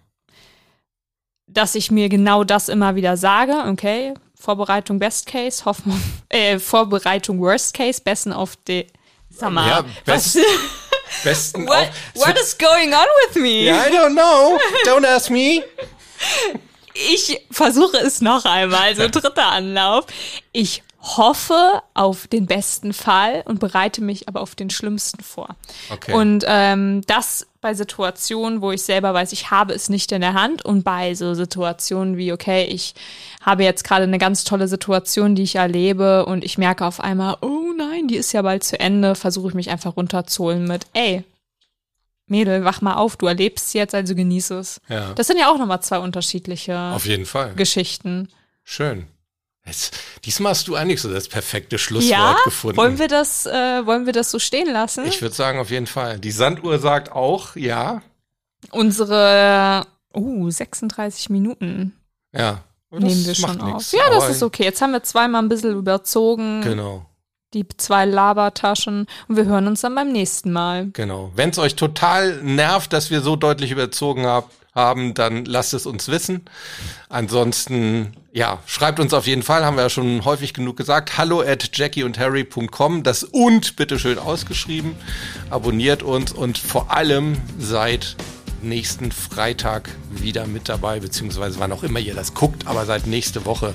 dass 1.46 1.74
ich 1.76 1.90
mir 1.92 2.08
genau 2.08 2.42
das 2.44 2.68
immer 2.68 2.96
wieder 2.96 3.16
sage, 3.16 3.54
okay, 3.68 4.14
Vorbereitung 4.38 4.98
Best 4.98 5.26
Case, 5.26 5.64
Hoffnung, 5.64 6.00
äh, 6.28 6.58
Vorbereitung 6.58 7.40
Worst 7.40 7.72
Case, 7.74 8.00
besten 8.02 8.32
auf 8.32 8.56
die, 8.56 8.86
sag 9.30 9.52
mal, 9.52 9.68
Ja, 9.68 9.84
was, 10.06 10.34
best- 10.34 10.38
Besten 11.22 11.66
what, 11.68 11.76
auch. 12.16 12.26
what 12.26 12.36
is 12.38 12.58
going 12.58 12.92
on 12.92 13.06
with 13.28 13.36
me? 13.40 13.62
Yeah, 13.66 13.86
I 13.86 13.90
don't 13.90 14.12
know. 14.14 14.58
Don't 14.84 15.06
ask 15.06 15.30
me. 15.30 15.62
Ich 17.12 17.40
versuche 17.50 17.98
es 17.98 18.20
noch 18.20 18.44
einmal, 18.44 18.94
so 18.96 19.08
dritter 19.10 19.46
Anlauf. 19.46 20.06
Ich 20.52 20.82
hoffe 21.06 21.82
auf 21.94 22.26
den 22.26 22.46
besten 22.46 22.92
Fall 22.92 23.42
und 23.44 23.60
bereite 23.60 24.02
mich 24.02 24.28
aber 24.28 24.40
auf 24.40 24.54
den 24.54 24.70
schlimmsten 24.70 25.22
vor. 25.22 25.54
Okay. 25.90 26.12
Und 26.12 26.44
ähm, 26.48 27.02
das 27.06 27.46
bei 27.60 27.74
Situationen, 27.74 28.60
wo 28.60 28.72
ich 28.72 28.82
selber 28.82 29.14
weiß, 29.14 29.32
ich 29.32 29.50
habe 29.50 29.72
es 29.72 29.88
nicht 29.88 30.10
in 30.12 30.20
der 30.20 30.34
Hand 30.34 30.64
und 30.64 30.82
bei 30.82 31.14
so 31.14 31.34
Situationen 31.34 32.16
wie, 32.16 32.32
okay, 32.32 32.64
ich 32.64 32.94
habe 33.40 33.62
jetzt 33.62 33.84
gerade 33.84 34.04
eine 34.04 34.18
ganz 34.18 34.44
tolle 34.44 34.68
Situation, 34.68 35.34
die 35.34 35.42
ich 35.42 35.56
erlebe 35.56 36.26
und 36.26 36.44
ich 36.44 36.58
merke 36.58 36.84
auf 36.84 37.00
einmal, 37.00 37.36
oh 37.40 37.72
nein, 37.76 38.08
die 38.08 38.16
ist 38.16 38.32
ja 38.32 38.42
bald 38.42 38.64
zu 38.64 38.78
Ende, 38.78 39.14
versuche 39.14 39.48
ich 39.48 39.54
mich 39.54 39.70
einfach 39.70 39.96
runterzuholen 39.96 40.66
mit, 40.66 40.86
ey, 40.92 41.24
Mädel, 42.28 42.64
wach 42.64 42.80
mal 42.80 42.94
auf, 42.94 43.16
du 43.16 43.26
erlebst 43.26 43.72
jetzt, 43.74 43.94
also 43.94 44.14
genieße 44.14 44.58
es. 44.58 44.80
Ja. 44.88 45.12
Das 45.14 45.26
sind 45.28 45.38
ja 45.38 45.50
auch 45.50 45.58
nochmal 45.58 45.80
zwei 45.82 45.98
unterschiedliche 45.98 46.76
Auf 46.76 47.06
jeden 47.06 47.26
Fall. 47.26 47.54
Geschichten. 47.54 48.28
Schön. 48.64 49.06
Jetzt, 49.64 49.98
diesmal 50.24 50.50
hast 50.50 50.68
du 50.68 50.76
eigentlich 50.76 51.00
so 51.00 51.12
das 51.12 51.28
perfekte 51.28 51.78
Schlusswort 51.78 52.10
Ja, 52.10 52.36
gefunden. 52.44 52.76
wollen 52.76 52.98
wir 52.98 53.08
das, 53.08 53.46
äh, 53.46 53.84
wollen 53.86 54.06
wir 54.06 54.12
das 54.12 54.30
so 54.30 54.38
stehen 54.38 54.72
lassen? 54.72 55.04
ich 55.06 55.20
würde 55.22 55.34
sagen, 55.34 55.58
auf 55.58 55.70
jeden 55.70 55.86
Fall. 55.88 56.18
Die 56.20 56.30
Sanduhr 56.30 56.78
sagt 56.78 57.10
auch, 57.12 57.56
ja. 57.56 58.00
Unsere, 58.70 59.86
uh, 60.14 60.50
36 60.50 61.30
Minuten 61.30 61.94
Ja. 62.32 62.62
Nehmen 62.90 63.26
wir 63.26 63.34
schon 63.34 63.56
nix. 63.56 63.62
auf. 63.62 63.92
Ja, 63.92 64.08
das 64.10 64.24
Aber- 64.24 64.28
ist 64.30 64.42
okay. 64.42 64.62
Jetzt 64.64 64.80
haben 64.80 64.92
wir 64.92 65.02
zweimal 65.02 65.42
ein 65.42 65.48
bisschen 65.48 65.76
überzogen, 65.76 66.62
Genau. 66.62 67.04
Die 67.56 67.66
zwei 67.76 68.04
Labertaschen 68.04 69.06
und 69.28 69.36
wir 69.36 69.46
hören 69.46 69.66
uns 69.66 69.80
dann 69.80 69.94
beim 69.94 70.12
nächsten 70.12 70.52
Mal. 70.52 70.88
Genau. 70.92 71.32
Wenn 71.34 71.50
es 71.50 71.58
euch 71.58 71.74
total 71.74 72.42
nervt, 72.42 72.92
dass 72.92 73.10
wir 73.10 73.20
so 73.20 73.36
deutlich 73.36 73.70
überzogen 73.70 74.26
hab, 74.26 74.50
haben, 74.74 75.14
dann 75.14 75.46
lasst 75.46 75.72
es 75.72 75.86
uns 75.86 76.08
wissen. 76.08 76.42
Ansonsten, 77.08 78.12
ja, 78.32 78.58
schreibt 78.66 79.00
uns 79.00 79.14
auf 79.14 79.26
jeden 79.26 79.42
Fall, 79.42 79.64
haben 79.64 79.76
wir 79.76 79.84
ja 79.84 79.90
schon 79.90 80.24
häufig 80.26 80.52
genug 80.52 80.76
gesagt. 80.76 81.16
Hallo 81.16 81.40
at 81.40 81.76
jackieundharry.com. 81.76 83.02
Das 83.02 83.24
und 83.24 83.76
bitte 83.76 83.98
schön 83.98 84.18
ausgeschrieben. 84.18 84.94
Abonniert 85.48 86.02
uns 86.02 86.30
und 86.30 86.58
vor 86.58 86.92
allem 86.92 87.38
seid 87.58 88.16
nächsten 88.62 89.12
Freitag 89.12 89.88
wieder 90.10 90.46
mit 90.46 90.68
dabei, 90.68 91.00
beziehungsweise 91.00 91.58
wann 91.58 91.72
auch 91.72 91.82
immer 91.82 92.00
ihr 92.00 92.14
das 92.14 92.34
guckt, 92.34 92.66
aber 92.66 92.84
seid 92.84 93.06
nächste 93.06 93.46
Woche 93.46 93.74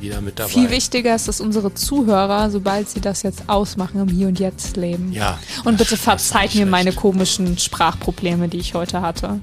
wieder 0.00 0.20
mit 0.20 0.38
dabei. 0.38 0.50
Viel 0.50 0.70
wichtiger 0.70 1.14
ist, 1.14 1.28
dass 1.28 1.40
unsere 1.40 1.74
Zuhörer, 1.74 2.50
sobald 2.50 2.88
sie 2.88 3.00
das 3.00 3.22
jetzt 3.22 3.48
ausmachen, 3.48 4.00
im 4.00 4.08
Hier 4.08 4.28
und 4.28 4.38
Jetzt 4.38 4.76
leben. 4.76 5.12
Ja. 5.12 5.38
Und 5.64 5.78
bitte 5.78 5.96
verzeiht 5.96 6.54
mir 6.54 6.66
meine 6.66 6.92
komischen 6.92 7.58
Sprachprobleme, 7.58 8.48
die 8.48 8.58
ich 8.58 8.74
heute 8.74 9.02
hatte. 9.02 9.40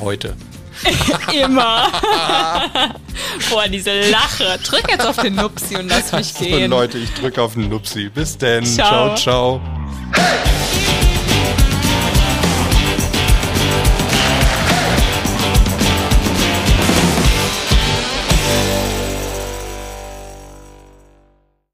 Heute. 0.00 0.34
Immer. 1.32 1.88
Boah, 3.50 3.68
diese 3.68 4.10
Lache. 4.10 4.58
Drück 4.64 4.90
jetzt 4.90 5.04
auf 5.04 5.16
den 5.16 5.34
Nupsi 5.34 5.76
und 5.76 5.88
lass 5.88 6.12
mich 6.12 6.28
So, 6.32 6.44
gehen. 6.44 6.70
Leute, 6.70 6.98
ich 6.98 7.12
drücke 7.12 7.42
auf 7.42 7.54
den 7.54 7.68
Nupsi. 7.68 8.08
Bis 8.08 8.36
denn. 8.38 8.64
Ciao. 8.64 9.14
ciao. 9.16 9.60
ciao. 9.62 10.59